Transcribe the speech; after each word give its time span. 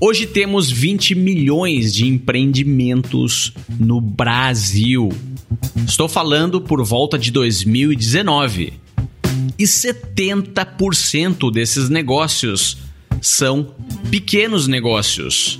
Hoje 0.00 0.28
temos 0.28 0.70
20 0.70 1.16
milhões 1.16 1.92
de 1.92 2.06
empreendimentos 2.06 3.52
no 3.80 4.00
Brasil. 4.00 5.08
Estou 5.84 6.08
falando 6.08 6.60
por 6.60 6.84
volta 6.84 7.18
de 7.18 7.32
2019. 7.32 8.74
E 9.58 9.64
70% 9.64 11.50
desses 11.50 11.88
negócios 11.88 12.78
são 13.20 13.74
pequenos 14.08 14.68
negócios. 14.68 15.58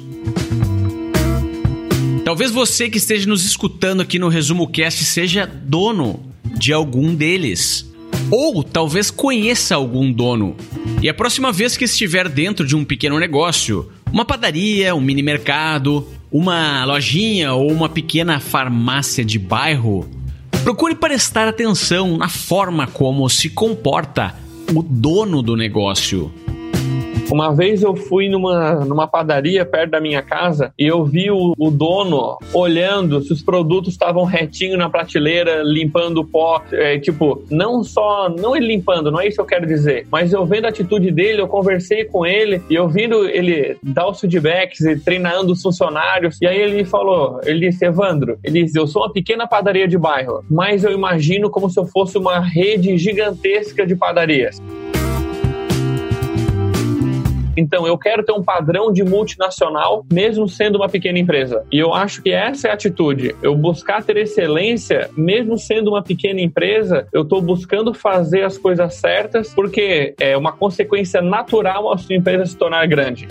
Talvez 2.24 2.52
você 2.52 2.88
que 2.88 2.98
esteja 2.98 3.28
nos 3.28 3.44
escutando 3.44 4.02
aqui 4.02 4.20
no 4.20 4.28
Resumo 4.28 4.68
Cast 4.68 5.04
seja 5.04 5.46
dono 5.46 6.20
de 6.56 6.72
algum 6.72 7.12
deles. 7.12 7.90
Ou 8.30 8.62
talvez 8.62 9.10
conheça 9.10 9.74
algum 9.74 10.12
dono. 10.12 10.54
E 11.02 11.08
a 11.08 11.14
próxima 11.14 11.50
vez 11.50 11.76
que 11.76 11.84
estiver 11.84 12.28
dentro 12.28 12.64
de 12.64 12.76
um 12.76 12.84
pequeno 12.84 13.18
negócio, 13.18 13.90
uma 14.12 14.24
padaria, 14.24 14.94
um 14.94 15.00
mini 15.00 15.22
mercado, 15.22 16.06
uma 16.30 16.84
lojinha 16.84 17.52
ou 17.54 17.70
uma 17.70 17.88
pequena 17.88 18.40
farmácia 18.40 19.24
de 19.24 19.38
bairro, 19.38 20.08
procure 20.62 20.94
prestar 20.94 21.48
atenção 21.48 22.16
na 22.16 22.28
forma 22.28 22.86
como 22.86 23.28
se 23.28 23.48
comporta 23.50 24.34
o 24.74 24.82
dono 24.82 25.42
do 25.42 25.56
negócio. 25.56 26.32
Uma 27.30 27.54
vez 27.54 27.82
eu 27.82 27.94
fui 27.94 28.28
numa, 28.28 28.84
numa 28.84 29.06
padaria 29.06 29.64
perto 29.64 29.90
da 29.90 30.00
minha 30.00 30.22
casa 30.22 30.72
e 30.78 30.86
eu 30.86 31.04
vi 31.04 31.30
o, 31.30 31.54
o 31.58 31.70
dono 31.70 32.38
olhando 32.54 33.20
se 33.20 33.32
os 33.32 33.42
produtos 33.42 33.92
estavam 33.92 34.24
retinho 34.24 34.78
na 34.78 34.88
prateleira, 34.88 35.62
limpando 35.62 36.18
o 36.18 36.24
pó. 36.24 36.62
É, 36.72 36.98
tipo, 36.98 37.44
não 37.50 37.84
só, 37.84 38.30
não 38.30 38.56
ele 38.56 38.68
limpando, 38.68 39.10
não 39.10 39.20
é 39.20 39.26
isso 39.26 39.36
que 39.36 39.42
eu 39.42 39.46
quero 39.46 39.66
dizer, 39.66 40.06
mas 40.10 40.32
eu 40.32 40.44
vendo 40.46 40.64
a 40.64 40.68
atitude 40.68 41.10
dele, 41.10 41.42
eu 41.42 41.48
conversei 41.48 42.04
com 42.04 42.24
ele 42.24 42.62
e 42.70 42.74
eu 42.74 42.88
vendo 42.88 43.28
ele 43.28 43.76
dar 43.82 44.08
os 44.08 44.20
feedbacks 44.20 44.80
e 44.80 44.98
treinando 44.98 45.52
os 45.52 45.62
funcionários. 45.62 46.38
E 46.40 46.46
aí 46.46 46.58
ele 46.58 46.84
falou, 46.84 47.40
ele 47.44 47.68
disse, 47.68 47.84
Evandro, 47.84 48.38
ele 48.42 48.64
disse, 48.64 48.78
eu 48.78 48.86
sou 48.86 49.02
uma 49.02 49.12
pequena 49.12 49.46
padaria 49.46 49.86
de 49.86 49.98
bairro, 49.98 50.44
mas 50.50 50.82
eu 50.82 50.92
imagino 50.92 51.50
como 51.50 51.68
se 51.68 51.78
eu 51.78 51.84
fosse 51.84 52.16
uma 52.16 52.40
rede 52.40 52.96
gigantesca 52.96 53.86
de 53.86 53.94
padarias. 53.94 54.60
Então, 57.58 57.84
eu 57.88 57.98
quero 57.98 58.22
ter 58.22 58.30
um 58.30 58.42
padrão 58.42 58.92
de 58.92 59.02
multinacional, 59.02 60.06
mesmo 60.12 60.48
sendo 60.48 60.76
uma 60.76 60.88
pequena 60.88 61.18
empresa. 61.18 61.64
E 61.72 61.78
eu 61.78 61.92
acho 61.92 62.22
que 62.22 62.30
essa 62.30 62.68
é 62.68 62.70
a 62.70 62.74
atitude. 62.74 63.34
Eu 63.42 63.56
buscar 63.56 64.00
ter 64.04 64.16
excelência, 64.16 65.10
mesmo 65.16 65.58
sendo 65.58 65.90
uma 65.90 66.00
pequena 66.00 66.40
empresa, 66.40 67.08
eu 67.12 67.22
estou 67.22 67.42
buscando 67.42 67.92
fazer 67.92 68.44
as 68.44 68.56
coisas 68.56 68.94
certas, 68.94 69.52
porque 69.52 70.14
é 70.20 70.36
uma 70.36 70.52
consequência 70.52 71.20
natural 71.20 71.92
a 71.92 71.98
sua 71.98 72.14
empresa 72.14 72.46
se 72.46 72.56
tornar 72.56 72.86
grande. 72.86 73.26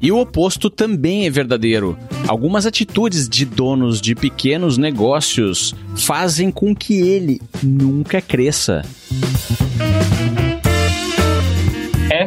E 0.00 0.10
o 0.10 0.18
oposto 0.18 0.70
também 0.70 1.26
é 1.26 1.30
verdadeiro. 1.30 1.98
Algumas 2.26 2.64
atitudes 2.64 3.28
de 3.28 3.44
donos 3.44 4.00
de 4.00 4.14
pequenos 4.14 4.78
negócios 4.78 5.74
fazem 5.94 6.50
com 6.50 6.74
que 6.74 6.98
ele 6.98 7.42
nunca 7.62 8.22
cresça 8.22 8.82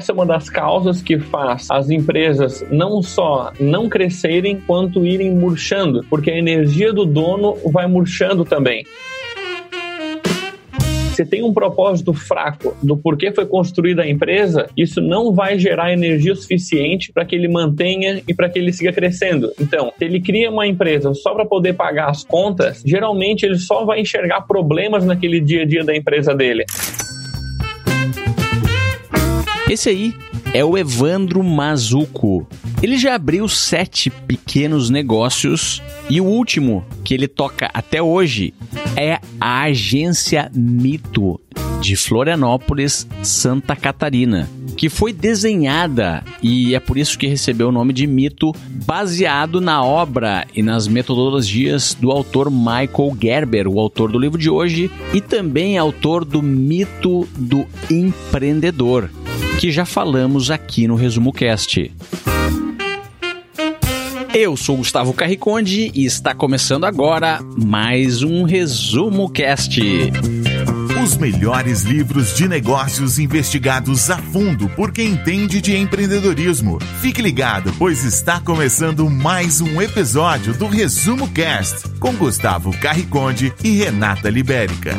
essa 0.04 0.12
é 0.12 0.16
uma 0.16 0.26
das 0.26 0.50
causas 0.50 1.02
que 1.02 1.18
faz 1.18 1.72
as 1.72 1.90
empresas 1.90 2.66
não 2.70 3.02
só 3.02 3.54
não 3.58 3.88
crescerem, 3.88 4.60
quanto 4.68 5.06
irem 5.06 5.34
murchando, 5.34 6.06
porque 6.10 6.30
a 6.30 6.38
energia 6.38 6.92
do 6.92 7.06
dono 7.06 7.56
vai 7.72 7.88
murchando 7.88 8.44
também 8.44 8.84
se 11.14 11.24
tem 11.24 11.44
um 11.44 11.54
propósito 11.54 12.12
fraco 12.12 12.76
do 12.82 12.98
porquê 12.98 13.32
foi 13.32 13.46
construída 13.46 14.02
a 14.02 14.10
empresa, 14.10 14.68
isso 14.76 15.00
não 15.00 15.32
vai 15.32 15.60
gerar 15.60 15.94
energia 15.94 16.36
suficiente 16.36 17.14
para 17.14 17.24
que 17.24 17.36
ele 17.36 17.48
mantenha 17.48 18.24
e 18.28 18.34
para 18.34 18.50
que 18.50 18.58
ele 18.58 18.74
siga 18.74 18.92
crescendo. 18.92 19.54
Então, 19.62 19.94
se 19.96 20.06
ele 20.06 20.20
cria 20.20 20.50
uma 20.50 20.66
empresa 20.66 21.14
só 21.14 21.36
para 21.36 21.46
poder 21.46 21.74
pagar 21.74 22.10
as 22.10 22.24
contas, 22.24 22.82
geralmente 22.84 23.46
ele 23.46 23.60
só 23.60 23.86
vai 23.86 24.02
enxergar 24.02 24.42
problemas 24.42 25.06
naquele 25.06 25.40
dia 25.40 25.62
a 25.62 25.66
dia 25.66 25.84
da 25.84 25.96
empresa 25.96 26.34
dele. 26.34 26.66
Esse 29.74 29.90
aí 29.90 30.14
é 30.54 30.64
o 30.64 30.78
Evandro 30.78 31.44
Mazuco. 31.44 32.48
Ele 32.80 32.96
já 32.96 33.16
abriu 33.16 33.50
sete 33.50 34.12
pequenos 34.12 34.92
negócios 34.92 35.82
e 36.08 36.22
o 36.22 36.26
último 36.26 36.86
que 37.04 37.12
ele 37.12 37.28
toca 37.28 37.72
até 37.74 38.00
hoje 38.00 38.54
é 38.96 39.20
a 39.42 39.64
agência 39.64 40.52
Mito 40.54 41.42
de 41.82 41.96
Florianópolis, 41.96 43.08
Santa 43.24 43.76
Catarina, 43.76 44.48
que 44.78 44.90
foi 44.90 45.12
desenhada 45.12 46.24
e 46.44 46.76
é 46.76 46.80
por 46.80 46.96
isso 46.96 47.18
que 47.18 47.26
recebeu 47.26 47.70
o 47.70 47.72
nome 47.72 47.94
de 47.94 48.06
Mito, 48.06 48.54
baseado 48.86 49.60
na 49.60 49.84
obra 49.84 50.46
e 50.54 50.62
nas 50.62 50.88
metodologias 50.88 51.98
do 52.00 52.12
autor 52.12 52.52
Michael 52.52 53.18
Gerber, 53.20 53.68
o 53.68 53.80
autor 53.80 54.12
do 54.12 54.20
livro 54.20 54.38
de 54.38 54.52
hoje, 54.52 54.92
e 55.12 55.20
também 55.20 55.80
autor 55.80 56.24
do 56.24 56.44
Mito 56.44 57.28
do 57.36 57.66
Empreendedor 57.90 59.10
que 59.60 59.72
já 59.72 59.86
falamos 59.86 60.52
aqui 60.52 60.88
no 60.88 60.96
Resumo 60.96 61.32
Cast. 61.32 61.92
Eu 64.34 64.58
sou 64.58 64.78
Gustavo 64.78 65.14
Carriconde 65.14 65.92
e 65.94 66.06
está 66.06 66.34
começando 66.34 66.86
agora 66.86 67.40
mais 67.56 68.24
um 68.24 68.44
Resumo 68.44 69.30
Cast. 69.30 69.80
Os 71.04 71.18
melhores 71.18 71.84
livros 71.84 72.36
de 72.36 72.48
negócios 72.48 73.20
investigados 73.20 74.10
a 74.10 74.18
fundo 74.18 74.70
por 74.70 74.92
quem 74.92 75.12
entende 75.12 75.62
de 75.62 75.76
empreendedorismo. 75.76 76.80
Fique 77.02 77.22
ligado, 77.22 77.74
pois 77.78 78.04
está 78.04 78.40
começando 78.40 79.10
mais 79.10 79.62
um 79.62 79.82
episódio 79.82 80.54
do 80.54 80.66
Resumo 80.66 81.28
Cast 81.30 81.90
com 82.00 82.14
Gustavo 82.14 82.72
Carriconde 82.80 83.54
e 83.64 83.72
Renata 83.78 84.30
Libérica. 84.30 84.96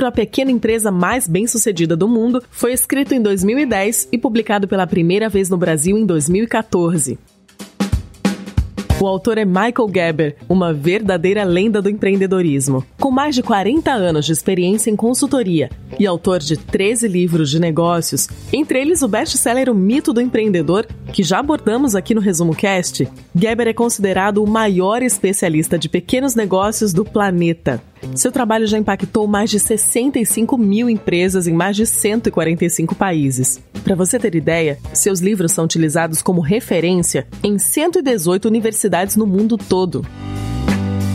Livro 0.00 0.06
A 0.06 0.12
Pequena 0.12 0.50
Empresa 0.50 0.90
Mais 0.90 1.28
Bem-Sucedida 1.28 1.94
do 1.94 2.08
Mundo 2.08 2.42
foi 2.50 2.72
escrito 2.72 3.12
em 3.12 3.20
2010 3.20 4.08
e 4.10 4.16
publicado 4.16 4.66
pela 4.66 4.86
primeira 4.86 5.28
vez 5.28 5.50
no 5.50 5.58
Brasil 5.58 5.98
em 5.98 6.06
2014. 6.06 7.18
O 8.98 9.06
autor 9.06 9.36
é 9.36 9.44
Michael 9.44 9.90
Geber, 9.92 10.36
uma 10.48 10.72
verdadeira 10.72 11.44
lenda 11.44 11.82
do 11.82 11.88
empreendedorismo. 11.88 12.84
Com 12.98 13.10
mais 13.10 13.34
de 13.34 13.42
40 13.42 13.90
anos 13.90 14.26
de 14.26 14.32
experiência 14.32 14.90
em 14.90 14.96
consultoria 14.96 15.70
e 15.98 16.06
autor 16.06 16.38
de 16.38 16.56
13 16.56 17.06
livros 17.08 17.50
de 17.50 17.58
negócios, 17.58 18.28
entre 18.52 18.78
eles 18.78 19.02
o 19.02 19.08
best-seller 19.08 19.70
O 19.70 19.74
Mito 19.74 20.12
do 20.12 20.20
Empreendedor, 20.20 20.86
que 21.10 21.22
já 21.22 21.40
abordamos 21.40 21.94
aqui 21.94 22.14
no 22.14 22.20
Resumo 22.20 22.54
Cast, 22.54 23.08
Geber 23.34 23.68
é 23.68 23.72
considerado 23.72 24.42
o 24.42 24.46
maior 24.46 25.02
especialista 25.02 25.78
de 25.78 25.88
pequenos 25.88 26.34
negócios 26.34 26.92
do 26.92 27.04
planeta. 27.04 27.82
Seu 28.14 28.32
trabalho 28.32 28.66
já 28.66 28.78
impactou 28.78 29.26
mais 29.26 29.50
de 29.50 29.58
65 29.58 30.56
mil 30.56 30.88
empresas 30.88 31.46
em 31.46 31.52
mais 31.52 31.76
de 31.76 31.84
145 31.84 32.94
países. 32.94 33.60
Para 33.84 33.94
você 33.94 34.18
ter 34.18 34.34
ideia, 34.34 34.78
seus 34.94 35.20
livros 35.20 35.52
são 35.52 35.64
utilizados 35.64 36.22
como 36.22 36.40
referência 36.40 37.26
em 37.42 37.58
118 37.58 38.46
universidades 38.46 39.16
no 39.16 39.26
mundo 39.26 39.58
todo. 39.58 40.04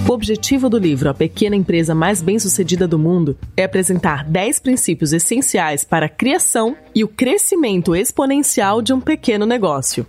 O 0.07 0.13
objetivo 0.13 0.69
do 0.69 0.77
livro 0.77 1.09
A 1.09 1.15
Pequena 1.15 1.55
Empresa 1.55 1.95
Mais 1.95 2.21
Bem-Sucedida 2.21 2.87
do 2.87 2.99
Mundo 2.99 3.35
é 3.57 3.63
apresentar 3.63 4.23
10 4.23 4.59
princípios 4.59 5.11
essenciais 5.11 5.83
para 5.83 6.05
a 6.05 6.09
criação 6.09 6.77
e 6.93 7.03
o 7.03 7.07
crescimento 7.07 7.95
exponencial 7.95 8.83
de 8.83 8.93
um 8.93 9.01
pequeno 9.01 9.47
negócio. 9.47 10.05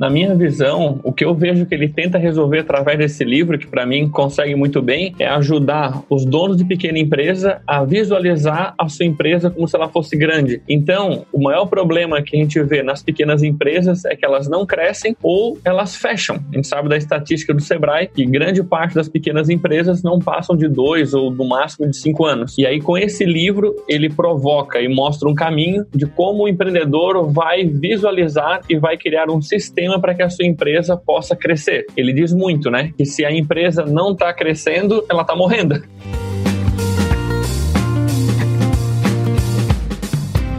Na 0.00 0.08
minha 0.08 0.34
visão, 0.34 0.98
o 1.04 1.12
que 1.12 1.22
eu 1.22 1.34
vejo 1.34 1.66
que 1.66 1.74
ele 1.74 1.86
tenta 1.86 2.16
resolver 2.16 2.60
através 2.60 2.96
desse 2.96 3.22
livro, 3.22 3.58
que 3.58 3.66
para 3.66 3.84
mim 3.84 4.08
consegue 4.08 4.54
muito 4.54 4.80
bem, 4.80 5.14
é 5.18 5.26
ajudar 5.26 6.02
os 6.08 6.24
donos 6.24 6.56
de 6.56 6.64
pequena 6.64 6.98
empresa 6.98 7.60
a 7.66 7.84
visualizar 7.84 8.72
a 8.78 8.88
sua 8.88 9.04
empresa 9.04 9.50
como 9.50 9.68
se 9.68 9.76
ela 9.76 9.90
fosse 9.90 10.16
grande. 10.16 10.62
Então, 10.66 11.26
o 11.30 11.42
maior 11.42 11.66
problema 11.66 12.22
que 12.22 12.34
a 12.34 12.40
gente 12.40 12.62
vê 12.62 12.82
nas 12.82 13.02
pequenas 13.02 13.42
empresas 13.42 14.06
é 14.06 14.16
que 14.16 14.24
elas 14.24 14.48
não 14.48 14.64
crescem 14.64 15.14
ou 15.22 15.58
elas 15.62 15.94
fecham. 15.94 16.40
A 16.50 16.56
gente 16.56 16.66
sabe 16.66 16.88
da 16.88 16.96
estatística 16.96 17.52
do 17.52 17.60
Sebrae 17.60 18.08
que 18.08 18.24
grande 18.24 18.62
parte 18.62 18.94
das 18.94 19.06
pequenas 19.06 19.50
empresas 19.50 20.02
não 20.02 20.18
passam 20.18 20.56
de 20.56 20.66
dois 20.66 21.12
ou 21.12 21.30
no 21.30 21.46
máximo 21.46 21.86
de 21.86 21.98
cinco 21.98 22.24
anos. 22.24 22.56
E 22.56 22.64
aí, 22.64 22.80
com 22.80 22.96
esse 22.96 23.26
livro, 23.26 23.76
ele 23.86 24.08
provoca 24.08 24.80
e 24.80 24.88
mostra 24.88 25.28
um 25.28 25.34
caminho 25.34 25.84
de 25.94 26.06
como 26.06 26.44
o 26.44 26.48
empreendedor 26.48 27.30
vai 27.30 27.66
visualizar 27.66 28.62
e 28.66 28.78
vai 28.78 28.96
criar 28.96 29.30
um 29.30 29.42
sistema 29.42 29.89
para 29.98 30.14
que 30.14 30.22
a 30.22 30.28
sua 30.28 30.46
empresa 30.46 30.96
possa 30.96 31.34
crescer. 31.34 31.86
Ele 31.96 32.12
diz 32.12 32.32
muito, 32.32 32.70
né? 32.70 32.92
Que 32.96 33.04
se 33.06 33.24
a 33.24 33.32
empresa 33.32 33.84
não 33.84 34.12
está 34.12 34.32
crescendo, 34.32 35.04
ela 35.08 35.22
está 35.22 35.34
morrendo. 35.34 35.82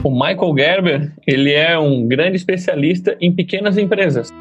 O 0.04 0.10
Michael 0.10 0.56
Gerber, 0.58 1.14
ele 1.28 1.54
é 1.54 1.78
um 1.78 2.08
grande 2.08 2.36
especialista 2.36 3.16
em 3.22 3.32
pequenas 3.32 3.78
empresas. 3.78 4.32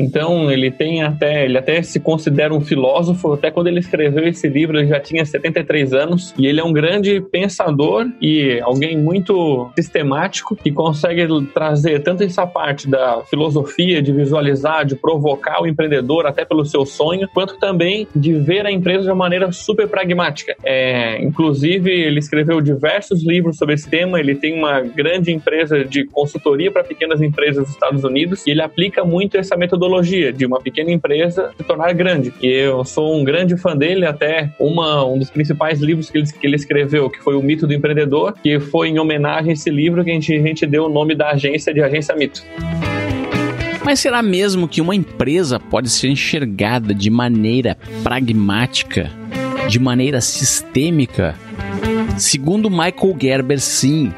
Então 0.00 0.50
ele 0.50 0.70
tem 0.70 1.02
até, 1.02 1.44
ele 1.44 1.58
até 1.58 1.82
se 1.82 2.00
considera 2.00 2.54
um 2.54 2.60
filósofo, 2.60 3.34
até 3.34 3.50
quando 3.50 3.66
ele 3.66 3.80
escreveu 3.80 4.26
esse 4.26 4.48
livro 4.48 4.78
ele 4.78 4.88
já 4.88 4.98
tinha 4.98 5.24
73 5.24 5.92
anos 5.92 6.34
e 6.38 6.46
ele 6.46 6.58
é 6.58 6.64
um 6.64 6.72
grande 6.72 7.20
pensador 7.20 8.06
e 8.20 8.58
alguém 8.62 8.96
muito 8.96 9.70
sistemático 9.76 10.56
que 10.56 10.72
consegue 10.72 11.26
trazer 11.52 12.02
tanto 12.02 12.22
essa 12.22 12.46
parte 12.46 12.88
da 12.88 13.22
filosofia 13.26 14.00
de 14.00 14.10
visualizar, 14.10 14.86
de 14.86 14.94
provocar 14.94 15.62
o 15.62 15.66
empreendedor 15.66 16.26
até 16.26 16.46
pelo 16.46 16.64
seu 16.64 16.86
sonho, 16.86 17.28
quanto 17.34 17.58
também 17.58 18.08
de 18.16 18.32
ver 18.32 18.64
a 18.64 18.72
empresa 18.72 19.02
de 19.02 19.10
uma 19.10 19.16
maneira 19.16 19.52
super 19.52 19.86
pragmática. 19.86 20.56
É, 20.64 21.22
inclusive 21.22 21.90
ele 21.90 22.20
escreveu 22.20 22.60
diversos 22.62 23.22
livros 23.22 23.58
sobre 23.58 23.74
esse 23.74 23.88
tema, 23.88 24.18
ele 24.18 24.34
tem 24.34 24.54
uma 24.54 24.80
grande 24.80 25.30
empresa 25.30 25.84
de 25.84 26.06
consultoria 26.06 26.70
para 26.70 26.82
pequenas 26.82 27.20
empresas 27.20 27.64
dos 27.64 27.74
Estados 27.74 28.02
Unidos 28.02 28.46
e 28.46 28.50
ele 28.50 28.62
aplica 28.62 29.04
muito 29.04 29.36
essa 29.36 29.56
metodologia 29.56 29.89
de 30.32 30.46
uma 30.46 30.60
pequena 30.60 30.90
empresa 30.90 31.50
se 31.56 31.64
tornar 31.64 31.92
grande. 31.92 32.32
E 32.42 32.46
eu 32.46 32.84
sou 32.84 33.18
um 33.18 33.24
grande 33.24 33.56
fã 33.56 33.76
dele, 33.76 34.06
até 34.06 34.50
uma, 34.58 35.04
um 35.04 35.18
dos 35.18 35.30
principais 35.30 35.80
livros 35.80 36.10
que 36.10 36.18
ele, 36.18 36.26
que 36.26 36.46
ele 36.46 36.56
escreveu, 36.56 37.10
que 37.10 37.18
foi 37.18 37.34
O 37.34 37.42
Mito 37.42 37.66
do 37.66 37.74
Empreendedor, 37.74 38.34
que 38.42 38.60
foi 38.60 38.88
em 38.88 38.98
homenagem 38.98 39.50
a 39.50 39.52
esse 39.52 39.70
livro 39.70 40.04
que 40.04 40.10
a 40.10 40.14
gente, 40.14 40.34
a 40.34 40.40
gente 40.40 40.66
deu 40.66 40.86
o 40.86 40.88
nome 40.88 41.14
da 41.14 41.30
agência 41.30 41.74
de 41.74 41.82
Agência 41.82 42.14
Mito. 42.14 42.42
Mas 43.84 44.00
será 44.00 44.22
mesmo 44.22 44.68
que 44.68 44.80
uma 44.80 44.94
empresa 44.94 45.58
pode 45.58 45.88
ser 45.88 46.08
enxergada 46.08 46.94
de 46.94 47.10
maneira 47.10 47.76
pragmática, 48.02 49.10
de 49.68 49.78
maneira 49.78 50.20
sistêmica? 50.20 51.34
Segundo 52.18 52.70
Michael 52.70 53.16
Gerber, 53.20 53.60
sim. 53.60 54.12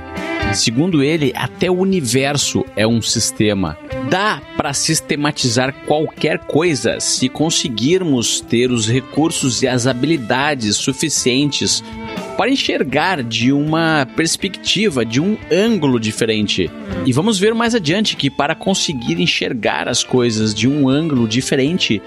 Segundo 0.53 1.03
ele, 1.03 1.33
até 1.35 1.71
o 1.71 1.79
universo 1.79 2.65
é 2.77 2.87
um 2.87 3.01
sistema. 3.01 3.79
Dá 4.11 4.43
para 4.57 4.73
sistematizar 4.73 5.73
qualquer 5.87 6.39
coisa 6.39 7.01
se 7.01 7.29
conseguirmos 7.29 8.41
ter 8.41 8.71
os 8.71 8.89
recursos 8.89 9.63
e 9.63 9.69
as 9.69 9.87
habilidades 9.87 10.77
suficientes 10.77 11.83
para 12.37 12.51
enxergar 12.51 13.23
de 13.23 13.53
uma 13.53 14.07
perspectiva, 14.17 15.05
de 15.05 15.21
um 15.21 15.37
ângulo 15.51 16.01
diferente. 16.01 16.71
E 17.07 17.13
vamos 17.13 17.39
ver 17.39 17.55
mais 17.55 17.75
adiante 17.75 18.17
que 18.17 18.31
para 18.31 18.55
conseguir 18.55 19.21
enxergar 19.21 19.89
as 19.89 20.03
coisas 20.03 20.55
de 20.55 20.69
um 20.69 20.89
ângulo 20.89 21.29
diferente 21.29 22.03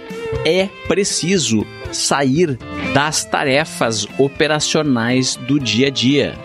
é 0.45 0.67
preciso 0.87 1.65
sair 1.91 2.57
das 2.93 3.23
tarefas 3.23 4.07
operacionais 4.17 5.35
do 5.35 5.59
dia 5.59 5.87
a 5.87 5.91
dia 5.91 6.35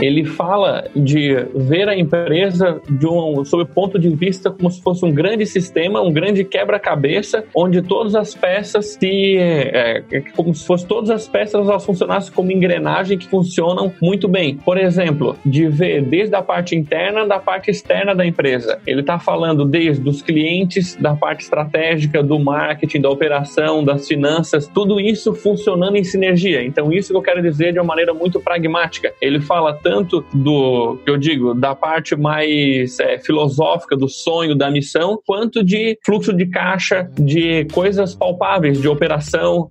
ele 0.00 0.24
fala 0.24 0.84
de 0.94 1.34
ver 1.54 1.88
a 1.88 1.96
empresa 1.96 2.80
de 2.88 3.06
um, 3.06 3.44
sob 3.44 3.62
o 3.62 3.66
ponto 3.66 3.98
de 3.98 4.08
vista 4.10 4.50
como 4.50 4.70
se 4.70 4.82
fosse 4.82 5.04
um 5.04 5.12
grande 5.12 5.46
sistema, 5.46 6.00
um 6.00 6.12
grande 6.12 6.44
quebra-cabeça, 6.44 7.44
onde 7.54 7.82
todas 7.82 8.14
as 8.14 8.34
peças 8.34 8.96
se 8.98 9.36
é, 9.36 10.02
é, 10.10 10.20
como 10.34 10.54
se 10.54 10.66
fosse 10.66 10.86
todas 10.86 11.10
as 11.10 11.28
peças 11.28 11.68
elas 11.68 11.84
funcionassem 11.84 12.32
como 12.32 12.50
engrenagem 12.50 13.18
que 13.18 13.28
funcionam 13.28 13.92
muito 14.00 14.26
bem. 14.28 14.56
Por 14.56 14.78
exemplo, 14.78 15.36
de 15.44 15.68
ver 15.68 16.02
desde 16.02 16.34
a 16.34 16.42
parte 16.42 16.74
interna 16.74 17.26
da 17.26 17.38
parte 17.38 17.70
externa 17.70 18.14
da 18.14 18.24
empresa. 18.24 18.78
Ele 18.86 19.00
está 19.00 19.18
falando 19.18 19.64
desde 19.64 20.08
os 20.08 20.22
clientes, 20.22 20.96
da 20.96 21.14
parte 21.14 21.44
estratégica, 21.44 22.22
do 22.22 22.38
marketing, 22.38 23.00
da 23.00 23.10
operação, 23.10 23.84
das 23.84 24.06
finanças, 24.08 24.66
tudo 24.66 25.00
isso 25.00 25.34
funcionando 25.34 25.96
em 25.96 26.04
sinergia. 26.04 26.62
Então, 26.64 26.92
isso 26.92 27.12
que 27.12 27.16
eu 27.16 27.22
quero 27.22 27.42
dizer 27.42 27.72
de 27.72 27.78
uma 27.78 27.86
maneira 27.86 28.14
muito 28.14 28.40
pragmática. 28.40 29.12
Ele 29.20 29.40
fala 29.40 29.74
tanto 29.74 29.89
do, 30.32 30.96
que 31.04 31.10
eu 31.10 31.16
digo, 31.16 31.54
da 31.54 31.74
parte 31.74 32.16
mais 32.16 32.98
é, 33.00 33.18
filosófica 33.18 33.96
do 33.96 34.08
sonho, 34.08 34.54
da 34.54 34.70
missão, 34.70 35.20
quanto 35.26 35.64
de 35.64 35.98
fluxo 36.04 36.32
de 36.32 36.46
caixa, 36.46 37.10
de 37.18 37.66
coisas 37.66 38.14
palpáveis, 38.14 38.80
de 38.80 38.88
operação. 38.88 39.70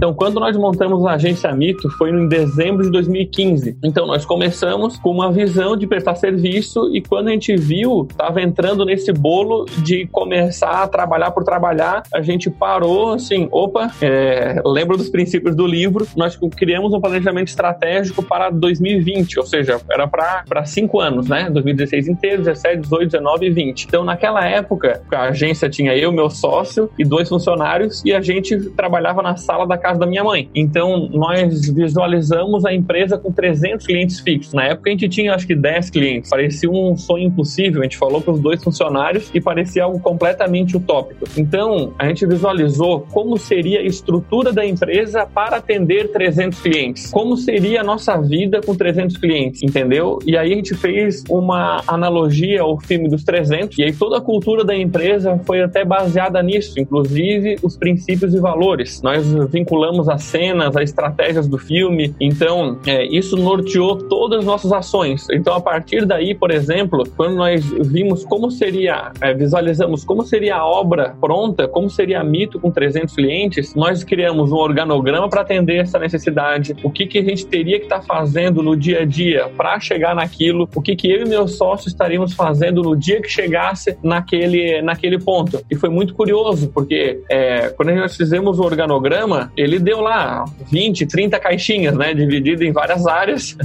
Então, 0.00 0.14
quando 0.14 0.40
nós 0.40 0.56
montamos 0.56 1.04
a 1.04 1.12
agência 1.12 1.52
Mito, 1.52 1.90
foi 1.90 2.08
em 2.08 2.26
dezembro 2.26 2.84
de 2.84 2.90
2015. 2.90 3.76
Então, 3.84 4.06
nós 4.06 4.24
começamos 4.24 4.96
com 4.96 5.10
uma 5.10 5.30
visão 5.30 5.76
de 5.76 5.86
prestar 5.86 6.14
serviço 6.14 6.90
e 6.96 7.02
quando 7.02 7.28
a 7.28 7.32
gente 7.32 7.54
viu, 7.54 8.08
estava 8.10 8.40
entrando 8.40 8.86
nesse 8.86 9.12
bolo 9.12 9.66
de 9.84 10.06
começar 10.06 10.84
a 10.84 10.88
trabalhar 10.88 11.32
por 11.32 11.44
trabalhar, 11.44 12.02
a 12.14 12.22
gente 12.22 12.48
parou 12.48 13.12
assim, 13.12 13.46
opa, 13.52 13.90
é, 14.00 14.62
lembro 14.64 14.96
dos 14.96 15.10
princípios 15.10 15.54
do 15.54 15.66
livro, 15.66 16.08
nós 16.16 16.34
criamos 16.56 16.94
um 16.94 17.00
planejamento 17.00 17.48
estratégico 17.48 18.22
para 18.22 18.48
2020, 18.48 19.38
ou 19.38 19.44
seja, 19.44 19.82
era 19.90 20.08
para 20.08 20.64
cinco 20.64 20.98
anos, 20.98 21.28
né? 21.28 21.50
2016 21.50 22.08
inteiro, 22.08 22.38
17, 22.38 22.78
18, 22.78 23.04
19 23.04 23.46
e 23.46 23.50
20. 23.50 23.84
Então, 23.84 24.02
naquela 24.02 24.48
época, 24.48 25.02
a 25.12 25.24
agência 25.24 25.68
tinha 25.68 25.94
eu, 25.94 26.10
meu 26.10 26.30
sócio 26.30 26.88
e 26.98 27.04
dois 27.04 27.28
funcionários 27.28 28.02
e 28.02 28.14
a 28.14 28.22
gente 28.22 28.58
trabalhava 28.70 29.20
na 29.20 29.36
sala 29.36 29.66
da 29.66 29.76
casa 29.76 29.89
casa 29.90 30.00
da 30.00 30.06
minha 30.06 30.22
mãe. 30.22 30.48
Então, 30.54 31.08
nós 31.12 31.68
visualizamos 31.68 32.64
a 32.64 32.72
empresa 32.72 33.18
com 33.18 33.32
300 33.32 33.86
clientes 33.86 34.20
fixos. 34.20 34.54
Na 34.54 34.64
época, 34.64 34.90
a 34.90 34.92
gente 34.92 35.08
tinha 35.08 35.34
acho 35.34 35.46
que 35.46 35.54
10 35.54 35.90
clientes. 35.90 36.30
Parecia 36.30 36.70
um 36.70 36.96
sonho 36.96 37.24
impossível. 37.24 37.80
A 37.80 37.84
gente 37.84 37.98
falou 37.98 38.20
para 38.20 38.32
os 38.32 38.40
dois 38.40 38.62
funcionários 38.62 39.30
e 39.34 39.40
parecia 39.40 39.84
algo 39.84 39.98
completamente 40.00 40.76
utópico. 40.76 41.26
Então, 41.36 41.92
a 41.98 42.06
gente 42.06 42.24
visualizou 42.26 43.06
como 43.12 43.36
seria 43.36 43.80
a 43.80 43.82
estrutura 43.82 44.52
da 44.52 44.64
empresa 44.64 45.26
para 45.26 45.56
atender 45.56 46.10
300 46.12 46.60
clientes. 46.60 47.10
Como 47.10 47.36
seria 47.36 47.80
a 47.80 47.84
nossa 47.84 48.16
vida 48.20 48.60
com 48.64 48.74
300 48.74 49.16
clientes, 49.16 49.62
entendeu? 49.62 50.18
E 50.24 50.36
aí 50.36 50.52
a 50.52 50.56
gente 50.56 50.74
fez 50.74 51.24
uma 51.28 51.82
analogia 51.86 52.62
ao 52.62 52.78
filme 52.80 53.08
dos 53.08 53.24
300 53.24 53.78
e 53.78 53.84
aí 53.84 53.92
toda 53.92 54.18
a 54.18 54.20
cultura 54.20 54.64
da 54.64 54.76
empresa 54.76 55.40
foi 55.44 55.62
até 55.62 55.84
baseada 55.84 56.42
nisso, 56.42 56.78
inclusive 56.78 57.56
os 57.62 57.76
princípios 57.76 58.34
e 58.34 58.38
valores. 58.38 59.02
Nós 59.02 59.26
vinculamos 59.50 59.79
manipulamos 59.80 60.08
as 60.08 60.22
cenas, 60.24 60.76
as 60.76 60.90
estratégias 60.90 61.48
do 61.48 61.58
filme. 61.58 62.14
Então, 62.20 62.78
é, 62.86 63.04
isso 63.04 63.36
norteou 63.36 63.96
todas 63.96 64.40
as 64.40 64.44
nossas 64.44 64.72
ações. 64.72 65.26
Então, 65.32 65.54
a 65.54 65.60
partir 65.60 66.04
daí, 66.04 66.34
por 66.34 66.50
exemplo, 66.50 67.04
quando 67.16 67.36
nós 67.36 67.64
vimos 67.80 68.24
como 68.24 68.50
seria, 68.50 69.12
é, 69.20 69.32
visualizamos 69.32 70.04
como 70.04 70.22
seria 70.22 70.56
a 70.56 70.66
obra 70.66 71.16
pronta, 71.20 71.66
como 71.66 71.88
seria 71.88 72.20
a 72.20 72.24
Mito 72.24 72.60
com 72.60 72.70
300 72.70 73.14
clientes, 73.14 73.74
nós 73.74 74.04
criamos 74.04 74.52
um 74.52 74.56
organograma 74.56 75.28
para 75.28 75.40
atender 75.40 75.78
essa 75.78 75.98
necessidade. 75.98 76.76
O 76.82 76.90
que, 76.90 77.06
que 77.06 77.18
a 77.18 77.24
gente 77.24 77.46
teria 77.46 77.78
que 77.78 77.84
estar 77.84 78.00
tá 78.00 78.06
fazendo 78.06 78.62
no 78.62 78.76
dia 78.76 79.00
a 79.00 79.04
dia 79.04 79.48
para 79.56 79.80
chegar 79.80 80.14
naquilo, 80.14 80.68
o 80.74 80.82
que, 80.82 80.94
que 80.94 81.10
eu 81.10 81.24
e 81.24 81.28
meu 81.28 81.48
sócio 81.48 81.88
estaríamos 81.88 82.34
fazendo 82.34 82.82
no 82.82 82.96
dia 82.96 83.20
que 83.20 83.28
chegasse 83.28 83.96
naquele, 84.02 84.82
naquele 84.82 85.18
ponto. 85.18 85.60
E 85.70 85.76
foi 85.76 85.88
muito 85.88 86.14
curioso, 86.14 86.68
porque 86.68 87.20
é, 87.30 87.68
quando 87.70 87.94
nós 87.94 88.16
fizemos 88.16 88.58
o 88.58 88.62
organograma, 88.62 89.52
ele 89.60 89.78
deu 89.78 90.00
lá 90.00 90.44
20, 90.70 91.06
30 91.06 91.38
caixinhas, 91.38 91.96
né, 91.96 92.14
dividido 92.14 92.64
em 92.64 92.72
várias 92.72 93.06
áreas. 93.06 93.56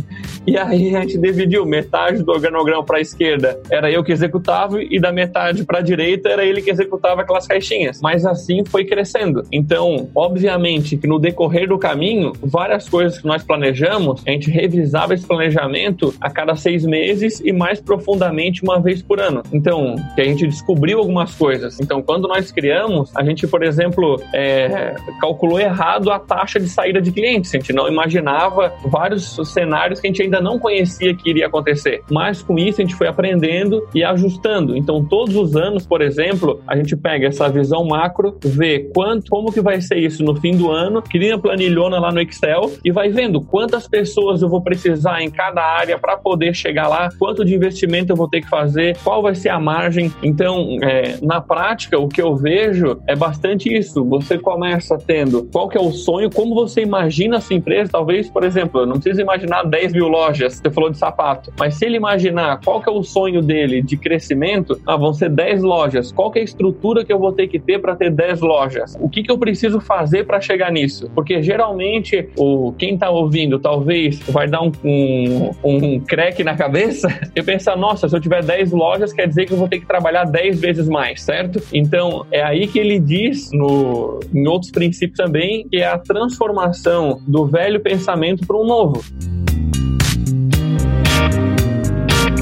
E 0.47 0.57
aí 0.57 0.95
a 0.95 1.01
gente 1.01 1.17
dividiu 1.17 1.65
metade 1.65 2.21
do 2.21 2.31
organograma 2.31 2.83
para 2.83 2.97
a 2.97 3.01
esquerda 3.01 3.59
era 3.69 3.91
eu 3.91 4.03
que 4.03 4.11
executava 4.11 4.81
e 4.81 4.99
da 4.99 5.11
metade 5.11 5.63
para 5.63 5.79
a 5.79 5.81
direita 5.81 6.29
era 6.29 6.45
ele 6.45 6.61
que 6.61 6.69
executava 6.69 7.21
aquelas 7.21 7.47
caixinhas. 7.47 7.99
Mas 8.01 8.25
assim 8.25 8.63
foi 8.65 8.85
crescendo. 8.85 9.43
Então, 9.51 10.09
obviamente 10.15 10.97
que 10.97 11.07
no 11.07 11.19
decorrer 11.19 11.67
do 11.67 11.77
caminho, 11.77 12.33
várias 12.41 12.87
coisas 12.87 13.19
que 13.19 13.27
nós 13.27 13.43
planejamos, 13.43 14.21
a 14.25 14.31
gente 14.31 14.49
revisava 14.49 15.13
esse 15.13 15.25
planejamento 15.25 16.13
a 16.21 16.29
cada 16.29 16.55
seis 16.55 16.85
meses 16.85 17.41
e 17.43 17.51
mais 17.51 17.79
profundamente 17.79 18.63
uma 18.63 18.79
vez 18.79 19.01
por 19.01 19.19
ano. 19.19 19.41
Então, 19.51 19.95
que 20.15 20.21
a 20.21 20.25
gente 20.25 20.47
descobriu 20.47 20.99
algumas 20.99 21.33
coisas. 21.33 21.79
Então, 21.79 22.01
quando 22.01 22.27
nós 22.27 22.51
criamos, 22.51 23.11
a 23.15 23.23
gente, 23.23 23.47
por 23.47 23.63
exemplo, 23.63 24.21
é, 24.33 24.95
calculou 25.19 25.59
errado 25.59 25.84
a 25.85 26.19
taxa 26.19 26.59
de 26.59 26.67
saída 26.67 27.01
de 27.01 27.11
clientes. 27.11 27.53
A 27.53 27.57
gente 27.57 27.73
não 27.73 27.87
imaginava 27.87 28.73
vários 28.85 29.35
cenários 29.45 29.99
que 29.99 30.07
a 30.07 30.09
gente 30.09 30.21
ainda 30.21 30.41
não 30.41 30.57
conhecia 30.59 31.15
que 31.15 31.29
iria 31.29 31.47
acontecer. 31.47 32.01
Mas 32.09 32.41
com 32.41 32.57
isso 32.57 32.81
a 32.81 32.83
gente 32.83 32.95
foi 32.95 33.07
aprendendo 33.07 33.87
e 33.93 34.03
ajustando. 34.03 34.75
Então, 34.75 35.03
todos 35.03 35.35
os 35.35 35.55
anos, 35.55 35.85
por 35.85 36.01
exemplo, 36.01 36.61
a 36.67 36.75
gente 36.75 36.95
pega 36.95 37.27
essa 37.27 37.47
visão 37.49 37.85
macro, 37.85 38.37
vê 38.43 38.89
quanto, 38.93 39.29
como 39.29 39.51
que 39.51 39.61
vai 39.61 39.81
ser 39.81 39.97
isso 39.97 40.23
no 40.23 40.35
fim 40.35 40.55
do 40.55 40.71
ano, 40.71 41.01
cria 41.01 41.37
planilhona 41.37 41.99
lá 41.99 42.11
no 42.11 42.21
Excel 42.21 42.71
e 42.83 42.91
vai 42.91 43.09
vendo 43.09 43.41
quantas 43.41 43.87
pessoas 43.87 44.41
eu 44.41 44.49
vou 44.49 44.61
precisar 44.61 45.21
em 45.21 45.29
cada 45.29 45.61
área 45.61 45.97
para 45.97 46.17
poder 46.17 46.53
chegar 46.53 46.87
lá, 46.87 47.09
quanto 47.17 47.45
de 47.45 47.53
investimento 47.53 48.11
eu 48.11 48.15
vou 48.15 48.27
ter 48.27 48.41
que 48.41 48.49
fazer, 48.49 48.97
qual 49.03 49.21
vai 49.21 49.35
ser 49.35 49.49
a 49.49 49.59
margem. 49.59 50.11
Então, 50.23 50.77
é, 50.81 51.17
na 51.21 51.41
prática, 51.41 51.99
o 51.99 52.07
que 52.07 52.21
eu 52.21 52.35
vejo 52.35 52.99
é 53.07 53.15
bastante 53.15 53.71
isso. 53.73 54.03
Você 54.05 54.37
começa 54.37 54.97
tendo 54.97 55.43
qual 55.51 55.67
que 55.75 55.79
é 55.79 55.82
o 55.82 55.91
sonho, 55.91 56.29
como 56.29 56.55
você 56.55 56.82
imagina 56.82 57.36
a 57.36 57.41
sua 57.41 57.53
empresa, 57.53 57.91
talvez, 57.91 58.29
por 58.29 58.46
exemplo, 58.46 58.86
não 58.86 58.94
precisa 58.94 59.22
imaginar 59.22 59.63
10 59.63 59.91
mil 59.91 60.08
lojas, 60.08 60.53
você 60.53 60.72
falou 60.72 60.89
de 60.89 60.98
sapato, 60.98 61.51
mas 61.60 61.75
se 61.75 61.86
ele 61.86 61.98
imaginar 61.98 62.62
qual 62.63 62.82
que 62.82 62.88
é 62.88 62.91
o 62.94 63.03
sonho 63.03 63.41
dele 63.41 63.82
de 63.82 63.98
crescimento, 63.98 64.79
ah, 64.88 64.96
vão 64.96 65.13
ser 65.13 65.29
10 65.29 65.63
lojas, 65.63 66.13
qual 66.13 66.32
que 66.32 66.39
é 66.39 66.41
a 66.44 66.46
estrutura 66.46 67.03
que 67.03 67.12
eu 67.12 67.20
vou 67.20 67.34
ter 67.34 67.50
que 67.50 67.60
ter 67.60 67.79
para 67.79 67.94
ter 67.94 68.10
10 68.10 68.39
lojas? 68.39 68.96
O 69.01 69.10
que, 69.10 69.22
que 69.22 69.29
eu 69.29 69.38
preciso 69.38 69.82
fazer 69.82 70.25
para 70.25 70.39
chegar 70.39 70.72
nisso? 70.72 71.12
Porque 71.13 71.44
geralmente, 71.44 72.29
o, 72.38 72.72
quem 72.77 72.94
está 72.94 73.10
ouvindo 73.10 73.60
talvez 73.60 74.22
vai 74.29 74.48
dar 74.48 74.62
um, 74.62 74.72
um, 74.82 75.51
um 75.62 76.00
crack 76.00 76.41
na 76.41 76.55
cabeça 76.55 77.10
e 77.36 77.44
pensar, 77.44 77.75
nossa, 77.75 78.08
se 78.08 78.15
eu 78.15 78.22
tiver 78.22 78.41
10 78.41 78.72
lojas, 78.72 79.12
quer 79.12 79.27
dizer 79.27 79.46
que 79.46 79.51
eu 79.51 79.58
vou 79.58 79.67
ter 79.67 79.82
que 79.82 79.86
trabalhar 79.86 80.24
10 80.24 80.58
vezes 80.58 80.88
mais, 80.88 81.22
certo? 81.22 81.62
Então, 81.74 82.25
é 82.32 82.41
aí 82.41 82.65
que 82.65 82.79
ele 82.79 82.98
diz, 82.98 83.50
no, 83.51 84.22
em 84.34 84.48
outros 84.48 84.72
princípios 84.72 85.17
também, 85.17 85.64
que 85.69 85.77
é 85.77 85.88
a 85.88 85.98
transformação 85.98 87.22
do 87.27 87.45
velho 87.45 87.79
pensamento 87.79 88.45
para 88.45 88.57
um 88.57 88.65
novo. 88.65 89.03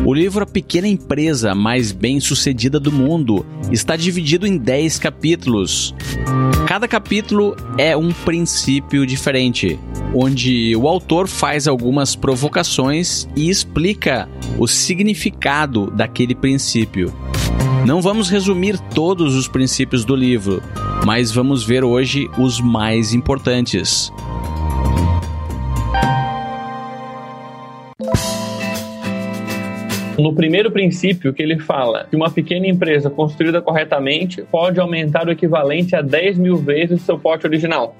O 0.06 0.13
livro 0.13 0.44
A 0.44 0.46
Pequena 0.46 0.88
Empresa 0.88 1.56
Mais 1.56 1.94
Bem 1.94 2.20
Sucedida 2.20 2.77
do 2.77 2.92
Mundo 2.92 3.46
está 3.72 3.96
dividido 3.96 4.46
em 4.46 4.58
10 4.58 5.00
capítulos. 5.00 5.96
Cada 6.68 6.89
capítulo 6.89 7.56
é 7.77 7.96
um 7.96 8.12
princípio 8.12 9.06
diferente, 9.06 9.80
onde 10.13 10.75
o 10.75 10.89
autor 10.89 11.27
faz 11.30 11.70
algumas 11.70 12.18
provocações 12.18 13.30
e 13.34 13.50
explica 13.50 14.27
o 14.60 14.68
significado 14.68 15.89
daquele 15.89 16.36
princípio. 16.36 17.13
Não 17.86 18.01
vamos 18.01 18.30
resumir 18.30 18.77
todos 18.94 19.36
os 19.36 19.48
princípios 19.48 20.03
do 20.03 20.15
livro, 20.15 20.62
mas 21.05 21.31
vamos 21.31 21.63
ver 21.63 21.83
hoje 21.83 22.29
os 22.38 22.62
mais 22.62 23.13
importantes. 23.13 24.12
No 30.17 30.33
primeiro 30.33 30.72
princípio 30.72 31.33
que 31.33 31.41
ele 31.41 31.60
fala 31.60 32.05
que 32.10 32.15
uma 32.15 32.29
pequena 32.29 32.67
empresa 32.67 33.10
construída 33.10 33.62
corretamente 33.62 34.43
pode 34.43 34.79
aumentar 34.79 35.27
o 35.27 35.31
equivalente 35.31 35.95
a 35.95 36.01
10 36.01 36.38
mil 36.38 36.55
vezes 36.55 37.01
o 37.01 37.05
seu 37.05 37.19
porte 37.19 37.45
original. 37.45 37.95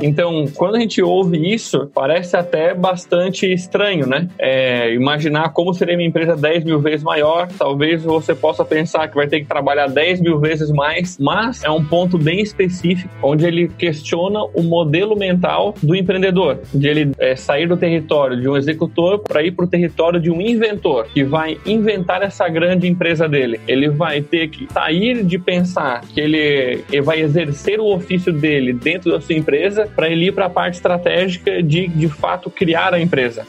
Então, 0.00 0.46
quando 0.54 0.76
a 0.76 0.80
gente 0.80 1.02
ouve 1.02 1.52
isso, 1.52 1.90
parece 1.92 2.36
até 2.36 2.74
bastante 2.74 3.52
estranho, 3.52 4.06
né? 4.06 4.28
É, 4.38 4.94
imaginar 4.94 5.52
como 5.52 5.74
seria 5.74 5.96
uma 5.96 6.02
empresa 6.02 6.36
10 6.36 6.64
mil 6.64 6.80
vezes 6.80 7.02
maior, 7.02 7.48
talvez 7.58 8.02
você 8.02 8.34
possa 8.34 8.64
pensar 8.64 9.08
que 9.08 9.16
vai 9.16 9.26
ter 9.26 9.40
que 9.40 9.46
trabalhar 9.46 9.88
10 9.88 10.20
mil 10.20 10.38
vezes 10.38 10.70
mais, 10.70 11.18
mas 11.18 11.64
é 11.64 11.70
um 11.70 11.84
ponto 11.84 12.16
bem 12.16 12.40
específico 12.40 13.08
onde 13.22 13.46
ele 13.46 13.68
questiona 13.68 14.42
o 14.54 14.62
modelo 14.62 15.16
mental 15.16 15.74
do 15.82 15.94
empreendedor, 15.94 16.60
de 16.72 16.88
ele 16.88 17.12
é, 17.18 17.34
sair 17.34 17.66
do 17.66 17.76
território 17.76 18.40
de 18.40 18.48
um 18.48 18.56
executor 18.56 19.18
para 19.18 19.42
ir 19.42 19.52
para 19.52 19.64
o 19.64 19.68
território 19.68 20.20
de 20.20 20.30
um 20.30 20.40
inventor, 20.40 21.06
que 21.12 21.24
vai 21.24 21.58
inventar 21.66 22.22
essa 22.22 22.48
grande 22.48 22.86
empresa 22.86 23.28
dele. 23.28 23.60
Ele 23.66 23.88
vai 23.88 24.20
ter 24.20 24.48
que 24.48 24.72
sair 24.72 25.24
de 25.24 25.38
pensar 25.38 26.02
que 26.02 26.20
ele, 26.20 26.84
ele 26.90 27.02
vai 27.02 27.20
exercer 27.20 27.80
o 27.80 27.94
ofício 27.94 28.32
dele 28.32 28.72
dentro 28.72 29.10
da 29.10 29.20
sua 29.20 29.34
empresa 29.34 29.87
para 29.94 30.08
ele 30.08 30.26
ir 30.26 30.32
para 30.32 30.46
a 30.46 30.50
parte 30.50 30.74
estratégica 30.74 31.62
de, 31.62 31.88
de 31.88 32.08
fato, 32.08 32.50
criar 32.50 32.94
a 32.94 33.00
empresa. 33.00 33.46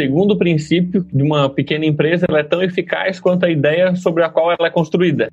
segundo 0.00 0.38
princípio 0.38 1.04
de 1.12 1.24
uma 1.24 1.50
pequena 1.50 1.84
empresa, 1.84 2.24
ela 2.28 2.38
é 2.38 2.44
tão 2.44 2.62
eficaz 2.62 3.18
quanto 3.18 3.44
a 3.44 3.50
ideia 3.50 3.96
sobre 3.96 4.22
a 4.22 4.28
qual 4.28 4.52
ela 4.52 4.68
é 4.68 4.70
construída. 4.70 5.28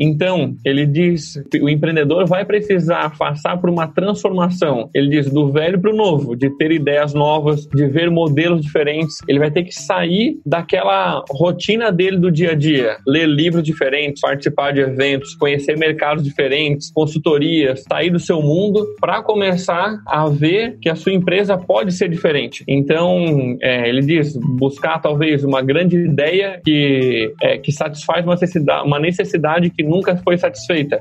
Então, 0.00 0.56
ele 0.64 0.86
diz 0.86 1.42
que 1.50 1.60
o 1.60 1.68
empreendedor 1.68 2.26
vai 2.26 2.44
precisar 2.44 3.16
passar 3.16 3.56
por 3.58 3.70
uma 3.70 3.86
transformação. 3.86 4.88
Ele 4.94 5.08
diz 5.10 5.30
do 5.30 5.50
velho 5.52 5.80
para 5.80 5.90
o 5.90 5.96
novo, 5.96 6.36
de 6.36 6.50
ter 6.56 6.70
ideias 6.70 7.14
novas, 7.14 7.66
de 7.66 7.86
ver 7.86 8.10
modelos 8.10 8.62
diferentes. 8.62 9.16
Ele 9.28 9.38
vai 9.38 9.50
ter 9.50 9.64
que 9.64 9.74
sair 9.74 10.38
daquela 10.44 11.24
rotina 11.30 11.90
dele 11.90 12.18
do 12.18 12.30
dia 12.30 12.52
a 12.52 12.54
dia, 12.54 12.96
ler 13.06 13.26
livros 13.26 13.62
diferentes, 13.62 14.20
participar 14.20 14.72
de 14.72 14.80
eventos, 14.80 15.34
conhecer 15.34 15.76
mercados 15.76 16.24
diferentes, 16.24 16.90
consultorias, 16.92 17.84
sair 17.88 18.10
do 18.10 18.18
seu 18.18 18.40
mundo 18.40 18.86
para 19.00 19.22
começar 19.22 20.00
a 20.06 20.28
ver 20.28 20.78
que 20.80 20.88
a 20.88 20.94
sua 20.94 21.12
empresa 21.12 21.56
pode 21.56 21.92
ser 21.92 22.08
diferente. 22.08 22.64
Então, 22.66 23.56
é, 23.60 23.88
ele 23.88 24.00
diz 24.02 24.36
buscar 24.58 24.98
talvez 24.98 25.44
uma 25.44 25.62
grande 25.62 25.96
ideia 25.96 26.60
que, 26.64 27.32
é, 27.42 27.58
que 27.58 27.72
satisfaz 27.72 28.24
uma 28.24 28.34
necessidade, 28.34 28.86
uma 28.86 28.98
necessidade 28.98 29.70
que 29.70 29.82
nunca 29.88 30.16
foi 30.16 30.36
satisfeita 30.36 31.00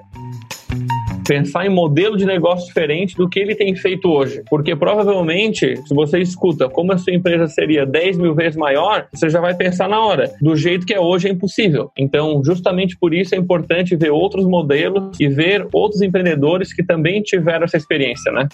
pensar 1.28 1.66
em 1.66 1.70
modelo 1.70 2.16
de 2.16 2.26
negócio 2.26 2.66
diferente 2.68 3.16
do 3.16 3.28
que 3.28 3.40
ele 3.40 3.54
tem 3.54 3.76
feito 3.76 4.10
hoje. 4.10 4.42
Porque 4.50 4.76
provavelmente, 4.76 5.76
se 5.86 5.94
você 5.94 6.20
escuta 6.20 6.70
como 6.70 6.94
a 6.94 6.98
sua 6.98 7.14
empresa 7.14 7.48
seria 7.48 7.86
10 7.86 8.18
mil 8.18 8.34
vezes 8.34 8.56
maior, 8.56 9.08
você 9.14 9.30
já 9.30 9.42
vai 9.42 9.54
pensar 9.54 9.90
na 9.90 10.00
hora. 10.00 10.32
Do 10.42 10.56
jeito 10.56 10.86
que 10.86 10.94
é 10.94 11.00
hoje 11.00 11.28
é 11.28 11.32
impossível. 11.32 11.92
Então, 11.98 12.42
justamente 12.44 12.98
por 12.98 13.14
isso 13.14 13.36
é 13.36 13.38
importante 13.38 13.96
ver 13.96 14.12
outros 14.12 14.48
modelos 14.48 15.20
e 15.20 15.28
ver 15.28 15.68
outros 15.74 16.02
empreendedores 16.02 16.74
que 16.74 16.84
também 16.84 17.22
tiveram 17.22 17.66
essa 17.66 17.78
experiência, 17.78 18.32
né? 18.32 18.48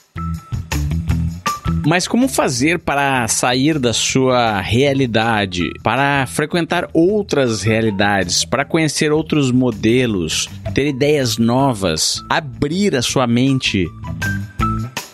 Mas 1.86 2.08
como 2.08 2.28
fazer 2.28 2.80
para 2.80 3.28
sair 3.28 3.78
da 3.78 3.92
sua 3.92 4.62
realidade, 4.62 5.70
para 5.84 6.26
frequentar 6.26 6.90
outras 6.94 7.62
realidades, 7.62 8.46
para 8.46 8.64
conhecer 8.64 9.12
outros 9.12 9.52
modelos, 9.52 10.50
ter 10.74 10.88
ideias 10.88 11.38
novas, 11.38 12.24
abrir 12.30 12.96
a 12.96 13.02
sua 13.02 13.28
mente? 13.28 13.86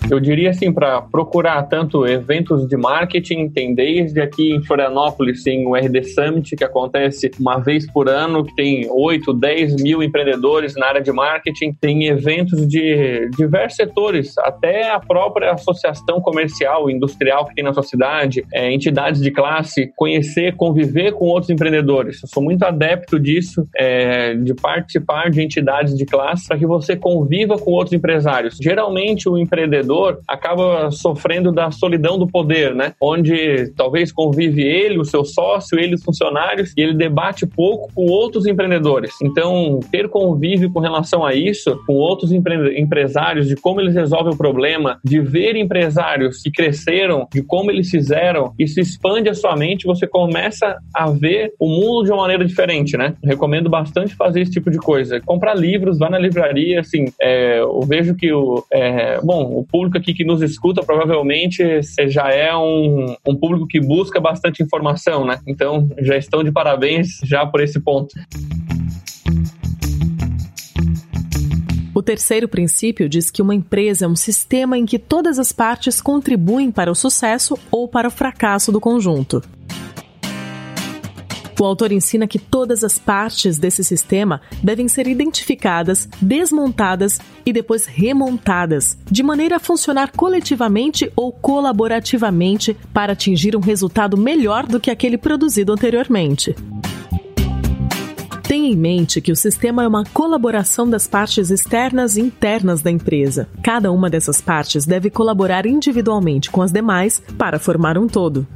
Eu 0.08 0.20
diria 0.20 0.50
assim, 0.50 0.72
para 0.72 1.02
procurar 1.02 1.64
tanto 1.64 2.06
eventos 2.08 2.68
de 2.68 2.76
marketing, 2.78 3.50
tem 3.50 3.76
desde 3.76 4.20
aqui 4.20 4.54
em 4.54 4.64
Florianópolis, 4.64 5.44
tem 5.44 5.68
o 5.68 5.76
RD 5.76 6.04
Summit, 6.04 6.56
que 6.56 6.64
acontece 6.64 7.30
uma 7.40 7.60
vez 7.60 7.86
por 7.92 8.10
ano, 8.10 8.44
que 8.44 8.56
tem 8.56 8.88
8, 8.90 9.34
10 9.34 9.76
mil 9.82 10.02
empreendedores 10.02 10.76
na 10.76 10.88
área 10.88 11.02
de 11.02 11.12
marketing, 11.12 11.74
tem 11.74 12.08
eventos 12.08 12.68
de 12.68 13.30
diversos 13.38 13.76
setores, 13.76 14.38
até 14.40 14.90
a 14.90 15.00
própria 15.00 15.52
associação 15.52 16.20
comercial, 16.22 16.90
industrial 16.90 17.46
que 17.46 17.56
tem 17.56 17.64
na 17.64 17.74
sua 17.74 17.84
cidade, 17.84 18.44
é, 18.52 18.72
entidades 18.72 19.22
de 19.22 19.30
classe, 19.30 19.92
conhecer, 19.96 20.56
conviver 20.56 21.12
com 21.12 21.26
outros 21.26 21.50
empreendedores. 21.50 22.24
Eu 22.24 22.30
sou 22.30 22.42
muito 22.42 22.64
adepto 22.64 23.20
disso, 23.20 23.68
é, 23.76 24.34
de 24.34 24.56
participar 24.56 25.30
de 25.30 25.42
entidades 25.42 25.96
de 25.96 26.06
classe 26.06 26.48
para 26.48 26.58
que 26.58 26.66
você 26.66 26.96
conviva 26.96 27.58
com 27.58 27.72
outros 27.72 27.94
empresários. 27.94 28.58
Geralmente 28.60 29.30
o 29.30 29.38
empreendedor 29.38 29.89
empreendedor 29.90 30.20
acaba 30.28 30.92
sofrendo 30.92 31.52
da 31.52 31.72
solidão 31.72 32.18
do 32.18 32.28
poder, 32.28 32.76
né? 32.76 32.94
Onde 33.02 33.72
talvez 33.76 34.12
convive 34.12 34.62
ele, 34.62 35.00
o 35.00 35.06
seu 35.06 35.26
sócio, 35.26 35.80
ele, 35.80 35.96
os 35.96 36.04
funcionários, 36.04 36.74
e 36.78 36.82
ele 36.82 36.94
debate 36.94 37.46
pouco 37.46 37.92
com 37.94 38.06
outros 38.06 38.46
empreendedores. 38.46 39.14
Então, 39.22 39.80
ter 39.92 40.08
convívio 40.10 40.72
com 40.72 40.80
relação 40.80 41.26
a 41.26 41.34
isso, 41.34 41.80
com 41.86 41.94
outros 41.94 42.32
empre 42.32 42.80
empresários, 42.80 43.48
de 43.48 43.56
como 43.56 43.82
eles 43.82 43.96
resolvem 43.96 44.34
o 44.34 44.38
problema, 44.38 45.00
de 45.04 45.20
ver 45.20 45.56
empresários 45.56 46.42
que 46.42 46.52
cresceram, 46.52 47.28
de 47.34 47.42
como 47.42 47.72
eles 47.72 47.90
fizeram, 47.90 48.54
isso 48.60 48.80
expande 48.80 49.30
a 49.30 49.34
sua 49.34 49.56
mente, 49.56 49.86
você 49.86 50.06
começa 50.06 50.78
a 50.94 51.10
ver 51.10 51.54
o 51.60 51.68
mundo 51.68 52.06
de 52.06 52.12
uma 52.12 52.22
maneira 52.22 52.46
diferente, 52.46 52.98
né? 52.98 53.16
recomendo 53.24 53.70
bastante 53.70 54.16
fazer 54.16 54.42
esse 54.42 54.52
tipo 54.52 54.70
de 54.70 54.78
coisa. 54.78 55.20
Comprar 55.22 55.56
livros, 55.56 55.98
vá 55.98 56.10
na 56.10 56.20
livraria, 56.20 56.82
assim, 56.82 57.06
é, 57.20 57.60
eu 57.60 57.82
vejo 57.82 58.16
que 58.16 58.32
o, 58.32 58.64
é, 58.72 59.20
bom, 59.22 59.60
o 59.60 59.66
público 59.80 59.98
aqui 59.98 60.14
que 60.14 60.26
nos 60.26 60.42
escuta 60.42 60.84
provavelmente 60.84 61.64
já 62.10 62.30
é 62.30 62.54
um, 62.54 63.16
um 63.26 63.34
público 63.34 63.66
que 63.66 63.80
busca 63.80 64.20
bastante 64.20 64.62
informação, 64.62 65.26
né? 65.26 65.40
Então 65.48 65.88
já 66.00 66.18
estão 66.18 66.44
de 66.44 66.52
parabéns 66.52 67.20
já 67.24 67.46
por 67.46 67.62
esse 67.62 67.80
ponto. 67.80 68.14
O 71.96 72.02
terceiro 72.02 72.50
princípio 72.50 73.08
diz 73.08 73.32
que 73.32 73.42
uma 73.42 73.56
empresa 73.56 74.04
é 74.04 74.08
um 74.08 74.18
sistema 74.18 74.78
em 74.78 74.86
que 74.86 75.00
todas 75.00 75.40
as 75.40 75.54
partes 75.54 76.02
contribuem 76.02 76.72
para 76.72 76.92
o 76.92 76.96
sucesso 76.96 77.58
ou 77.72 77.88
para 77.88 78.10
o 78.10 78.12
fracasso 78.12 78.74
do 78.74 78.82
conjunto. 78.82 79.42
O 81.60 81.66
autor 81.66 81.92
ensina 81.92 82.26
que 82.26 82.40
todas 82.40 82.86
as 82.86 82.98
partes 82.98 83.58
desse 83.58 83.84
sistema 83.84 84.40
devem 84.64 84.88
ser 84.88 85.08
identificadas, 85.08 86.08
desmontadas 86.22 87.20
e 87.46 87.52
depois 87.52 87.86
remontadas, 87.86 88.98
de 89.12 89.22
maneira 89.22 89.58
a 89.58 89.60
funcionar 89.60 90.14
coletivamente 90.14 91.12
ou 91.18 91.34
colaborativamente 91.34 92.78
para 92.94 93.12
atingir 93.12 93.58
um 93.58 93.60
resultado 93.60 94.16
melhor 94.16 94.66
do 94.66 94.80
que 94.80 94.90
aquele 94.90 95.18
produzido 95.18 95.74
anteriormente. 95.74 96.56
Tenha 98.44 98.70
em 98.70 98.76
mente 98.76 99.20
que 99.20 99.32
o 99.32 99.36
sistema 99.36 99.84
é 99.84 99.88
uma 99.88 100.06
colaboração 100.06 100.90
das 100.90 101.08
partes 101.08 101.52
externas 101.52 102.16
e 102.16 102.22
internas 102.22 102.82
da 102.82 102.90
empresa. 102.90 103.50
Cada 103.62 103.92
uma 103.92 104.10
dessas 104.10 104.42
partes 104.42 104.86
deve 104.86 105.10
colaborar 105.10 105.66
individualmente 105.66 106.50
com 106.50 106.62
as 106.62 106.72
demais 106.72 107.22
para 107.38 107.60
formar 107.60 107.98
um 107.98 108.08
todo. 108.08 108.48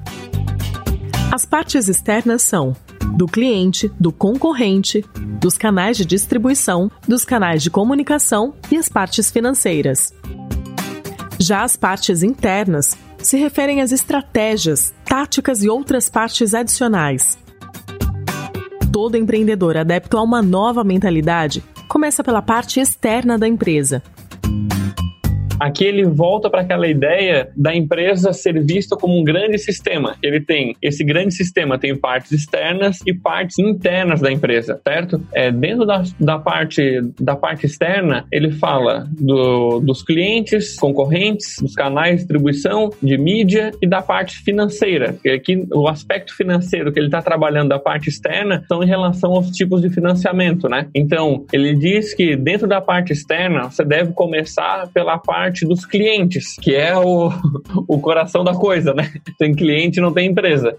As 1.33 1.45
partes 1.45 1.87
externas 1.87 2.43
são 2.43 2.75
do 3.17 3.25
cliente, 3.25 3.91
do 3.99 4.11
concorrente, 4.11 5.03
dos 5.41 5.57
canais 5.57 5.97
de 5.97 6.05
distribuição, 6.05 6.91
dos 7.07 7.25
canais 7.25 7.63
de 7.63 7.71
comunicação 7.71 8.53
e 8.71 8.77
as 8.77 8.87
partes 8.87 9.31
financeiras. 9.31 10.13
Já 11.39 11.63
as 11.63 11.75
partes 11.75 12.21
internas 12.21 12.95
se 13.17 13.35
referem 13.35 13.81
às 13.81 13.91
estratégias, 13.91 14.93
táticas 15.05 15.63
e 15.63 15.69
outras 15.69 16.07
partes 16.07 16.53
adicionais. 16.53 17.35
Todo 18.91 19.17
empreendedor 19.17 19.75
adepto 19.75 20.19
a 20.19 20.21
uma 20.21 20.39
nova 20.39 20.83
mentalidade 20.83 21.63
começa 21.87 22.23
pela 22.23 22.43
parte 22.43 22.79
externa 22.79 23.39
da 23.39 23.47
empresa, 23.47 24.03
Aqui 25.63 25.85
ele 25.85 26.03
volta 26.03 26.49
para 26.49 26.59
aquela 26.59 26.85
ideia 26.85 27.49
da 27.55 27.73
empresa 27.73 28.33
ser 28.33 28.61
vista 28.61 28.97
como 28.97 29.17
um 29.17 29.23
grande 29.23 29.57
sistema. 29.57 30.17
Ele 30.21 30.41
tem 30.41 30.75
esse 30.81 31.05
grande 31.05 31.33
sistema, 31.33 31.79
tem 31.79 31.95
partes 31.95 32.33
externas 32.33 32.99
e 33.07 33.13
partes 33.13 33.57
internas 33.57 34.19
da 34.19 34.29
empresa, 34.29 34.81
certo? 34.85 35.25
É, 35.33 35.53
dentro 35.53 35.85
da, 35.85 36.03
da, 36.19 36.37
parte, 36.37 36.99
da 37.17 37.37
parte 37.37 37.65
externa, 37.65 38.25
ele 38.29 38.51
fala 38.51 39.07
do, 39.17 39.79
dos 39.79 40.03
clientes, 40.03 40.75
concorrentes, 40.77 41.55
dos 41.61 41.75
canais 41.75 42.15
de 42.15 42.17
distribuição, 42.17 42.89
de 43.01 43.17
mídia 43.17 43.71
e 43.81 43.87
da 43.87 44.01
parte 44.01 44.39
financeira. 44.39 45.15
Aqui, 45.33 45.65
o 45.73 45.87
aspecto 45.87 46.35
financeiro 46.35 46.91
que 46.91 46.99
ele 46.99 47.07
está 47.07 47.21
trabalhando 47.21 47.69
da 47.69 47.79
parte 47.79 48.09
externa 48.09 48.65
são 48.67 48.83
em 48.83 48.87
relação 48.87 49.31
aos 49.31 49.49
tipos 49.51 49.81
de 49.81 49.89
financiamento, 49.89 50.67
né? 50.67 50.89
Então, 50.93 51.45
ele 51.53 51.73
diz 51.73 52.13
que 52.13 52.35
dentro 52.35 52.67
da 52.67 52.81
parte 52.81 53.13
externa, 53.13 53.71
você 53.71 53.85
deve 53.85 54.11
começar 54.11 54.89
pela 54.93 55.17
parte 55.17 55.52
parte 55.53 55.65
dos 55.65 55.85
clientes, 55.85 56.55
que 56.59 56.73
é 56.73 56.97
o, 56.97 57.29
o 57.87 57.99
coração 57.99 58.43
da 58.43 58.53
coisa, 58.53 58.93
né? 58.93 59.13
Tem 59.37 59.53
cliente, 59.53 60.01
não 60.01 60.11
tem 60.11 60.29
empresa. 60.29 60.75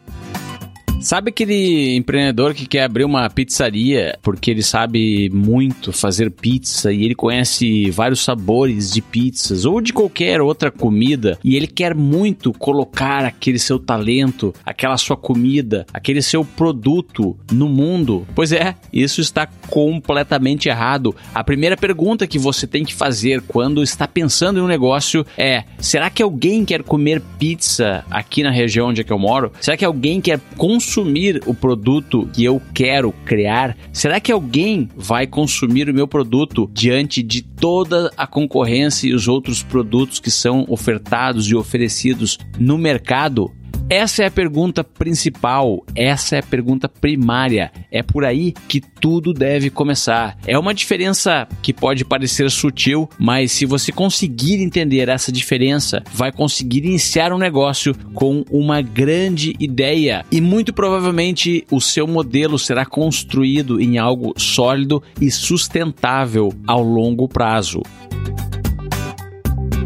Sabe 1.05 1.29
aquele 1.29 1.97
empreendedor 1.97 2.55
que 2.55 2.65
quer 2.65 2.85
abrir 2.85 3.05
uma 3.05 3.29
pizzaria 3.29 4.19
porque 4.23 4.51
ele 4.51 4.63
sabe 4.63 5.29
muito 5.29 5.93
fazer 5.93 6.31
pizza 6.31 6.91
e 6.91 7.05
ele 7.05 7.15
conhece 7.15 7.91
vários 7.91 8.25
sabores 8.25 8.91
de 8.91 9.03
pizzas 9.03 9.67
ou 9.67 9.83
de 9.83 9.93
qualquer 9.93 10.41
outra 10.41 10.71
comida 10.71 11.39
e 11.45 11.57
ele 11.57 11.67
quer 11.67 11.95
muito 11.95 12.55
colocar 12.55 13.23
aquele 13.23 13.59
seu 13.59 13.79
talento, 13.79 14.55
aquela 14.65 14.97
sua 14.97 15.15
comida, 15.15 15.85
aquele 15.93 16.23
seu 16.23 16.43
produto 16.43 17.37
no 17.53 17.69
mundo? 17.69 18.27
Pois 18.35 18.51
é, 18.51 18.75
isso 18.91 19.21
está 19.21 19.47
completamente 19.69 20.71
errado. 20.71 21.15
A 21.35 21.45
primeira 21.45 21.77
pergunta 21.77 22.27
que 22.27 22.39
você 22.39 22.67
tem 22.67 22.83
que 22.83 22.95
fazer 22.95 23.43
quando 23.43 23.83
está 23.83 24.09
pensando 24.09 24.59
em 24.59 24.63
um 24.63 24.67
negócio 24.67 25.27
é: 25.37 25.65
será 25.79 26.09
que 26.09 26.23
alguém 26.23 26.65
quer 26.65 26.83
comer 26.83 27.21
pizza 27.39 28.07
aqui 28.11 28.43
na 28.43 28.51
região 28.51 28.89
onde 28.89 29.03
é 29.03 29.05
que 29.05 29.13
eu 29.13 29.19
moro? 29.19 29.53
Será 29.61 29.77
que 29.77 29.85
alguém 29.85 30.19
quer 30.19 30.41
consumir 30.57 30.94
consumir 30.95 31.43
o 31.45 31.53
produto 31.53 32.29
que 32.33 32.45
eu 32.45 32.63
quero 32.73 33.11
criar? 33.25 33.77
Será 33.93 34.21
que 34.21 34.31
alguém 34.31 34.89
vai 34.97 35.27
consumir 35.27 35.89
o 35.89 35.95
meu 35.95 36.07
produto 36.07 36.71
diante 36.73 37.21
de 37.21 37.43
toda 37.43 38.13
a 38.17 38.29
concorrência 38.29 39.09
e 39.09 39.13
os 39.13 39.27
outros 39.27 39.61
produtos 39.61 40.21
que 40.21 40.31
são 40.31 40.65
ofertados 40.69 41.49
e 41.49 41.57
oferecidos 41.57 42.39
no 42.57 42.79
mercado? 42.79 43.51
Essa 43.91 44.23
é 44.23 44.27
a 44.27 44.31
pergunta 44.31 44.83
principal, 44.83 45.85
essa 45.95 46.37
é 46.37 46.39
a 46.39 46.43
pergunta 46.43 46.89
primária. 46.89 47.71
É 47.93 48.03
por 48.03 48.25
aí 48.25 48.55
que 48.67 48.81
tudo 48.81 49.35
deve 49.35 49.69
começar. 49.69 50.39
É 50.47 50.59
uma 50.59 50.73
diferença 50.73 51.47
que 51.63 51.73
pode 51.73 52.05
parecer 52.05 52.51
sutil, 52.51 53.09
mas 53.19 53.53
se 53.53 53.67
você 53.67 53.93
conseguir 53.93 54.63
entender 54.63 55.09
essa 55.09 55.31
diferença, 55.31 56.03
vai 56.13 56.33
conseguir 56.33 56.87
iniciar 56.87 57.33
um 57.33 57.39
negócio 57.39 57.95
com 58.15 58.43
uma 58.51 58.81
grande 58.81 59.55
ideia 59.61 60.25
e 60.33 60.41
muito 60.41 60.73
provavelmente 60.73 61.67
o 61.71 61.81
seu 61.81 62.07
modelo 62.07 62.59
será 62.59 62.87
construído 62.87 63.81
em 63.81 63.99
algo 63.99 64.33
sólido 64.39 65.03
e 65.21 65.31
sustentável 65.31 66.53
ao 66.67 66.83
longo 66.83 67.29
prazo. 67.29 67.83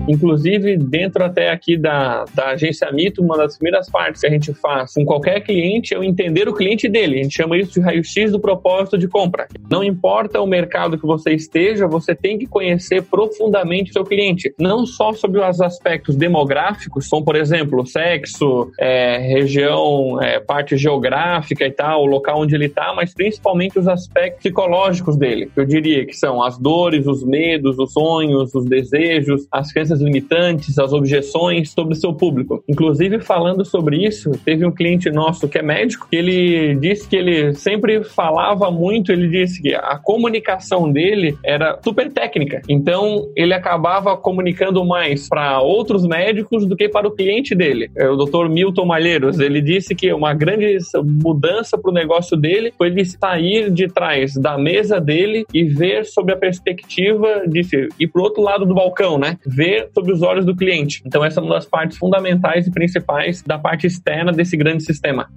Inclusive, 0.08 0.76
dentro 0.76 1.22
até 1.22 1.50
aqui 1.50 1.76
da, 1.76 2.24
da 2.34 2.50
agência 2.50 2.90
Mito, 2.90 3.22
uma 3.22 3.36
das 3.36 3.56
primeiras 3.56 3.90
partes 3.90 4.22
que 4.22 4.26
a 4.26 4.30
gente 4.30 4.52
faz 4.54 4.94
com 4.94 5.04
qualquer 5.04 5.40
cliente 5.40 5.94
é 5.94 5.98
o 5.98 6.04
entender 6.04 6.48
o 6.48 6.54
cliente 6.54 6.88
dele. 6.88 7.20
A 7.20 7.22
gente 7.22 7.36
chama 7.36 7.56
isso 7.56 7.74
de 7.74 7.80
raio-x 7.80 8.32
do 8.32 8.40
propósito 8.40 8.96
de 8.96 9.06
compra. 9.06 9.46
Não 9.70 9.84
importa 9.84 10.40
o 10.40 10.46
mercado 10.46 10.98
que 10.98 11.06
você 11.06 11.32
esteja, 11.32 11.86
você 11.86 12.14
tem 12.14 12.38
que 12.38 12.46
conhecer 12.46 13.02
profundamente 13.02 13.90
o 13.90 13.92
seu 13.92 14.04
cliente. 14.04 14.54
Não 14.58 14.86
só 14.86 15.12
sobre 15.12 15.40
os 15.40 15.60
aspectos 15.60 16.16
demográficos, 16.16 17.06
como, 17.08 17.24
por 17.24 17.36
exemplo, 17.36 17.86
sexo, 17.86 18.70
é, 18.78 19.18
região, 19.18 20.20
é, 20.22 20.40
parte 20.40 20.76
geográfica 20.76 21.66
e 21.66 21.70
tal, 21.70 22.02
o 22.02 22.06
local 22.06 22.40
onde 22.40 22.54
ele 22.54 22.66
está, 22.66 22.94
mas 22.94 23.12
principalmente 23.12 23.78
os 23.78 23.86
aspectos 23.86 24.42
psicológicos 24.42 25.16
dele. 25.16 25.50
Eu 25.54 25.64
diria 25.64 26.06
que 26.06 26.14
são 26.14 26.42
as 26.42 26.58
dores, 26.58 27.06
os 27.06 27.24
medos, 27.24 27.78
os 27.78 27.92
sonhos, 27.92 28.54
os 28.54 28.64
desejos, 28.64 29.46
as 29.50 29.72
crenças 29.72 29.97
crenças 29.98 30.00
limitantes, 30.00 30.78
as 30.78 30.92
objeções 30.92 31.70
sobre 31.70 31.94
o 31.94 31.96
seu 31.96 32.12
público. 32.14 32.62
Inclusive, 32.68 33.20
falando 33.20 33.64
sobre 33.64 34.06
isso, 34.06 34.30
teve 34.44 34.64
um 34.64 34.70
cliente 34.70 35.10
nosso 35.10 35.48
que 35.48 35.58
é 35.58 35.62
médico, 35.62 36.06
que 36.10 36.16
ele 36.16 36.74
disse 36.76 37.08
que 37.08 37.16
ele 37.16 37.54
sempre 37.54 38.04
falava 38.04 38.70
muito, 38.70 39.12
ele 39.12 39.28
disse 39.28 39.60
que 39.60 39.74
a 39.74 39.98
comunicação 39.98 40.90
dele 40.90 41.36
era 41.44 41.78
super 41.82 42.10
técnica. 42.12 42.62
Então, 42.68 43.28
ele 43.36 43.52
acabava 43.52 44.16
comunicando 44.16 44.84
mais 44.84 45.28
para 45.28 45.60
outros 45.60 46.06
médicos 46.06 46.66
do 46.66 46.76
que 46.76 46.88
para 46.88 47.08
o 47.08 47.12
cliente 47.12 47.54
dele. 47.54 47.90
É 47.96 48.08
o 48.08 48.16
Dr. 48.16 48.48
Milton 48.48 48.86
Malheiros, 48.86 49.40
ele 49.40 49.60
disse 49.60 49.94
que 49.94 50.12
uma 50.12 50.34
grande 50.34 50.78
mudança 51.04 51.76
para 51.76 51.90
o 51.90 51.94
negócio 51.94 52.36
dele 52.36 52.72
foi 52.76 52.88
ele 52.88 53.04
sair 53.04 53.70
de 53.70 53.88
trás 53.88 54.34
da 54.34 54.56
mesa 54.56 55.00
dele 55.00 55.44
e 55.52 55.64
ver 55.64 56.04
sobre 56.04 56.34
a 56.34 56.36
perspectiva 56.36 57.42
de 57.46 57.88
ir 57.98 58.08
para 58.08 58.20
o 58.20 58.24
outro 58.24 58.42
lado 58.42 58.64
do 58.64 58.74
balcão, 58.74 59.18
né? 59.18 59.38
Ver 59.46 59.87
sobre 59.94 60.12
os 60.12 60.22
olhos 60.22 60.44
do 60.44 60.54
cliente. 60.54 61.02
Então, 61.04 61.24
essa 61.24 61.40
é 61.40 61.42
uma 61.42 61.54
das 61.54 61.66
partes 61.66 61.98
fundamentais 61.98 62.66
e 62.66 62.70
principais 62.70 63.42
da 63.42 63.58
parte 63.58 63.86
externa 63.86 64.32
desse 64.32 64.56
grande 64.56 64.82
sistema 64.84 65.28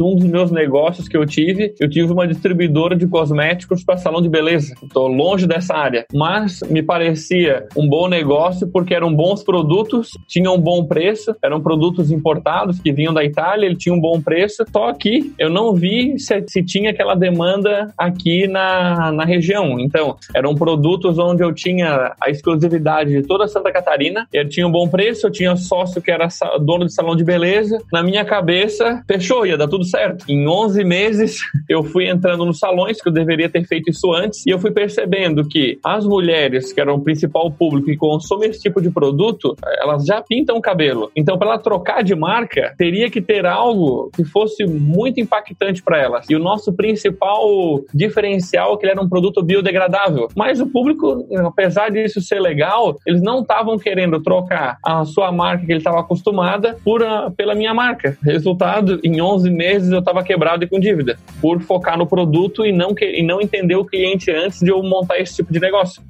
um 0.00 0.16
dos 0.16 0.26
meus 0.26 0.50
negócios 0.50 1.08
que 1.08 1.16
eu 1.16 1.26
tive, 1.26 1.74
eu 1.78 1.88
tive 1.88 2.12
uma 2.12 2.26
distribuidora 2.26 2.96
de 2.96 3.06
cosméticos 3.06 3.84
para 3.84 3.96
salão 3.96 4.20
de 4.20 4.28
beleza. 4.28 4.74
Estou 4.82 5.08
longe 5.08 5.46
dessa 5.46 5.74
área, 5.74 6.06
mas 6.12 6.60
me 6.68 6.82
parecia 6.82 7.66
um 7.76 7.88
bom 7.88 8.08
negócio 8.08 8.68
porque 8.68 8.94
eram 8.94 9.14
bons 9.14 9.42
produtos, 9.42 10.10
tinham 10.26 10.54
um 10.54 10.60
bom 10.60 10.84
preço, 10.84 11.34
eram 11.42 11.60
produtos 11.60 12.10
importados 12.10 12.80
que 12.80 12.92
vinham 12.92 13.14
da 13.14 13.24
Itália, 13.24 13.66
ele 13.66 13.76
tinha 13.76 13.94
um 13.94 14.00
bom 14.00 14.20
preço. 14.20 14.64
Só 14.72 14.92
que 14.92 15.32
eu 15.38 15.50
não 15.50 15.74
vi 15.74 16.18
se, 16.18 16.44
se 16.48 16.62
tinha 16.62 16.90
aquela 16.90 17.14
demanda 17.14 17.92
aqui 17.96 18.46
na, 18.46 19.12
na 19.12 19.24
região. 19.24 19.78
Então, 19.78 20.16
eram 20.34 20.54
produtos 20.54 21.18
onde 21.18 21.42
eu 21.42 21.52
tinha 21.52 22.14
a 22.20 22.30
exclusividade 22.30 23.10
de 23.10 23.22
toda 23.22 23.48
Santa 23.48 23.72
Catarina, 23.72 24.26
ele 24.32 24.48
tinha 24.48 24.66
um 24.66 24.72
bom 24.72 24.88
preço, 24.88 25.26
eu 25.26 25.30
tinha 25.30 25.56
sócio 25.56 26.02
que 26.02 26.10
era 26.10 26.28
dono 26.60 26.86
de 26.86 26.92
salão 26.92 27.14
de 27.14 27.24
beleza. 27.24 27.78
Na 27.92 28.02
minha 28.02 28.24
cabeça, 28.24 29.02
fechou, 29.06 29.46
ia 29.46 29.56
dar 29.56 29.68
tudo 29.68 29.83
tudo 29.84 29.90
certo. 29.90 30.24
Em 30.28 30.48
11 30.48 30.84
meses, 30.84 31.38
eu 31.68 31.84
fui 31.84 32.08
entrando 32.08 32.44
nos 32.44 32.58
salões, 32.58 33.00
que 33.00 33.08
eu 33.08 33.12
deveria 33.12 33.48
ter 33.48 33.64
feito 33.64 33.90
isso 33.90 34.12
antes, 34.12 34.44
e 34.46 34.50
eu 34.50 34.58
fui 34.58 34.70
percebendo 34.70 35.46
que 35.46 35.78
as 35.84 36.06
mulheres, 36.06 36.72
que 36.72 36.80
eram 36.80 36.94
o 36.94 37.00
principal 37.00 37.50
público 37.50 37.86
que 37.86 37.96
consome 37.96 38.46
esse 38.46 38.60
tipo 38.60 38.80
de 38.80 38.90
produto, 38.90 39.54
elas 39.80 40.04
já 40.04 40.22
pintam 40.22 40.56
o 40.56 40.60
cabelo. 40.60 41.10
Então, 41.14 41.38
para 41.38 41.48
ela 41.48 41.58
trocar 41.58 42.02
de 42.02 42.14
marca, 42.14 42.74
teria 42.78 43.10
que 43.10 43.20
ter 43.20 43.44
algo 43.46 44.10
que 44.14 44.24
fosse 44.24 44.64
muito 44.64 45.20
impactante 45.20 45.82
para 45.82 46.00
elas. 46.00 46.28
E 46.30 46.34
o 46.34 46.38
nosso 46.38 46.72
principal 46.72 47.44
diferencial 47.92 48.74
é 48.74 48.76
que 48.78 48.86
ele 48.86 48.92
era 48.92 49.02
um 49.02 49.08
produto 49.08 49.42
biodegradável. 49.42 50.28
Mas 50.34 50.60
o 50.60 50.66
público, 50.66 51.26
apesar 51.46 51.90
disso 51.90 52.20
ser 52.20 52.40
legal, 52.40 52.96
eles 53.06 53.20
não 53.20 53.40
estavam 53.40 53.78
querendo 53.78 54.22
trocar 54.22 54.78
a 54.84 55.04
sua 55.04 55.30
marca 55.30 55.66
que 55.66 55.72
ele 55.72 55.78
estava 55.78 56.00
acostumada 56.00 56.76
por 56.84 57.02
a, 57.02 57.30
pela 57.30 57.54
minha 57.54 57.74
marca. 57.74 58.16
Resultado, 58.22 59.00
em 59.02 59.20
11 59.20 59.50
meses, 59.50 59.73
meses 59.74 59.90
eu 59.90 59.98
estava 59.98 60.22
quebrado 60.22 60.64
e 60.64 60.68
com 60.68 60.78
dívida, 60.78 61.18
por 61.40 61.60
focar 61.60 61.98
no 61.98 62.06
produto 62.06 62.64
e 62.64 62.72
não, 62.72 62.94
que, 62.94 63.04
e 63.04 63.22
não 63.22 63.40
entender 63.40 63.76
o 63.76 63.84
cliente 63.84 64.30
antes 64.30 64.60
de 64.60 64.70
eu 64.70 64.82
montar 64.82 65.18
esse 65.18 65.36
tipo 65.36 65.52
de 65.52 65.58
negócio. 65.58 66.02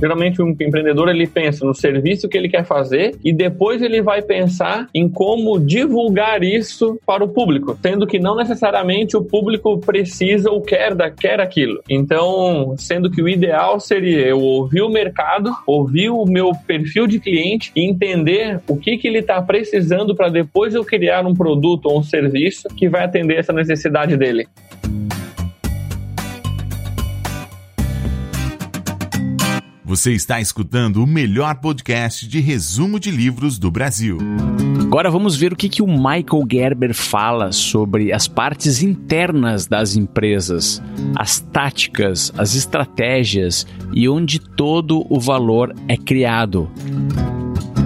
Geralmente, 0.00 0.42
um 0.42 0.48
empreendedor 0.48 1.08
ele 1.08 1.26
pensa 1.26 1.64
no 1.64 1.74
serviço 1.74 2.28
que 2.28 2.36
ele 2.36 2.48
quer 2.48 2.64
fazer 2.64 3.16
e 3.22 3.32
depois 3.32 3.82
ele 3.82 4.00
vai 4.00 4.22
pensar 4.22 4.88
em 4.94 5.08
como 5.08 5.58
divulgar 5.58 6.42
isso 6.42 6.98
para 7.06 7.22
o 7.24 7.28
público, 7.28 7.78
sendo 7.82 8.06
que 8.06 8.18
não 8.18 8.34
necessariamente 8.34 9.16
o 9.16 9.22
público 9.22 9.78
precisa 9.78 10.50
ou 10.50 10.62
quer, 10.62 10.94
da, 10.94 11.10
quer 11.10 11.40
aquilo. 11.40 11.82
Então, 11.88 12.74
sendo 12.78 13.10
que 13.10 13.22
o 13.22 13.28
ideal 13.28 13.78
seria 13.78 14.26
eu 14.26 14.40
ouvir 14.40 14.82
o 14.82 14.88
mercado, 14.88 15.52
ouvir 15.66 16.10
o 16.10 16.24
meu 16.24 16.52
perfil 16.66 17.06
de 17.06 17.20
cliente 17.20 17.70
e 17.76 17.88
entender 17.88 18.60
o 18.66 18.76
que, 18.76 18.96
que 18.96 19.06
ele 19.06 19.18
está 19.18 19.40
precisando 19.42 20.14
para 20.14 20.28
depois 20.28 20.74
eu 20.74 20.84
criar 20.84 21.26
um 21.26 21.34
produto 21.34 21.86
ou 21.86 21.98
um 21.98 22.02
serviço 22.02 22.68
que 22.76 22.88
vai 22.88 23.04
atender 23.04 23.38
essa 23.38 23.52
necessidade 23.52 24.16
dele. 24.16 24.46
Você 29.90 30.12
está 30.12 30.40
escutando 30.40 31.02
o 31.02 31.06
melhor 31.06 31.56
podcast 31.56 32.28
de 32.28 32.38
resumo 32.38 33.00
de 33.00 33.10
livros 33.10 33.58
do 33.58 33.72
Brasil. 33.72 34.18
Agora 34.80 35.10
vamos 35.10 35.36
ver 35.36 35.52
o 35.52 35.56
que, 35.56 35.68
que 35.68 35.82
o 35.82 35.86
Michael 35.88 36.46
Gerber 36.48 36.94
fala 36.94 37.50
sobre 37.50 38.12
as 38.12 38.28
partes 38.28 38.84
internas 38.84 39.66
das 39.66 39.96
empresas, 39.96 40.80
as 41.16 41.40
táticas, 41.40 42.32
as 42.38 42.54
estratégias 42.54 43.66
e 43.92 44.08
onde 44.08 44.38
todo 44.38 45.04
o 45.12 45.18
valor 45.18 45.74
é 45.88 45.96
criado 45.96 46.70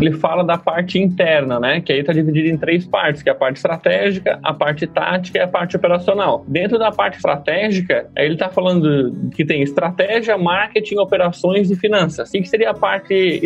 ele 0.00 0.12
fala 0.12 0.44
da 0.44 0.59
parte 0.59 0.98
interna, 0.98 1.59
né? 1.59 1.80
Que 1.80 1.92
aí 1.92 2.00
está 2.00 2.12
dividido 2.12 2.48
em 2.48 2.57
três 2.57 2.87
partes, 2.87 3.22
que 3.22 3.28
é 3.28 3.33
a 3.33 3.35
parte 3.35 3.57
estratégica, 3.57 4.38
a 4.42 4.52
parte 4.52 4.87
tática 4.87 5.38
e 5.38 5.40
a 5.40 5.48
parte 5.48 5.76
operacional. 5.76 6.44
Dentro 6.48 6.78
da 6.78 6.90
parte 6.90 7.16
estratégica, 7.16 8.07
ele 8.16 8.35
está 8.35 8.48
falando 8.48 9.30
que 9.35 9.44
tem 9.44 9.62
estratégia, 9.62 10.37
marketing, 10.37 10.96
operações 10.98 11.70
e 11.70 11.76
finanças. 11.76 12.28
O 12.28 12.33
que 12.33 12.46
seria 12.46 12.70
a 12.70 12.74
parte, 12.74 13.40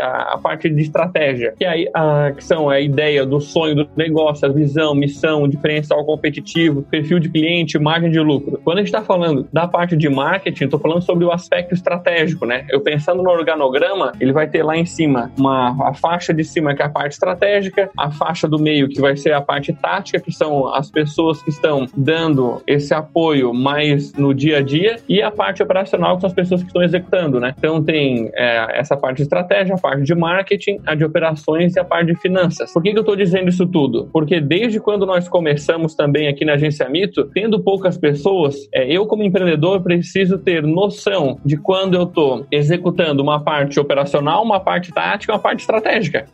a 0.00 0.38
parte 0.42 0.68
de 0.68 0.82
estratégia? 0.82 1.54
Que, 1.58 1.64
aí, 1.64 1.88
a, 1.94 2.32
que 2.32 2.44
são 2.44 2.68
a 2.68 2.80
ideia 2.80 3.26
do 3.26 3.40
sonho 3.40 3.74
do 3.74 3.88
negócio, 3.96 4.48
a 4.48 4.52
visão, 4.52 4.94
missão, 4.94 5.48
diferencial 5.48 6.04
competitivo, 6.04 6.82
perfil 6.82 7.18
de 7.18 7.28
cliente, 7.28 7.78
margem 7.78 8.10
de 8.10 8.20
lucro. 8.20 8.60
Quando 8.64 8.78
a 8.78 8.80
gente 8.80 8.88
está 8.88 9.02
falando 9.02 9.46
da 9.52 9.66
parte 9.66 9.96
de 9.96 10.08
marketing, 10.08 10.64
estou 10.64 10.80
falando 10.80 11.02
sobre 11.02 11.24
o 11.24 11.32
aspecto 11.32 11.74
estratégico, 11.74 12.46
né? 12.46 12.64
Eu 12.70 12.80
pensando 12.80 13.22
no 13.22 13.30
organograma, 13.30 14.12
ele 14.20 14.32
vai 14.32 14.48
ter 14.48 14.62
lá 14.62 14.76
em 14.76 14.86
cima 14.86 15.30
uma 15.38 15.87
a 15.88 15.94
faixa 15.94 16.32
de 16.32 16.44
cima, 16.44 16.74
que 16.74 16.82
é 16.82 16.84
a 16.84 16.90
parte 16.90 17.12
estratégica, 17.12 17.90
a 17.96 18.10
faixa 18.10 18.46
do 18.46 18.58
meio, 18.58 18.88
que 18.88 19.00
vai 19.00 19.16
ser 19.16 19.32
a 19.32 19.40
parte 19.40 19.72
tática, 19.72 20.20
que 20.20 20.32
são 20.32 20.72
as 20.72 20.90
pessoas 20.90 21.42
que 21.42 21.50
estão 21.50 21.86
dando 21.96 22.62
esse 22.66 22.92
apoio 22.92 23.52
mais 23.54 24.12
no 24.14 24.34
dia 24.34 24.58
a 24.58 24.62
dia, 24.62 24.96
e 25.08 25.22
a 25.22 25.30
parte 25.30 25.62
operacional, 25.62 26.16
que 26.16 26.20
são 26.20 26.28
as 26.28 26.34
pessoas 26.34 26.60
que 26.62 26.68
estão 26.68 26.82
executando, 26.82 27.40
né? 27.40 27.54
Então 27.58 27.82
tem 27.82 28.30
é, 28.34 28.78
essa 28.78 28.96
parte 28.96 29.16
de 29.18 29.22
estratégia, 29.22 29.74
a 29.74 29.78
parte 29.78 30.02
de 30.02 30.14
marketing, 30.14 30.80
a 30.86 30.94
de 30.94 31.04
operações 31.04 31.74
e 31.74 31.80
a 31.80 31.84
parte 31.84 32.12
de 32.12 32.20
finanças. 32.20 32.72
Por 32.72 32.82
que, 32.82 32.92
que 32.92 32.98
eu 32.98 33.02
estou 33.02 33.16
dizendo 33.16 33.48
isso 33.48 33.66
tudo? 33.66 34.08
Porque 34.12 34.40
desde 34.40 34.80
quando 34.80 35.06
nós 35.06 35.28
começamos 35.28 35.94
também 35.94 36.28
aqui 36.28 36.44
na 36.44 36.54
Agência 36.54 36.88
Mito, 36.88 37.24
tendo 37.32 37.60
poucas 37.60 37.96
pessoas, 37.96 38.68
é, 38.72 38.90
eu 38.90 39.06
como 39.06 39.22
empreendedor 39.22 39.82
preciso 39.82 40.38
ter 40.38 40.62
noção 40.62 41.38
de 41.44 41.56
quando 41.56 41.94
eu 41.94 42.02
estou 42.04 42.46
executando 42.50 43.22
uma 43.22 43.42
parte 43.42 43.80
operacional, 43.80 44.42
uma 44.42 44.60
parte 44.60 44.92
tática, 44.92 45.32
uma 45.32 45.38
parte 45.38 45.60
estratégica 45.60 45.77
estratégica 45.78 46.26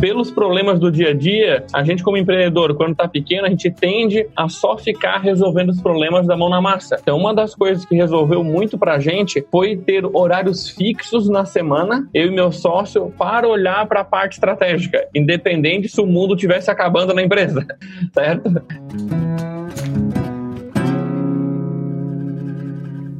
pelos 0.00 0.30
problemas 0.30 0.78
do 0.78 0.92
dia 0.92 1.10
a 1.10 1.12
dia, 1.12 1.64
a 1.72 1.82
gente 1.82 2.04
como 2.04 2.16
empreendedor, 2.16 2.76
quando 2.76 2.92
está 2.92 3.08
pequeno, 3.08 3.46
a 3.46 3.50
gente 3.50 3.68
tende 3.68 4.28
a 4.36 4.48
só 4.48 4.78
ficar 4.78 5.18
resolvendo 5.18 5.70
os 5.70 5.80
problemas 5.80 6.24
da 6.24 6.36
mão 6.36 6.48
na 6.48 6.60
massa. 6.60 6.98
Então, 7.02 7.18
uma 7.18 7.34
das 7.34 7.52
coisas 7.52 7.84
que 7.84 7.96
resolveu 7.96 8.44
muito 8.44 8.78
para 8.78 8.94
a 8.94 9.00
gente 9.00 9.44
foi 9.50 9.76
ter 9.76 10.04
horários 10.06 10.68
fixos 10.68 11.28
na 11.28 11.44
semana, 11.44 12.08
eu 12.14 12.28
e 12.28 12.30
meu 12.30 12.52
sócio, 12.52 13.12
para 13.18 13.48
olhar 13.48 13.86
para 13.88 14.02
a 14.02 14.04
parte 14.04 14.34
estratégica, 14.34 15.04
independente 15.12 15.88
se 15.88 16.00
o 16.00 16.06
mundo 16.06 16.36
tivesse 16.36 16.70
acabando 16.70 17.12
na 17.12 17.22
empresa, 17.22 17.66
certo? 18.14 18.62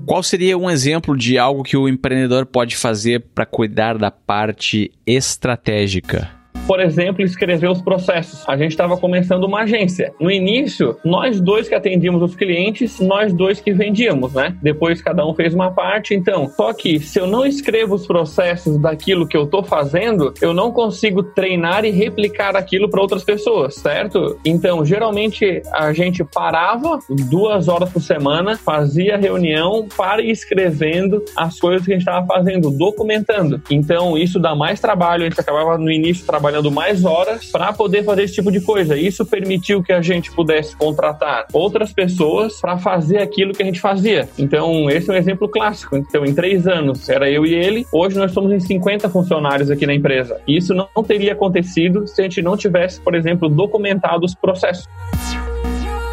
Qual 0.09 0.23
seria 0.23 0.57
um 0.57 0.71
exemplo 0.71 1.15
de 1.15 1.37
algo 1.37 1.63
que 1.63 1.77
o 1.77 1.87
empreendedor 1.87 2.47
pode 2.47 2.75
fazer 2.75 3.27
para 3.35 3.45
cuidar 3.45 3.99
da 3.99 4.11
parte 4.11 4.91
estratégica? 5.07 6.38
Por 6.69 6.81
exemplo, 6.81 7.25
escrever 7.25 7.71
os 7.71 7.81
processos. 7.81 8.47
A 8.47 8.55
gente 8.55 8.73
estava 8.73 8.95
começando 8.99 9.45
uma 9.45 9.63
agência. 9.63 10.13
No 10.21 10.31
início, 10.31 10.99
nós 11.03 11.41
dois 11.41 11.67
que 11.67 11.75
atendíamos 11.75 12.21
os 12.21 12.37
clientes, 12.37 13.01
nós 13.01 13.33
dois 13.33 13.59
que 13.59 13.73
vendíamos, 13.73 14.35
né? 14.35 14.55
Depois 14.61 15.01
cada 15.01 15.27
um 15.27 15.33
fez 15.33 15.55
uma 15.55 15.71
parte. 15.71 16.15
Então, 16.15 16.47
só 16.51 16.75
que 16.75 17.01
se 17.01 17.19
eu 17.19 17.27
não 17.27 17.47
escrevo 17.47 17.95
os 17.95 18.07
processos 18.07 18.77
daquilo 18.79 19.27
que 19.27 19.35
eu 19.35 19.45
estou 19.45 19.65
fazendo, 19.65 20.35
eu 20.43 20.53
não 20.53 20.71
consigo 20.71 21.23
treinar 21.23 21.87
e 21.87 21.91
replicar 21.91 22.55
aquilo 22.55 22.91
para 22.91 23.01
outras 23.01 23.25
pessoas, 23.25 23.77
certo? 23.77 24.39
Então, 24.45 24.85
geralmente 24.85 25.63
a 25.73 25.91
gente 25.95 26.23
parava 26.23 26.99
duas 27.31 27.67
horas 27.67 27.91
por 27.91 28.03
semana, 28.03 28.59
fazia 28.59 29.17
reunião 29.17 29.89
para 29.97 30.21
ir 30.21 30.33
escrevendo 30.33 31.25
as 31.35 31.59
coisas 31.59 31.87
que 31.87 31.93
a 31.93 31.95
gente 31.95 32.07
estava 32.07 32.27
fazendo, 32.27 32.71
documentando. 32.71 33.63
Então, 33.71 34.19
isso 34.19 34.39
dá 34.39 34.55
mais 34.55 34.79
trabalho. 34.81 35.23
A 35.23 35.29
gente 35.31 35.41
acabava 35.41 35.79
no 35.79 35.91
início 35.91 36.27
trabalhando 36.27 36.58
trabalhando 36.59 36.71
mais 36.71 37.05
horas 37.05 37.47
para 37.47 37.73
poder 37.73 38.05
fazer 38.05 38.25
esse 38.25 38.35
tipo 38.35 38.51
de 38.51 38.61
coisa. 38.61 38.97
Isso 38.97 39.25
permitiu 39.25 39.83
que 39.83 39.93
a 39.93 40.03
gente 40.03 40.31
pudesse 40.33 40.77
contratar 40.77 41.47
outras 41.53 41.93
pessoas 41.93 42.61
para 42.61 42.79
fazer 42.79 43.19
aquilo 43.19 43.53
que 43.53 43.63
a 43.63 43.67
gente 43.67 43.81
fazia. 43.81 44.29
Então, 44.39 44.91
esse 44.91 45.09
é 45.11 45.13
um 45.13 45.17
exemplo 45.17 45.49
clássico. 45.49 45.97
Então, 45.97 46.25
em 46.25 46.35
três 46.35 46.67
anos, 46.67 47.09
era 47.09 47.31
eu 47.31 47.47
e 47.47 47.55
ele. 47.55 47.87
Hoje, 47.93 48.17
nós 48.17 48.33
somos 48.33 48.53
em 48.53 48.61
50 48.61 49.09
funcionários 49.09 49.71
aqui 49.71 49.87
na 49.87 49.95
empresa. 49.95 50.41
Isso 50.47 50.75
não 50.75 51.03
teria 51.03 51.33
acontecido 51.33 52.07
se 52.07 52.21
a 52.21 52.25
gente 52.25 52.43
não 52.43 52.57
tivesse, 52.57 53.01
por 53.01 53.15
exemplo, 53.15 53.49
documentado 53.49 54.25
os 54.25 54.35
processos. 54.35 54.87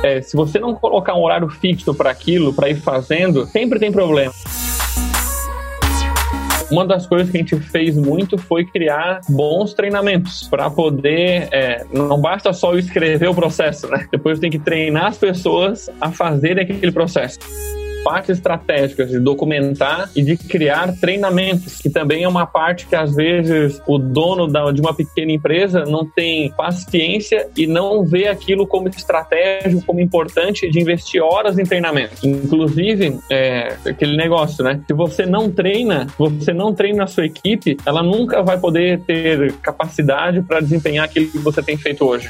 É, 0.04 0.22
se 0.22 0.36
você 0.36 0.60
não 0.60 0.76
colocar 0.76 1.16
um 1.16 1.24
horário 1.24 1.50
fixo 1.50 1.94
para 1.94 2.12
aquilo, 2.12 2.54
para 2.54 2.70
ir 2.70 2.76
fazendo, 2.76 3.46
sempre 3.48 3.80
tem 3.80 3.92
problema. 3.92 4.32
Uma 6.72 6.86
das 6.86 7.06
coisas 7.06 7.30
que 7.30 7.38
a 7.38 7.40
gente 7.40 7.56
fez 7.58 7.96
muito 7.96 8.38
foi 8.38 8.66
criar 8.66 9.22
bons 9.30 9.74
treinamentos 9.74 10.48
para 10.48 10.70
poder. 10.70 11.48
É, 11.52 11.86
não 11.94 12.20
basta 12.20 12.52
só 12.54 12.76
escrever 12.76 13.30
o 13.30 13.36
processo, 13.36 13.88
né? 13.88 14.08
Depois 14.12 14.40
tem 14.40 14.50
que 14.50 14.60
treinar 14.60 15.08
as 15.08 15.18
pessoas 15.18 15.90
a 16.02 16.12
fazerem 16.12 16.64
aquele 16.64 16.92
processo 16.92 17.40
partes 18.06 18.38
estratégicas 18.38 19.10
de 19.10 19.20
documentar 19.20 20.12
e 20.16 20.22
de 20.22 20.38
criar 20.38 20.96
treinamentos, 21.00 21.80
que 21.80 21.90
também 21.90 22.24
é 22.24 22.28
uma 22.28 22.46
parte 22.46 22.86
que 22.86 22.96
às 22.96 23.16
vezes 23.16 23.82
o 23.88 23.98
dono 23.98 24.48
de 24.72 24.80
uma 24.80 24.94
pequena 24.94 25.32
empresa 25.32 25.86
não 25.86 26.06
tem 26.06 26.52
paciência 26.52 27.48
e 27.58 27.66
não 27.66 28.06
vê 28.06 28.28
aquilo 28.28 28.68
como 28.68 28.88
estratégico, 28.88 29.84
como 29.84 30.00
importante 30.00 30.70
de 30.70 30.80
investir 30.80 31.20
horas 31.20 31.58
em 31.58 31.64
treinamento. 31.64 32.16
Inclusive, 32.24 33.18
é, 33.32 33.76
aquele 33.84 34.16
negócio, 34.16 34.64
né? 34.64 34.80
Se 34.86 34.94
você 34.94 35.26
não 35.26 35.50
treina, 35.50 36.06
você 36.16 36.54
não 36.54 36.76
treina 36.76 37.06
a 37.06 37.08
sua 37.08 37.26
equipe, 37.26 37.76
ela 37.88 38.04
nunca 38.04 38.44
vai 38.44 38.60
poder 38.60 39.00
ter 39.02 39.52
capacidade 39.54 40.44
para 40.44 40.60
desempenhar 40.60 41.06
aquilo 41.06 41.28
que 41.28 41.40
você 41.40 41.64
tem 41.64 41.76
feito 41.76 42.06
hoje. 42.06 42.30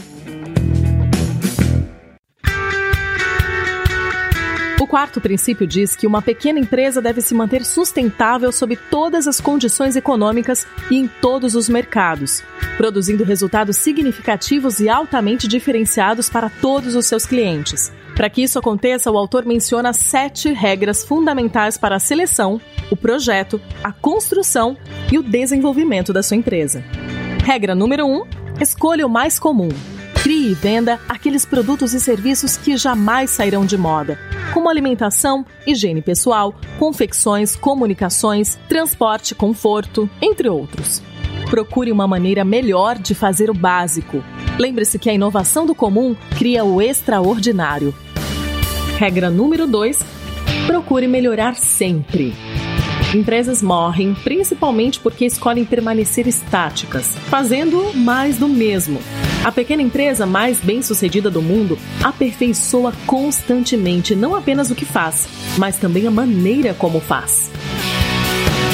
O 4.80 4.86
quarto 4.86 5.20
princípio 5.20 5.66
diz 5.66 5.94
que 5.94 6.06
uma 6.06 6.22
pequena 6.22 6.58
empresa 6.58 7.02
deve 7.02 7.20
se 7.20 7.34
manter 7.34 7.64
sustentável 7.64 8.50
sob 8.50 8.76
todas 8.90 9.28
as 9.28 9.40
condições 9.40 9.96
econômicas 9.96 10.66
e 10.90 10.96
em 10.96 11.08
todos 11.20 11.54
os 11.54 11.68
mercados, 11.68 12.42
produzindo 12.76 13.22
resultados 13.22 13.76
significativos 13.76 14.80
e 14.80 14.88
altamente 14.88 15.46
diferenciados 15.46 16.30
para 16.30 16.48
todos 16.48 16.94
os 16.94 17.06
seus 17.06 17.26
clientes. 17.26 17.92
Para 18.16 18.30
que 18.30 18.42
isso 18.42 18.58
aconteça, 18.58 19.10
o 19.10 19.18
autor 19.18 19.44
menciona 19.44 19.92
sete 19.92 20.50
regras 20.50 21.04
fundamentais 21.04 21.76
para 21.76 21.96
a 21.96 22.00
seleção, 22.00 22.58
o 22.90 22.96
projeto, 22.96 23.60
a 23.84 23.92
construção 23.92 24.74
e 25.12 25.18
o 25.18 25.22
desenvolvimento 25.22 26.14
da 26.14 26.22
sua 26.22 26.38
empresa. 26.38 26.82
Regra 27.44 27.74
número 27.74 28.06
1: 28.06 28.16
um, 28.16 28.24
escolha 28.58 29.06
o 29.06 29.10
mais 29.10 29.38
comum. 29.38 29.68
Crie 30.22 30.50
e 30.52 30.54
venda 30.54 30.98
aqueles 31.06 31.44
produtos 31.44 31.92
e 31.92 32.00
serviços 32.00 32.56
que 32.56 32.74
jamais 32.78 33.28
sairão 33.28 33.66
de 33.66 33.76
moda, 33.76 34.18
como 34.54 34.70
alimentação, 34.70 35.44
higiene 35.66 36.00
pessoal, 36.00 36.54
confecções, 36.78 37.54
comunicações, 37.54 38.58
transporte, 38.66 39.34
conforto, 39.34 40.08
entre 40.22 40.48
outros. 40.48 41.02
Procure 41.50 41.92
uma 41.92 42.08
maneira 42.08 42.46
melhor 42.46 42.98
de 42.98 43.14
fazer 43.14 43.50
o 43.50 43.54
básico. 43.54 44.24
Lembre-se 44.58 44.98
que 44.98 45.10
a 45.10 45.12
inovação 45.12 45.66
do 45.66 45.74
comum 45.74 46.16
cria 46.36 46.64
o 46.64 46.80
extraordinário. 46.80 47.94
Regra 48.98 49.28
número 49.28 49.66
2: 49.66 49.98
procure 50.66 51.06
melhorar 51.06 51.54
sempre. 51.54 52.34
Empresas 53.14 53.62
morrem 53.62 54.14
principalmente 54.14 54.98
porque 54.98 55.26
escolhem 55.26 55.66
permanecer 55.66 56.26
estáticas, 56.26 57.14
fazendo 57.28 57.92
mais 57.94 58.38
do 58.38 58.48
mesmo. 58.48 58.98
A 59.44 59.52
pequena 59.52 59.82
empresa 59.82 60.24
mais 60.24 60.60
bem-sucedida 60.60 61.30
do 61.30 61.42
mundo 61.42 61.78
aperfeiçoa 62.02 62.92
constantemente 63.06 64.16
não 64.16 64.34
apenas 64.34 64.70
o 64.70 64.74
que 64.74 64.86
faz, 64.86 65.28
mas 65.58 65.76
também 65.76 66.06
a 66.06 66.10
maneira 66.10 66.72
como 66.72 66.98
faz. 66.98 67.50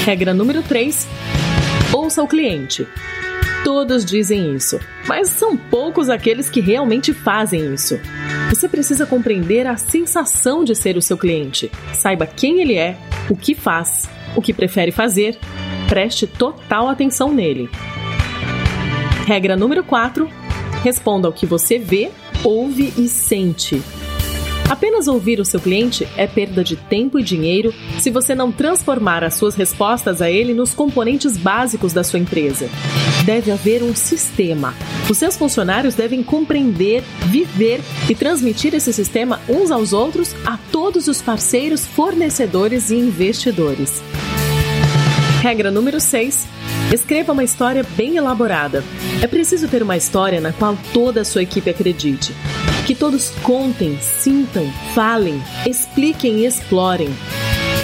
Regra 0.05 0.33
número 0.33 0.63
3: 0.63 1.07
ouça 1.93 2.23
o 2.23 2.29
cliente. 2.29 2.87
Todos 3.65 4.05
dizem 4.05 4.55
isso, 4.55 4.79
mas 5.07 5.29
são 5.31 5.57
poucos 5.57 6.09
aqueles 6.09 6.49
que 6.49 6.61
realmente 6.61 7.13
fazem 7.13 7.75
isso. 7.75 7.99
Você 8.53 8.69
precisa 8.69 9.07
compreender 9.07 9.67
a 9.67 9.79
sensação 9.79 10.63
de 10.63 10.75
ser 10.75 10.99
o 10.99 11.01
seu 11.01 11.17
cliente. 11.17 11.73
Saiba 11.95 12.27
quem 12.27 12.61
ele 12.61 12.75
é, 12.75 12.99
o 13.31 13.35
que 13.35 13.55
faz 13.55 14.11
o 14.37 14.43
que 14.43 14.53
prefere 14.53 14.93
fazer, 14.93 15.39
preste 15.89 16.27
total 16.27 16.87
atenção 16.87 17.33
nele. 17.33 17.71
Regra 19.27 19.57
número 19.57 19.83
4: 19.83 20.29
responda 20.83 21.27
ao 21.27 21.33
que 21.33 21.47
você 21.47 21.79
vê, 21.79 22.11
ouve 22.45 22.93
e 22.99 23.09
sente. 23.09 23.83
Apenas 24.73 25.07
ouvir 25.07 25.39
o 25.39 25.45
seu 25.45 25.61
cliente 25.61 26.09
é 26.17 26.27
perda 26.27 26.65
de 26.65 26.77
tempo 26.77 27.19
e 27.19 27.23
dinheiro 27.23 27.75
se 28.01 28.09
você 28.09 28.35
não 28.35 28.51
transformar 28.51 29.23
as 29.23 29.35
suas 29.35 29.55
respostas 29.55 30.23
a 30.23 30.31
ele 30.31 30.55
nos 30.55 30.73
componentes 30.73 31.37
básicos 31.37 31.93
da 31.93 32.03
sua 32.03 32.19
empresa. 32.19 32.71
Deve 33.27 33.51
haver 33.51 33.83
um 33.83 33.95
sistema. 33.95 34.75
Os 35.11 35.19
seus 35.19 35.37
funcionários 35.37 35.95
devem 35.95 36.23
compreender, 36.23 37.03
viver 37.27 37.83
e 38.09 38.15
transmitir 38.15 38.75
esse 38.75 38.95
sistema 38.95 39.39
uns 39.47 39.71
aos 39.71 39.93
outros 39.93 40.35
a 40.43 40.57
todos 40.57 41.07
os 41.07 41.21
parceiros, 41.21 41.85
fornecedores 41.85 42.89
e 42.89 42.95
investidores. 42.95 44.03
Regra 45.43 45.71
número 45.71 46.01
6. 46.01 46.49
Escreva 46.95 47.35
uma 47.35 47.45
história 47.45 47.85
bem 47.95 48.17
elaborada. 48.17 48.83
É 49.21 49.27
preciso 49.27 49.69
ter 49.69 49.83
uma 49.83 49.99
história 49.99 50.41
na 50.41 50.51
qual 50.51 50.79
toda 50.95 51.21
a 51.21 51.25
sua 51.27 51.43
equipe 51.43 51.69
acredite. 51.69 52.35
Que 52.87 52.97
todos 52.97 53.31
contem, 53.43 53.97
sintam, 54.01 54.69
falem, 54.95 55.41
expliquem 55.65 56.41
e 56.41 56.47
explorem. 56.47 57.09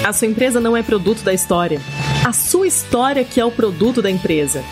A 0.04 0.12
sua 0.12 0.26
empresa 0.26 0.60
não 0.60 0.76
é 0.76 0.82
produto 0.82 1.22
da 1.22 1.32
história. 1.32 1.80
A 2.26 2.32
sua 2.32 2.66
história 2.66 3.24
que 3.24 3.38
é 3.38 3.44
o 3.44 3.50
produto 3.50 4.02
da 4.02 4.10
empresa. 4.10 4.64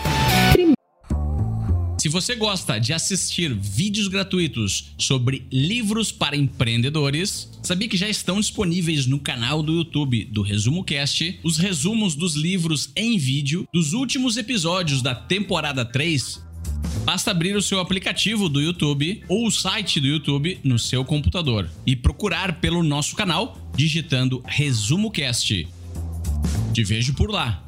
Se 1.97 2.09
você 2.09 2.35
gosta 2.35 2.77
de 2.77 2.93
assistir 2.93 3.53
vídeos 3.53 4.07
gratuitos 4.07 4.93
sobre 4.97 5.47
livros 5.51 6.11
para 6.11 6.37
empreendedores, 6.37 7.49
sabia 7.63 7.87
que 7.87 7.97
já 7.97 8.07
estão 8.07 8.39
disponíveis 8.39 9.07
no 9.07 9.19
canal 9.19 9.63
do 9.63 9.73
YouTube 9.73 10.25
do 10.25 10.41
Resumo 10.41 10.83
Cast 10.83 11.39
os 11.43 11.57
resumos 11.57 12.15
dos 12.15 12.35
livros 12.35 12.91
em 12.95 13.17
vídeo 13.17 13.67
dos 13.73 13.93
últimos 13.93 14.37
episódios 14.37 15.01
da 15.01 15.15
temporada 15.15 15.83
3 15.83 16.46
Basta 17.03 17.31
abrir 17.31 17.55
o 17.55 17.61
seu 17.61 17.79
aplicativo 17.79 18.49
do 18.49 18.61
YouTube 18.61 19.23
ou 19.29 19.47
o 19.47 19.51
site 19.51 19.99
do 19.99 20.07
YouTube 20.07 20.59
no 20.63 20.77
seu 20.77 21.05
computador 21.05 21.69
e 21.85 21.95
procurar 21.95 22.59
pelo 22.59 22.83
nosso 22.83 23.15
canal 23.15 23.57
digitando 23.75 24.43
Resumo 24.45 25.09
Cast. 25.09 25.67
Te 26.73 26.83
vejo 26.83 27.13
por 27.13 27.31
lá 27.31 27.67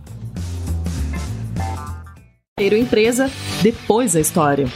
primeiro 2.59 2.75
empresa, 2.75 3.31
depois 3.63 4.17
a 4.17 4.19
história. 4.19 4.67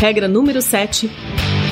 Regra 0.00 0.28
número 0.28 0.60
7. 0.60 1.10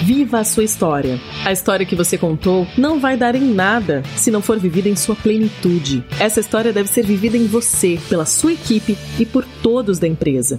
Viva 0.02 0.38
a 0.38 0.44
sua 0.44 0.64
história. 0.64 1.20
A 1.44 1.52
história 1.52 1.84
que 1.84 1.94
você 1.94 2.16
contou 2.16 2.66
não 2.78 2.98
vai 2.98 3.14
dar 3.14 3.34
em 3.34 3.42
nada 3.42 4.02
se 4.16 4.30
não 4.30 4.40
for 4.40 4.58
vivida 4.58 4.88
em 4.88 4.96
sua 4.96 5.14
plenitude. 5.14 6.02
Essa 6.18 6.40
história 6.40 6.72
deve 6.72 6.88
ser 6.88 7.04
vivida 7.04 7.36
em 7.36 7.46
você, 7.46 8.00
pela 8.08 8.24
sua 8.24 8.54
equipe 8.54 8.96
e 9.18 9.26
por 9.26 9.44
todos 9.62 9.98
da 9.98 10.08
empresa. 10.08 10.58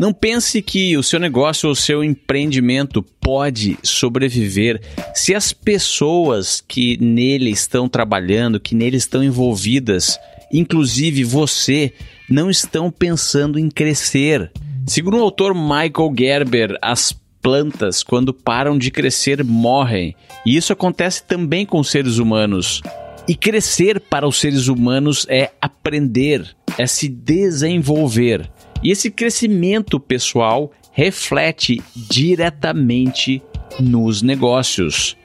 Não 0.00 0.14
pense 0.14 0.62
que 0.62 0.96
o 0.96 1.02
seu 1.02 1.20
negócio 1.20 1.68
ou 1.68 1.74
seu 1.74 2.02
empreendimento 2.02 3.02
pode 3.02 3.76
sobreviver 3.82 4.80
se 5.14 5.34
as 5.34 5.52
pessoas 5.52 6.64
que 6.66 6.96
nele 6.96 7.50
estão 7.50 7.86
trabalhando, 7.86 8.58
que 8.58 8.74
nele 8.74 8.96
estão 8.96 9.22
envolvidas, 9.22 10.18
inclusive 10.50 11.22
você, 11.22 11.92
não 12.30 12.48
estão 12.48 12.90
pensando 12.90 13.58
em 13.58 13.68
crescer. 13.68 14.50
Segundo 14.86 15.18
o 15.18 15.22
autor 15.22 15.54
Michael 15.54 16.14
Gerber, 16.18 16.78
as 16.80 17.14
plantas, 17.42 18.02
quando 18.02 18.32
param 18.32 18.78
de 18.78 18.90
crescer, 18.90 19.44
morrem. 19.44 20.16
E 20.46 20.56
isso 20.56 20.72
acontece 20.72 21.22
também 21.24 21.66
com 21.66 21.84
seres 21.84 22.16
humanos. 22.16 22.80
E 23.28 23.34
crescer 23.34 24.00
para 24.00 24.26
os 24.26 24.40
seres 24.40 24.66
humanos 24.66 25.26
é 25.28 25.50
aprender, 25.60 26.56
é 26.78 26.86
se 26.86 27.06
desenvolver. 27.06 28.50
E 28.82 28.90
esse 28.90 29.10
crescimento 29.10 30.00
pessoal 30.00 30.70
reflete 30.92 31.82
diretamente 31.94 33.42
nos 33.78 34.22
negócios. 34.22 35.16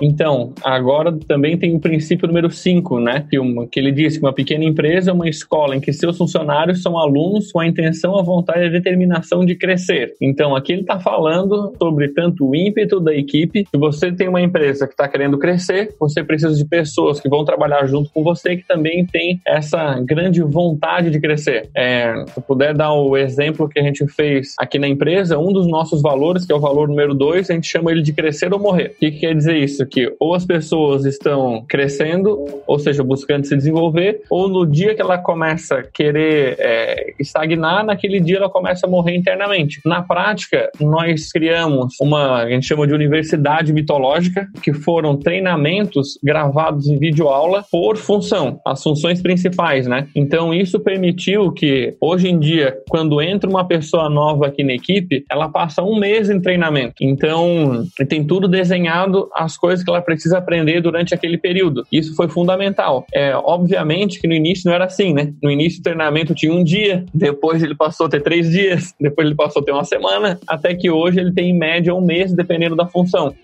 Então, 0.00 0.52
agora 0.62 1.16
também 1.26 1.56
tem 1.56 1.74
o 1.74 1.80
princípio 1.80 2.26
número 2.26 2.50
5, 2.50 3.00
né? 3.00 3.26
Que, 3.28 3.38
uma, 3.38 3.66
que 3.66 3.78
ele 3.78 3.92
diz 3.92 4.16
que 4.16 4.22
uma 4.22 4.32
pequena 4.32 4.64
empresa 4.64 5.10
é 5.10 5.14
uma 5.14 5.28
escola 5.28 5.76
em 5.76 5.80
que 5.80 5.92
seus 5.92 6.16
funcionários 6.16 6.82
são 6.82 6.98
alunos 6.98 7.50
com 7.52 7.60
a 7.60 7.66
intenção, 7.66 8.18
a 8.18 8.22
vontade 8.22 8.60
e 8.60 8.66
a 8.66 8.70
determinação 8.70 9.44
de 9.44 9.54
crescer. 9.54 10.14
Então, 10.20 10.54
aqui 10.54 10.72
ele 10.72 10.82
está 10.82 10.98
falando 10.98 11.72
sobre 11.78 12.08
tanto 12.08 12.48
o 12.48 12.54
ímpeto 12.54 13.00
da 13.00 13.14
equipe, 13.14 13.66
se 13.70 13.78
você 13.78 14.12
tem 14.12 14.28
uma 14.28 14.40
empresa 14.40 14.86
que 14.86 14.92
está 14.92 15.08
querendo 15.08 15.38
crescer, 15.38 15.94
você 15.98 16.22
precisa 16.22 16.54
de 16.54 16.64
pessoas 16.64 17.20
que 17.20 17.28
vão 17.28 17.44
trabalhar 17.44 17.86
junto 17.86 18.10
com 18.10 18.22
você 18.22 18.56
que 18.56 18.66
também 18.66 19.04
tem 19.06 19.40
essa 19.46 20.00
grande 20.00 20.42
vontade 20.42 21.10
de 21.10 21.20
crescer. 21.20 21.68
É, 21.74 22.24
se 22.26 22.38
eu 22.38 22.42
puder 22.42 22.74
dar 22.74 22.92
o 22.92 23.16
exemplo 23.16 23.68
que 23.68 23.78
a 23.78 23.82
gente 23.82 24.06
fez 24.08 24.54
aqui 24.58 24.78
na 24.78 24.88
empresa, 24.88 25.38
um 25.38 25.52
dos 25.52 25.66
nossos 25.66 26.02
valores, 26.02 26.44
que 26.44 26.52
é 26.52 26.54
o 26.54 26.60
valor 26.60 26.88
número 26.88 27.14
2, 27.14 27.50
a 27.50 27.54
gente 27.54 27.66
chama 27.66 27.90
ele 27.90 28.02
de 28.02 28.12
crescer 28.12 28.52
ou 28.52 28.58
morrer. 28.58 28.92
O 28.96 28.98
que, 29.00 29.10
que 29.10 29.20
quer 29.20 29.34
dizer 29.34 29.56
isso? 29.56 29.87
Que 29.88 30.14
ou 30.20 30.34
as 30.34 30.44
pessoas 30.44 31.04
estão 31.04 31.64
crescendo, 31.68 32.62
ou 32.66 32.78
seja, 32.78 33.02
buscando 33.02 33.46
se 33.46 33.56
desenvolver, 33.56 34.22
ou 34.30 34.48
no 34.48 34.66
dia 34.66 34.94
que 34.94 35.00
ela 35.00 35.18
começa 35.18 35.76
a 35.76 35.82
querer 35.82 36.56
é, 36.58 37.14
estagnar, 37.18 37.84
naquele 37.84 38.20
dia 38.20 38.36
ela 38.36 38.50
começa 38.50 38.86
a 38.86 38.90
morrer 38.90 39.16
internamente. 39.16 39.80
Na 39.84 40.02
prática, 40.02 40.70
nós 40.80 41.32
criamos 41.32 41.94
uma, 42.00 42.42
a 42.42 42.48
gente 42.48 42.66
chama 42.66 42.86
de 42.86 42.94
universidade 42.94 43.72
mitológica, 43.72 44.46
que 44.62 44.72
foram 44.72 45.16
treinamentos 45.16 46.18
gravados 46.22 46.86
em 46.86 46.98
videoaula 46.98 47.64
por 47.70 47.96
função, 47.96 48.60
as 48.66 48.82
funções 48.82 49.22
principais, 49.22 49.86
né? 49.86 50.08
Então 50.14 50.52
isso 50.52 50.80
permitiu 50.80 51.52
que 51.52 51.96
hoje 52.00 52.28
em 52.28 52.38
dia, 52.38 52.76
quando 52.88 53.20
entra 53.20 53.48
uma 53.48 53.66
pessoa 53.66 54.08
nova 54.08 54.46
aqui 54.46 54.62
na 54.62 54.72
equipe, 54.72 55.24
ela 55.30 55.48
passa 55.48 55.82
um 55.82 55.98
mês 55.98 56.30
em 56.30 56.40
treinamento. 56.40 56.94
Então 57.00 57.84
tem 58.08 58.24
tudo 58.24 58.48
desenhado 58.48 59.28
as 59.34 59.56
coisas 59.56 59.77
coisas 59.78 59.84
que 59.84 59.90
ela 59.90 60.02
precisa 60.02 60.38
aprender 60.38 60.80
durante 60.80 61.14
aquele 61.14 61.38
período. 61.38 61.86
Isso 61.90 62.14
foi 62.14 62.28
fundamental. 62.28 63.06
É, 63.12 63.34
obviamente 63.36 64.20
que 64.20 64.26
no 64.26 64.34
início 64.34 64.68
não 64.68 64.74
era 64.74 64.84
assim, 64.84 65.12
né? 65.12 65.32
No 65.42 65.50
início 65.50 65.80
o 65.80 65.82
treinamento 65.82 66.34
tinha 66.34 66.52
um 66.52 66.64
dia, 66.64 67.04
depois 67.14 67.62
ele 67.62 67.74
passou 67.74 68.06
a 68.06 68.08
ter 68.08 68.22
três 68.22 68.50
dias, 68.50 68.94
depois 69.00 69.26
ele 69.26 69.36
passou 69.36 69.62
a 69.62 69.64
ter 69.64 69.72
uma 69.72 69.84
semana, 69.84 70.38
até 70.46 70.74
que 70.74 70.90
hoje 70.90 71.20
ele 71.20 71.32
tem 71.32 71.50
em 71.50 71.58
média 71.58 71.94
um 71.94 72.00
mês, 72.00 72.32
dependendo 72.32 72.76
da 72.76 72.86
função. 72.86 73.34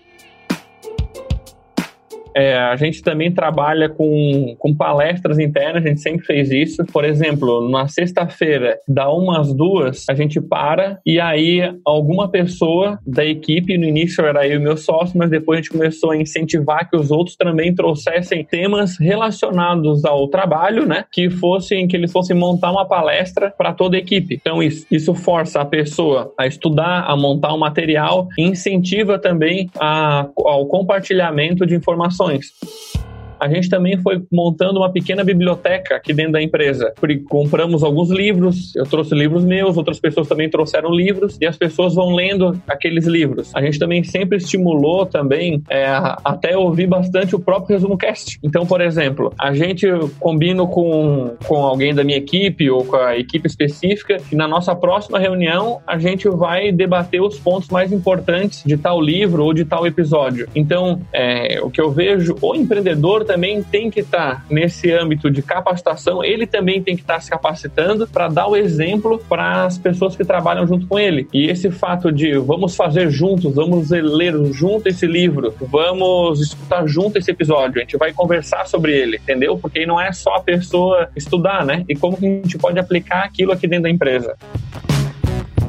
É, 2.35 2.57
a 2.57 2.75
gente 2.75 3.01
também 3.01 3.31
trabalha 3.31 3.87
com, 3.87 4.55
com 4.59 4.75
palestras 4.75 5.39
internas, 5.39 5.85
a 5.85 5.87
gente 5.87 6.01
sempre 6.01 6.25
fez 6.25 6.51
isso. 6.51 6.83
Por 6.85 7.05
exemplo, 7.05 7.69
na 7.69 7.87
sexta-feira, 7.87 8.77
da 8.85 9.09
umas 9.09 9.53
duas, 9.53 10.03
a 10.09 10.13
gente 10.13 10.41
para 10.41 10.99
e 11.05 11.19
aí 11.19 11.61
alguma 11.85 12.27
pessoa 12.27 12.99
da 13.07 13.23
equipe, 13.23 13.77
no 13.77 13.85
início 13.85 14.25
era 14.25 14.45
eu 14.45 14.59
e 14.59 14.63
meu 14.63 14.75
sócio, 14.75 15.17
mas 15.17 15.29
depois 15.29 15.59
a 15.59 15.61
gente 15.61 15.71
começou 15.71 16.11
a 16.11 16.17
incentivar 16.17 16.89
que 16.89 16.97
os 16.97 17.09
outros 17.09 17.37
também 17.37 17.73
trouxessem 17.73 18.43
temas 18.43 18.97
relacionados 18.99 20.03
ao 20.03 20.27
trabalho, 20.27 20.85
né? 20.85 21.05
Que 21.11 21.29
fossem, 21.29 21.87
que 21.87 21.95
eles 21.95 22.11
fossem 22.11 22.35
montar 22.35 22.71
uma 22.71 22.85
palestra 22.85 23.53
para 23.57 23.71
toda 23.71 23.95
a 23.95 23.99
equipe. 23.99 24.35
Então, 24.35 24.61
isso, 24.61 24.85
isso 24.91 25.15
força 25.15 25.61
a 25.61 25.65
pessoa 25.65 26.33
a 26.37 26.45
estudar, 26.45 27.05
a 27.07 27.15
montar 27.15 27.53
um 27.53 27.57
material 27.57 28.27
incentiva 28.37 29.17
também 29.17 29.69
a, 29.79 30.27
ao 30.35 30.65
compartilhamento 30.65 31.65
de 31.65 31.75
informações 31.75 32.24
point. 32.25 33.04
A 33.39 33.47
gente 33.47 33.69
também 33.69 33.97
foi 33.97 34.21
montando 34.31 34.79
uma 34.79 34.91
pequena 34.91 35.23
biblioteca 35.23 35.95
aqui 35.95 36.13
dentro 36.13 36.33
da 36.33 36.41
empresa. 36.41 36.93
Compramos 37.29 37.83
alguns 37.83 38.09
livros, 38.09 38.75
eu 38.75 38.85
trouxe 38.85 39.13
livros 39.15 39.43
meus, 39.43 39.77
outras 39.77 39.99
pessoas 39.99 40.27
também 40.27 40.49
trouxeram 40.49 40.91
livros 40.91 41.37
e 41.39 41.45
as 41.45 41.57
pessoas 41.57 41.93
vão 41.95 42.13
lendo 42.13 42.59
aqueles 42.67 43.05
livros. 43.05 43.51
A 43.55 43.61
gente 43.61 43.79
também 43.79 44.03
sempre 44.03 44.37
estimulou 44.37 45.05
também 45.05 45.61
é, 45.69 45.85
até 46.23 46.57
ouvir 46.57 46.87
bastante 46.87 47.35
o 47.35 47.39
próprio 47.39 47.75
resumo 47.75 47.97
cast. 47.97 48.39
Então, 48.43 48.65
por 48.65 48.81
exemplo, 48.81 49.33
a 49.39 49.53
gente 49.53 49.87
combina 50.19 50.65
com, 50.65 51.35
com 51.45 51.57
alguém 51.57 51.93
da 51.93 52.03
minha 52.03 52.17
equipe 52.17 52.69
ou 52.69 52.85
com 52.85 52.95
a 52.95 53.17
equipe 53.17 53.47
específica 53.47 54.17
que 54.17 54.35
na 54.35 54.47
nossa 54.47 54.75
próxima 54.75 55.19
reunião 55.19 55.81
a 55.85 55.97
gente 55.97 56.29
vai 56.29 56.71
debater 56.71 57.21
os 57.21 57.37
pontos 57.39 57.69
mais 57.69 57.91
importantes 57.91 58.63
de 58.65 58.77
tal 58.77 59.01
livro 59.01 59.43
ou 59.43 59.53
de 59.53 59.65
tal 59.65 59.85
episódio. 59.85 60.47
Então, 60.55 61.01
é, 61.11 61.59
o 61.61 61.69
que 61.69 61.81
eu 61.81 61.91
vejo, 61.91 62.35
o 62.41 62.55
empreendedor 62.55 63.24
também 63.25 63.61
tem 63.63 63.89
que 63.89 64.01
estar 64.01 64.35
tá 64.35 64.45
nesse 64.49 64.91
âmbito 64.91 65.29
de 65.29 65.41
capacitação, 65.41 66.23
ele 66.23 66.47
também 66.47 66.81
tem 66.81 66.95
que 66.95 67.01
estar 67.01 67.15
tá 67.15 67.19
se 67.19 67.29
capacitando 67.29 68.07
para 68.07 68.27
dar 68.27 68.47
o 68.47 68.55
exemplo 68.55 69.21
para 69.27 69.65
as 69.65 69.77
pessoas 69.77 70.15
que 70.15 70.23
trabalham 70.23 70.65
junto 70.67 70.87
com 70.87 70.97
ele. 70.97 71.27
E 71.33 71.49
esse 71.49 71.69
fato 71.71 72.11
de 72.11 72.37
vamos 72.37 72.75
fazer 72.75 73.09
juntos, 73.09 73.53
vamos 73.55 73.89
ler 73.89 74.33
junto 74.53 74.87
esse 74.87 75.05
livro, 75.05 75.53
vamos 75.59 76.39
escutar 76.39 76.87
junto 76.87 77.17
esse 77.17 77.31
episódio, 77.31 77.77
a 77.77 77.81
gente 77.81 77.97
vai 77.97 78.13
conversar 78.13 78.67
sobre 78.67 78.93
ele, 78.93 79.17
entendeu? 79.17 79.57
Porque 79.57 79.85
não 79.85 79.99
é 79.99 80.11
só 80.13 80.35
a 80.35 80.41
pessoa 80.41 81.09
estudar, 81.15 81.65
né? 81.65 81.83
E 81.89 81.95
como 81.95 82.17
que 82.17 82.25
a 82.25 82.29
gente 82.29 82.57
pode 82.57 82.79
aplicar 82.79 83.23
aquilo 83.25 83.51
aqui 83.51 83.67
dentro 83.67 83.83
da 83.83 83.89
empresa 83.89 84.35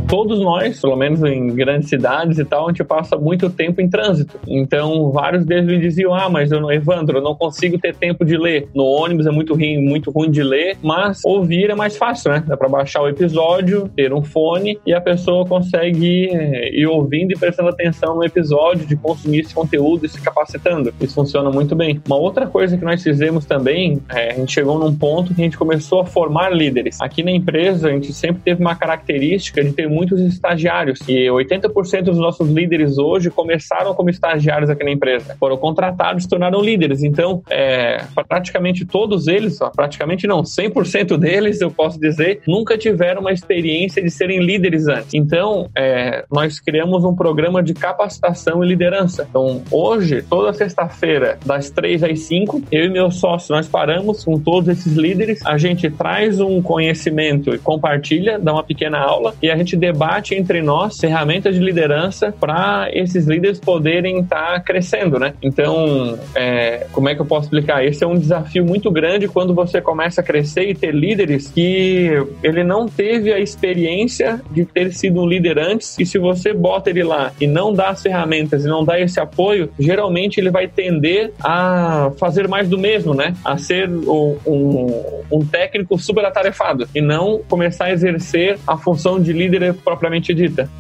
todos 0.09 0.41
nós, 0.41 0.81
pelo 0.81 0.97
menos 0.97 1.23
em 1.23 1.49
grandes 1.49 1.89
cidades 1.89 2.39
e 2.39 2.45
tal, 2.45 2.67
a 2.67 2.69
gente 2.71 2.85
passa 2.85 3.17
muito 3.17 3.51
tempo 3.51 3.81
em 3.81 3.89
trânsito. 3.89 4.39
Então, 4.47 5.11
vários 5.11 5.45
deles 5.45 5.67
me 5.67 5.79
diziam: 5.79 6.15
Ah, 6.15 6.29
mas 6.29 6.53
eu 6.53 6.61
não, 6.61 6.73
Evandro, 6.73 7.19
eu 7.19 7.23
não 7.23 7.35
consigo 7.35 7.79
ter 7.79 7.95
tempo 7.95 8.25
de 8.25 8.37
ler. 8.37 8.69
No 8.75 8.85
ônibus 8.85 9.27
é 9.27 9.31
muito 9.31 9.55
ruim, 9.55 9.79
muito 9.79 10.11
ruim 10.11 10.31
de 10.31 10.43
ler, 10.43 10.77
mas 10.83 11.21
ouvir 11.25 11.71
é 11.71 11.75
mais 11.75 11.97
fácil, 11.97 12.31
né? 12.31 12.43
Dá 12.47 12.57
pra 12.57 12.69
baixar 12.69 13.03
o 13.03 13.09
episódio, 13.09 13.89
ter 13.95 14.13
um 14.13 14.23
fone 14.23 14.79
e 14.87 14.95
a 14.95 15.01
pessoa 15.01 15.45
consegue 15.47 16.31
ir 16.73 16.87
ouvindo 16.87 17.33
e 17.33 17.39
prestando 17.39 17.69
atenção 17.69 18.17
no 18.17 18.25
episódio, 18.25 18.87
de 18.87 18.97
consumir 18.97 19.41
esse 19.41 19.55
conteúdo 19.55 20.07
e 20.07 20.09
se 20.09 20.21
capacitando. 20.21 20.93
Isso 21.01 21.15
funciona 21.15 21.51
muito 21.51 21.75
bem. 21.75 22.01
Uma 22.07 22.17
outra 22.17 22.47
coisa 22.47 22.77
que 22.77 22.85
nós 22.85 23.03
fizemos 23.03 23.45
também, 23.45 24.01
é, 24.09 24.33
a 24.33 24.35
gente 24.35 24.53
chegou 24.53 24.79
num 24.79 24.95
ponto 24.95 25.35
que 25.35 25.41
a 25.41 25.45
gente 25.45 25.59
começou 25.59 26.01
a 26.01 26.05
formar 26.05 26.51
líderes. 26.51 27.01
Aqui 27.01 27.23
na 27.23 27.31
empresa, 27.31 27.89
a 27.89 27.93
gente 27.93 28.13
sempre 28.13 28.43
teve 28.43 28.61
uma 28.61 28.75
característica 28.75 29.63
de 29.63 29.73
ter 29.73 29.89
muitos 29.97 30.21
estagiários. 30.21 31.01
E 31.09 31.27
80% 31.29 32.03
dos 32.03 32.19
nossos 32.19 32.51
líderes 32.51 32.99
hoje 32.99 33.31
começaram 33.31 33.95
como 33.95 34.11
estagiários 34.11 34.69
aqui 34.69 34.85
na 34.85 34.91
empresa. 34.91 35.35
Foram 35.41 35.57
contratados 35.57 36.25
e 36.25 36.29
tornaram 36.29 36.61
líderes. 36.61 37.03
Então, 37.03 37.43
é, 37.49 38.05
praticamente 38.29 38.85
todos 38.85 39.27
eles, 39.27 39.59
praticamente 39.75 40.27
não, 40.27 40.43
100% 40.43 41.17
deles, 41.17 41.63
eu 41.63 41.71
posso 41.71 41.99
dizer, 41.99 42.43
nunca 42.47 42.77
tiveram 42.77 43.23
uma 43.23 43.33
experiência 43.33 44.03
de 44.03 44.11
serem 44.11 44.41
líderes 44.41 44.87
antes. 44.87 45.15
Então, 45.15 45.71
é, 45.75 46.27
nós 46.31 46.61
criamos 46.61 47.05
um 47.05 47.15
programa 47.15 47.63
de 47.63 47.73
capacitação 47.73 48.63
e 48.63 48.69
liderança. 48.69 49.27
Então, 49.31 49.63
hoje, 49.71 50.23
toda 50.23 50.53
sexta-feira, 50.53 51.39
das 51.47 51.71
3 51.71 52.03
às 52.03 52.21
5, 52.21 52.63
eu 52.71 52.85
e 52.85 52.91
meu 52.91 53.11
sócio, 53.11 53.55
nós 53.55 53.67
paramos 53.67 54.25
com 54.25 54.39
todos 54.39 54.69
esses 54.69 54.95
líderes, 54.95 55.41
a 55.47 55.57
gente 55.57 55.89
traz 55.91 56.41
um 56.41 56.61
conhecimento 56.61 57.55
e 57.55 57.59
compartilha, 57.59 58.39
dá 58.39 58.53
uma 58.53 58.65
pequena 58.65 58.99
aula 58.99 59.35
e 59.43 59.51
a 59.51 59.57
gente 59.57 59.77
debate 59.87 60.35
entre 60.35 60.61
nós 60.63 60.99
ferramentas 60.99 61.55
de 61.55 61.61
liderança 61.61 62.35
para 62.39 62.89
esses 62.93 63.27
líderes 63.27 63.61
poderem 63.61 64.21
estar 64.21 64.55
tá 64.55 64.61
crescendo, 64.61 65.19
né? 65.19 65.35
Então, 65.41 66.19
é, 66.35 66.87
como 66.93 67.09
é 67.09 67.15
que 67.15 67.21
eu 67.21 67.27
posso 67.27 67.47
explicar? 67.47 67.85
Esse 67.85 68.03
é 68.03 68.07
um 68.07 68.19
desafio 68.19 68.65
muito 68.65 68.91
grande 68.91 69.29
quando 69.29 69.55
você 69.55 69.81
começa 69.81 70.21
a 70.21 70.25
crescer 70.25 70.69
e 70.69 70.75
ter 70.75 70.93
líderes 70.93 71.49
que 71.49 72.11
ele 72.43 72.65
não 72.65 72.87
teve 72.87 73.33
a 73.33 73.39
experiência 73.39 74.41
de 74.51 74.65
ter 74.65 74.93
sido 74.93 75.21
um 75.21 75.27
líder 75.27 75.59
antes 75.59 75.97
e 75.99 76.05
se 76.05 76.19
você 76.19 76.53
bota 76.53 76.91
ele 76.91 77.05
lá 77.05 77.33
e 77.41 77.47
não 77.47 77.73
dá 77.73 77.91
as 77.91 78.03
ferramentas 78.03 78.65
e 78.65 78.69
não 78.69 78.85
dá 78.85 78.99
esse 78.99 79.21
apoio, 79.21 79.71
geralmente 79.79 80.39
ele 80.39 80.51
vai 80.51 80.67
tender 80.67 81.33
a 81.43 82.11
fazer 82.19 82.49
mais 82.49 82.69
do 82.69 82.79
mesmo, 82.79 83.15
né? 83.15 83.35
A 83.45 83.57
ser 83.57 83.89
um, 83.89 84.37
um, 84.47 85.23
um 85.31 85.47
técnico 85.47 85.99
super 85.99 86.25
atarefado 86.25 86.89
e 86.95 87.01
não 87.01 87.41
começar 87.49 87.87
a 87.87 87.93
exercer 87.93 88.59
a 88.67 88.77
função 88.77 89.21
de 89.21 89.33
líder 89.33 89.76
propriamente 89.77 90.35
dita. 90.35 90.71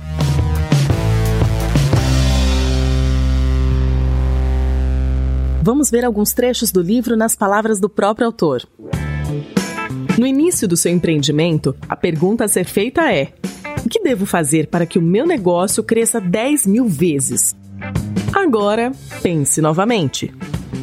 Vamos 5.62 5.90
ver 5.90 6.04
alguns 6.04 6.32
trechos 6.32 6.70
do 6.70 6.80
livro 6.80 7.16
nas 7.16 7.34
palavras 7.34 7.80
do 7.80 7.88
próprio 7.88 8.26
autor. 8.26 8.62
No 10.16 10.24
início 10.26 10.68
do 10.68 10.76
seu 10.76 10.92
empreendimento, 10.92 11.74
a 11.88 11.96
pergunta 11.96 12.44
a 12.44 12.48
ser 12.48 12.66
feita 12.66 13.12
é: 13.12 13.32
o 13.84 13.88
que 13.88 14.00
devo 14.00 14.24
fazer 14.24 14.68
para 14.68 14.86
que 14.86 14.98
o 14.98 15.02
meu 15.02 15.26
negócio 15.26 15.82
cresça 15.82 16.20
10 16.20 16.66
mil 16.66 16.86
vezes? 16.86 17.54
Agora, 18.32 18.92
pense 19.22 19.60
novamente. 19.60 20.32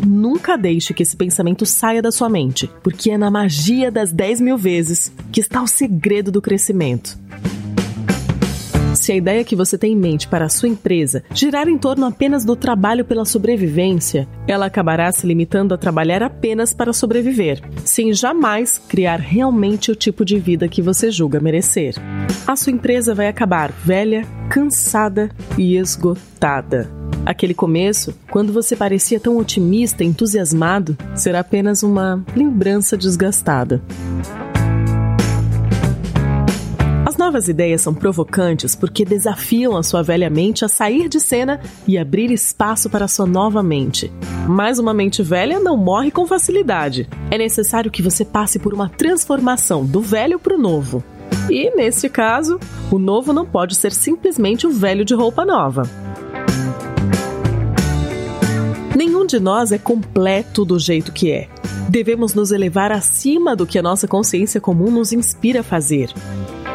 Nunca 0.06 0.58
deixe 0.58 0.94
que 0.94 1.04
esse 1.04 1.16
pensamento 1.16 1.66
saia 1.66 2.02
da 2.02 2.12
sua 2.12 2.28
mente, 2.28 2.70
porque 2.84 3.10
é 3.10 3.18
na 3.18 3.32
magia 3.32 3.90
das 3.90 4.12
10 4.12 4.42
mil 4.42 4.58
vezes 4.58 5.14
que 5.32 5.40
está 5.40 5.62
o 5.62 5.68
segredo 5.68 6.30
do 6.30 6.42
crescimento. 6.42 7.18
Se 9.04 9.12
a 9.12 9.18
ideia 9.18 9.44
que 9.44 9.54
você 9.54 9.78
tem 9.78 9.92
em 9.92 9.98
mente 9.98 10.30
para 10.30 10.46
a 10.46 10.50
sua 10.50 10.70
empresa 10.70 11.26
girar 11.34 11.68
em 11.68 11.78
torno 11.78 12.06
apenas 12.06 12.46
do 12.46 12.56
trabalho 12.56 13.04
pela 13.04 13.26
sobrevivência, 13.26 14.26
ela 14.48 14.68
acabará 14.68 15.12
se 15.12 15.28
limitando 15.28 15.74
a 15.74 15.78
trabalhar 15.78 16.24
apenas 16.24 16.74
para 16.74 16.94
sobreviver, 16.94 17.62
sem 17.84 18.14
jamais 18.14 18.78
criar 18.78 19.20
realmente 19.20 19.92
o 19.92 19.96
tipo 19.96 20.24
de 20.24 20.40
vida 20.40 20.70
que 20.70 20.82
você 20.82 21.12
julga 21.12 21.42
merecer. 21.42 21.96
A 22.48 22.56
sua 22.56 22.72
empresa 22.72 23.14
vai 23.14 23.28
acabar 23.28 23.74
velha, 23.74 24.26
cansada 24.50 25.30
e 25.58 25.76
esgotada. 25.76 26.90
Aquele 27.26 27.54
começo, 27.54 28.18
quando 28.32 28.54
você 28.54 28.74
parecia 28.74 29.20
tão 29.20 29.36
otimista 29.36 30.02
entusiasmado, 30.06 30.98
será 31.14 31.42
apenas 31.42 31.84
uma 31.84 32.24
lembrança 32.34 32.96
desgastada. 32.96 33.84
As 37.24 37.28
novas 37.28 37.48
ideias 37.48 37.80
são 37.80 37.94
provocantes 37.94 38.76
porque 38.76 39.06
desafiam 39.06 39.78
a 39.78 39.82
sua 39.82 40.04
velha 40.04 40.30
mente 40.30 40.66
a 40.66 40.68
sair 40.68 41.08
de 41.08 41.22
cena 41.22 41.62
e 41.88 41.98
abrir 41.98 42.30
espaço 42.30 42.90
para 42.90 43.06
a 43.06 43.08
sua 43.08 43.26
nova 43.26 43.64
mente. 43.64 44.12
Mas 44.46 44.78
uma 44.78 44.94
mente 44.94 45.24
velha 45.24 45.58
não 45.58 45.78
morre 45.78 46.12
com 46.12 46.28
facilidade. 46.28 47.08
É 47.32 47.38
necessário 47.38 47.90
que 47.90 48.02
você 48.02 48.26
passe 48.26 48.60
por 48.60 48.74
uma 48.74 48.90
transformação 48.90 49.86
do 49.86 50.02
velho 50.02 50.38
para 50.38 50.56
o 50.56 50.58
novo. 50.58 51.02
E, 51.50 51.74
neste 51.74 52.10
caso, 52.10 52.60
o 52.92 53.00
novo 53.00 53.32
não 53.32 53.46
pode 53.46 53.76
ser 53.76 53.94
simplesmente 53.94 54.68
o 54.68 54.72
velho 54.72 55.06
de 55.06 55.14
roupa 55.14 55.46
nova. 55.46 55.84
Nenhum 58.98 59.26
de 59.26 59.40
nós 59.40 59.72
é 59.72 59.78
completo 59.78 60.66
do 60.66 60.78
jeito 60.78 61.14
que 61.14 61.32
é. 61.32 61.48
Devemos 61.88 62.34
nos 62.34 62.52
elevar 62.52 62.92
acima 62.92 63.56
do 63.56 63.66
que 63.66 63.80
a 63.80 63.82
nossa 63.82 64.10
consciência 64.10 64.60
comum 64.60 64.92
nos 64.92 65.14
inspira 65.14 65.62
a 65.62 65.64
fazer. 65.64 66.14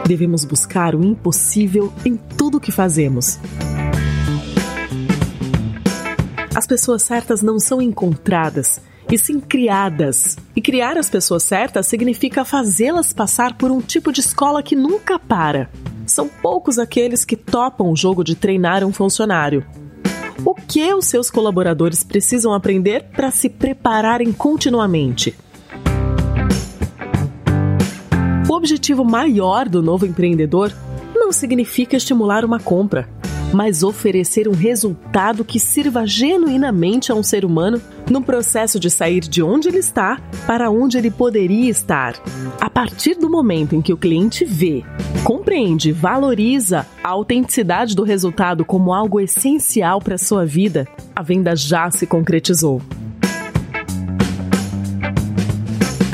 Devemos 0.08 0.42
buscar 0.42 0.94
o 0.94 1.04
impossível 1.04 1.92
em 2.02 2.16
tudo 2.16 2.56
o 2.56 2.60
que 2.60 2.72
fazemos. 2.72 3.38
As 6.54 6.66
pessoas 6.66 7.02
certas 7.02 7.42
não 7.42 7.60
são 7.60 7.82
encontradas, 7.82 8.80
e 9.12 9.18
sim 9.18 9.38
criadas. 9.38 10.38
E 10.56 10.62
criar 10.62 10.96
as 10.96 11.10
pessoas 11.10 11.42
certas 11.42 11.88
significa 11.88 12.42
fazê-las 12.42 13.12
passar 13.12 13.58
por 13.58 13.70
um 13.70 13.82
tipo 13.82 14.10
de 14.10 14.20
escola 14.20 14.62
que 14.62 14.74
nunca 14.74 15.18
para. 15.18 15.68
São 16.06 16.26
poucos 16.26 16.78
aqueles 16.78 17.22
que 17.22 17.36
topam 17.36 17.92
o 17.92 17.96
jogo 17.96 18.24
de 18.24 18.34
treinar 18.34 18.82
um 18.84 18.92
funcionário. 18.94 19.62
O 20.42 20.54
que 20.54 20.90
os 20.94 21.04
seus 21.04 21.30
colaboradores 21.30 22.02
precisam 22.02 22.54
aprender 22.54 23.10
para 23.14 23.30
se 23.30 23.50
prepararem 23.50 24.32
continuamente? 24.32 25.36
O 28.48 28.54
objetivo 28.54 29.04
maior 29.04 29.68
do 29.68 29.82
novo 29.82 30.06
empreendedor 30.06 30.72
não 31.14 31.30
significa 31.30 31.96
estimular 31.96 32.44
uma 32.44 32.58
compra 32.58 33.08
mas 33.52 33.82
oferecer 33.82 34.48
um 34.48 34.52
resultado 34.52 35.44
que 35.44 35.58
sirva 35.58 36.06
genuinamente 36.06 37.10
a 37.10 37.14
um 37.14 37.22
ser 37.22 37.44
humano 37.44 37.80
no 38.10 38.22
processo 38.22 38.78
de 38.78 38.90
sair 38.90 39.20
de 39.20 39.42
onde 39.42 39.68
ele 39.68 39.78
está 39.78 40.20
para 40.46 40.70
onde 40.70 40.98
ele 40.98 41.10
poderia 41.10 41.70
estar. 41.70 42.14
A 42.60 42.68
partir 42.68 43.14
do 43.14 43.30
momento 43.30 43.74
em 43.74 43.82
que 43.82 43.92
o 43.92 43.96
cliente 43.96 44.44
vê, 44.44 44.84
compreende 45.24 45.92
valoriza 45.92 46.86
a 47.02 47.08
autenticidade 47.08 47.94
do 47.94 48.02
resultado 48.02 48.64
como 48.64 48.92
algo 48.92 49.20
essencial 49.20 50.00
para 50.00 50.14
a 50.14 50.18
sua 50.18 50.44
vida, 50.44 50.86
a 51.14 51.22
venda 51.22 51.54
já 51.56 51.90
se 51.90 52.06
concretizou. 52.06 52.80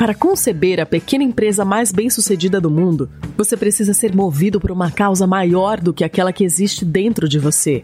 Para 0.05 0.13
conceber 0.13 0.79
a 0.79 0.85
pequena 0.85 1.23
empresa 1.23 1.65
mais 1.65 1.91
bem-sucedida 1.91 2.61
do 2.61 2.69
mundo, 2.69 3.09
você 3.35 3.57
precisa 3.57 3.91
ser 3.91 4.15
movido 4.15 4.59
por 4.59 4.69
uma 4.69 4.91
causa 4.91 5.25
maior 5.25 5.81
do 5.81 5.91
que 5.91 6.03
aquela 6.03 6.31
que 6.31 6.43
existe 6.43 6.85
dentro 6.85 7.27
de 7.27 7.39
você. 7.39 7.83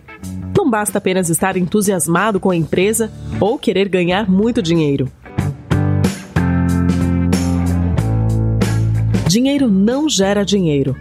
Não 0.56 0.70
basta 0.70 1.00
apenas 1.00 1.32
estar 1.32 1.58
entusiasmado 1.58 2.40
com 2.40 2.52
a 2.52 2.56
empresa 2.56 3.12
ou 3.40 3.58
querer 3.58 3.90
ganhar 3.90 4.30
muito 4.30 4.62
dinheiro. 4.62 5.12
Dinheiro 9.28 9.68
não 9.68 10.08
gera 10.08 10.46
dinheiro. 10.46 10.96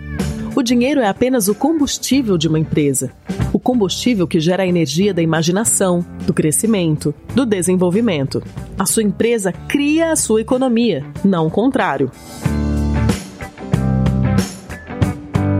O 0.61 0.63
dinheiro 0.63 1.01
é 1.01 1.09
apenas 1.09 1.49
o 1.49 1.55
combustível 1.55 2.37
de 2.37 2.47
uma 2.47 2.59
empresa. 2.59 3.11
O 3.51 3.59
combustível 3.59 4.29
que 4.29 4.39
gera 4.39 4.63
a 4.63 4.67
energia 4.67 5.15
da 5.15 5.23
imaginação, 5.23 6.05
do 6.27 6.35
crescimento, 6.35 7.15
do 7.35 7.47
desenvolvimento. 7.47 8.43
A 8.79 8.85
sua 8.85 9.03
empresa 9.03 9.53
cria 9.53 10.13
a 10.13 10.17
sua 10.17 10.43
economia, 10.43 11.03
não 11.25 11.47
o 11.47 11.51
contrário. 11.51 12.11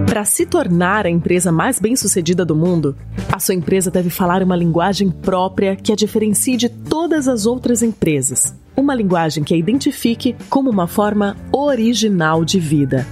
Para 0.07 0.27
se 0.27 0.45
tornar 0.45 1.07
a 1.07 1.11
empresa 1.11 1.51
mais 1.51 1.81
bem-sucedida 1.81 2.45
do 2.45 2.55
mundo, 2.55 2.95
a 3.33 3.41
sua 3.41 3.55
empresa 3.55 3.91
deve 3.91 4.11
falar 4.11 4.43
uma 4.43 4.55
linguagem 4.55 5.11
própria 5.11 5.77
que 5.77 5.93
a 5.93 5.97
diferencie 5.97 6.59
de 6.59 6.69
todas 6.69 7.27
as 7.27 7.47
outras 7.47 7.83
empresas. 7.83 8.55
Uma 8.77 8.95
linguagem 8.95 9.45
que 9.45 9.55
a 9.55 9.57
identifique 9.57 10.37
como 10.51 10.69
uma 10.69 10.87
forma 10.87 11.39
original 11.51 12.45
de 12.45 12.61
vida. 12.61 13.07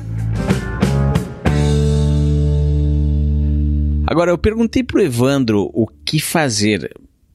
Agora, 4.10 4.30
eu 4.30 4.38
perguntei 4.38 4.82
para 4.82 5.00
o 5.00 5.02
Evandro 5.02 5.70
o 5.74 5.86
que 5.86 6.18
fazer 6.18 6.90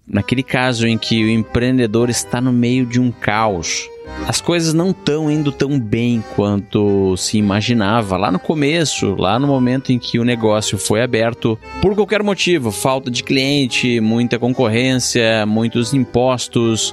naquele 0.08 0.42
caso 0.42 0.88
em 0.88 0.98
que 0.98 1.24
o 1.24 1.30
empreendedor 1.30 2.10
está 2.10 2.42
no 2.42 2.52
meio 2.52 2.84
de 2.84 3.00
um 3.00 3.12
caos. 3.12 3.88
As 4.28 4.42
coisas 4.42 4.74
não 4.74 4.90
estão 4.90 5.30
indo 5.30 5.52
tão 5.52 5.80
bem 5.80 6.24
quanto 6.36 7.16
se 7.16 7.38
imaginava 7.38 8.18
lá 8.18 8.32
no 8.32 8.40
começo, 8.40 9.14
lá 9.16 9.38
no 9.38 9.46
momento 9.46 9.92
em 9.92 10.00
que 10.00 10.18
o 10.18 10.26
negócio 10.26 10.76
foi 10.80 11.04
aberto, 11.04 11.60
por 11.80 11.94
qualquer 11.94 12.24
motivo 12.24 12.72
falta 12.72 13.12
de 13.12 13.24
cliente, 13.24 14.02
muita 14.02 14.40
concorrência, 14.40 15.46
muitos 15.46 15.94
impostos, 15.94 16.92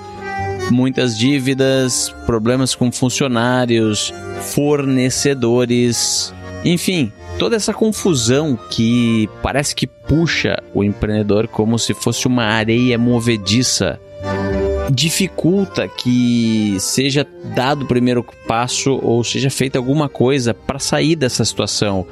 muitas 0.71 1.17
dívidas, 1.17 2.15
problemas 2.27 2.75
com 2.75 2.93
funcionários, 2.93 4.13
fornecedores, 4.43 6.35
enfim, 6.67 7.11
toda 7.41 7.57
essa 7.57 7.73
confusão 7.73 8.55
que 8.69 9.27
parece 9.43 9.75
que 9.75 9.87
puxa 9.87 10.63
o 10.75 10.85
empreendedor 10.85 11.49
como 11.49 11.79
se 11.79 11.95
fosse 11.95 12.27
uma 12.27 12.45
areia 12.45 12.99
movediça 12.99 13.99
dificulta 14.93 15.89
que 15.89 16.77
seja 16.79 17.27
dado 17.55 17.85
o 17.85 17.89
primeiro 17.89 18.23
passo 18.47 19.01
ou 19.03 19.25
seja 19.25 19.49
feita 19.49 19.79
alguma 19.79 20.07
coisa 20.07 20.53
para 20.53 20.79
sair 20.79 21.17
dessa 21.17 21.43
situação. 21.43 22.07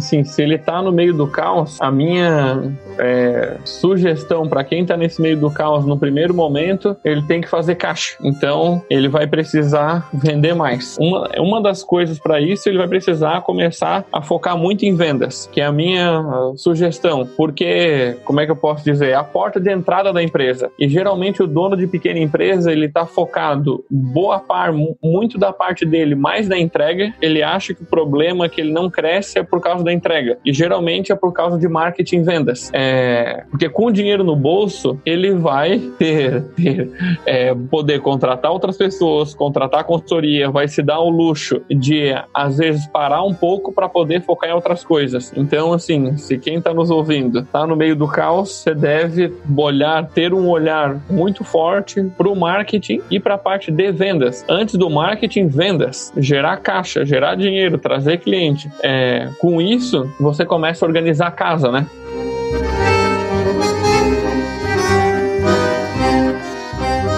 Sim, 0.00 0.24
se 0.24 0.40
ele 0.40 0.54
está 0.54 0.80
no 0.80 0.90
meio 0.90 1.12
do 1.12 1.26
caos, 1.26 1.78
a 1.78 1.90
minha 1.90 2.72
é, 2.98 3.56
sugestão 3.64 4.48
para 4.48 4.64
quem 4.64 4.82
está 4.82 4.96
nesse 4.96 5.20
meio 5.20 5.36
do 5.36 5.50
caos 5.50 5.84
no 5.86 5.98
primeiro 5.98 6.34
momento, 6.34 6.96
ele 7.04 7.22
tem 7.22 7.40
que 7.40 7.48
fazer 7.48 7.74
caixa. 7.74 8.16
Então, 8.22 8.82
ele 8.88 9.08
vai 9.08 9.26
precisar 9.26 10.08
vender 10.12 10.54
mais. 10.54 10.96
Uma, 10.98 11.28
uma 11.38 11.62
das 11.62 11.82
coisas 11.82 12.18
para 12.18 12.40
isso, 12.40 12.68
ele 12.68 12.78
vai 12.78 12.88
precisar 12.88 13.40
começar 13.42 14.04
a 14.12 14.22
focar 14.22 14.56
muito 14.56 14.84
em 14.84 14.94
vendas, 14.94 15.48
que 15.52 15.60
é 15.60 15.64
a 15.64 15.72
minha 15.72 16.22
sugestão. 16.56 17.28
Porque, 17.36 18.16
como 18.24 18.40
é 18.40 18.46
que 18.46 18.52
eu 18.52 18.56
posso 18.56 18.84
dizer? 18.84 19.14
A 19.14 19.24
porta 19.24 19.60
de 19.60 19.70
entrada 19.70 20.12
da 20.12 20.22
empresa. 20.22 20.70
E 20.78 20.88
geralmente 20.88 21.42
o 21.42 21.46
dono 21.46 21.76
de 21.76 21.86
pequena 21.86 22.18
empresa, 22.18 22.72
ele 22.72 22.86
está 22.86 23.06
focado 23.06 23.84
boa 23.90 24.38
parte, 24.38 24.96
muito 25.02 25.38
da 25.38 25.52
parte 25.52 25.84
dele 25.84 26.14
mais 26.14 26.48
na 26.48 26.58
entrega. 26.58 27.12
Ele 27.20 27.42
acha 27.42 27.74
que 27.74 27.82
o 27.82 27.86
problema 27.86 28.48
que 28.48 28.60
ele 28.60 28.72
não 28.72 28.90
cresce 28.90 29.38
é 29.38 29.42
por 29.42 29.60
causa 29.60 29.84
da 29.84 29.92
entrega. 29.92 30.38
E 30.44 30.52
geralmente 30.52 31.12
é 31.12 31.14
por 31.14 31.32
causa 31.32 31.58
de 31.58 31.68
marketing 31.68 32.16
e 32.16 32.22
vendas. 32.22 32.70
É, 32.72 32.81
é, 32.82 33.44
porque 33.48 33.68
com 33.68 33.86
o 33.86 33.92
dinheiro 33.92 34.24
no 34.24 34.34
bolso, 34.34 34.98
ele 35.06 35.34
vai 35.34 35.78
ter, 35.98 36.42
ter 36.56 36.90
é, 37.24 37.54
poder 37.54 38.00
contratar 38.00 38.50
outras 38.50 38.76
pessoas, 38.76 39.34
contratar 39.34 39.84
consultoria, 39.84 40.50
vai 40.50 40.66
se 40.66 40.82
dar 40.82 40.98
o 40.98 41.08
luxo 41.08 41.62
de, 41.70 42.12
às 42.34 42.58
vezes, 42.58 42.84
parar 42.88 43.22
um 43.22 43.32
pouco 43.32 43.72
para 43.72 43.88
poder 43.88 44.22
focar 44.22 44.50
em 44.50 44.52
outras 44.52 44.82
coisas. 44.82 45.32
Então, 45.36 45.72
assim, 45.72 46.16
se 46.16 46.36
quem 46.38 46.56
está 46.56 46.74
nos 46.74 46.90
ouvindo 46.90 47.40
está 47.40 47.64
no 47.64 47.76
meio 47.76 47.94
do 47.94 48.08
caos, 48.08 48.50
você 48.50 48.74
deve 48.74 49.32
olhar, 49.56 50.08
ter 50.08 50.34
um 50.34 50.48
olhar 50.48 51.00
muito 51.08 51.44
forte 51.44 52.02
para 52.18 52.28
o 52.28 52.34
marketing 52.34 53.00
e 53.08 53.20
para 53.20 53.34
a 53.34 53.38
parte 53.38 53.70
de 53.70 53.92
vendas. 53.92 54.44
Antes 54.48 54.74
do 54.74 54.90
marketing, 54.90 55.46
vendas, 55.46 56.12
gerar 56.16 56.56
caixa, 56.56 57.04
gerar 57.04 57.36
dinheiro, 57.36 57.78
trazer 57.78 58.18
cliente. 58.18 58.68
É, 58.82 59.28
com 59.38 59.60
isso, 59.60 60.12
você 60.18 60.44
começa 60.44 60.84
a 60.84 60.88
organizar 60.88 61.28
a 61.28 61.30
casa, 61.30 61.70
né? 61.70 61.86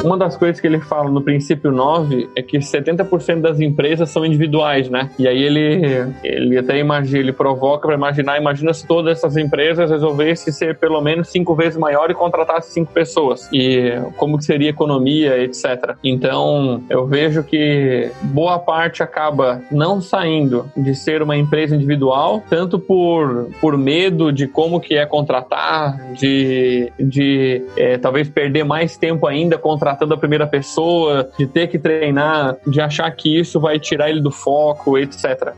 Uma 0.04 0.18
das 0.18 0.36
coisas 0.36 0.60
que 0.60 0.66
ele 0.66 0.80
fala 0.80 1.10
no 1.10 1.22
princípio 1.22 1.72
9 1.72 2.28
é 2.36 2.42
que 2.42 2.58
70% 2.58 3.40
das 3.40 3.58
empresas 3.58 4.10
são 4.10 4.22
individuais, 4.22 4.90
né? 4.90 5.08
E 5.18 5.26
aí 5.26 5.42
ele, 5.42 6.12
ele 6.22 6.58
até 6.58 6.78
imagina, 6.78 7.20
ele 7.20 7.32
provoca 7.32 7.88
para 7.88 7.96
imaginar, 7.96 8.38
imagina 8.38 8.74
se 8.74 8.86
todas 8.86 9.16
essas 9.16 9.38
empresas 9.38 9.90
resolvessem 9.90 10.52
ser 10.52 10.76
pelo 10.76 11.00
menos 11.00 11.28
cinco 11.28 11.54
vezes 11.54 11.78
maior 11.78 12.10
e 12.10 12.14
contratasse 12.14 12.70
cinco 12.74 12.92
pessoas. 12.92 13.48
E 13.50 13.98
como 14.18 14.36
que 14.36 14.44
seria 14.44 14.68
a 14.68 14.70
economia, 14.70 15.42
etc. 15.42 15.96
Então, 16.04 16.82
eu 16.90 17.06
vejo 17.06 17.42
que 17.42 18.10
boa 18.24 18.58
parte 18.58 19.02
acaba 19.02 19.62
não 19.70 20.02
saindo 20.02 20.70
de 20.76 20.94
ser 20.94 21.22
uma 21.22 21.34
empresa 21.34 21.74
individual, 21.74 22.42
tanto 22.50 22.78
por, 22.78 23.48
por 23.58 23.78
medo 23.78 24.30
de 24.30 24.46
como 24.46 24.78
que 24.80 24.96
é 24.96 25.06
contratar, 25.06 26.12
de, 26.12 26.92
de 27.00 27.64
é, 27.74 27.96
talvez 27.96 28.28
perder 28.28 28.64
mais 28.64 28.98
tempo 28.98 29.26
ainda 29.26 29.56
contratando 29.56 29.93
tratando 29.94 30.14
a 30.14 30.16
primeira 30.16 30.46
pessoa, 30.46 31.28
de 31.38 31.46
ter 31.46 31.68
que 31.68 31.78
treinar, 31.78 32.56
de 32.66 32.80
achar 32.80 33.10
que 33.12 33.38
isso 33.38 33.60
vai 33.60 33.78
tirar 33.78 34.10
ele 34.10 34.20
do 34.20 34.30
foco, 34.30 34.98
etc. 34.98 35.54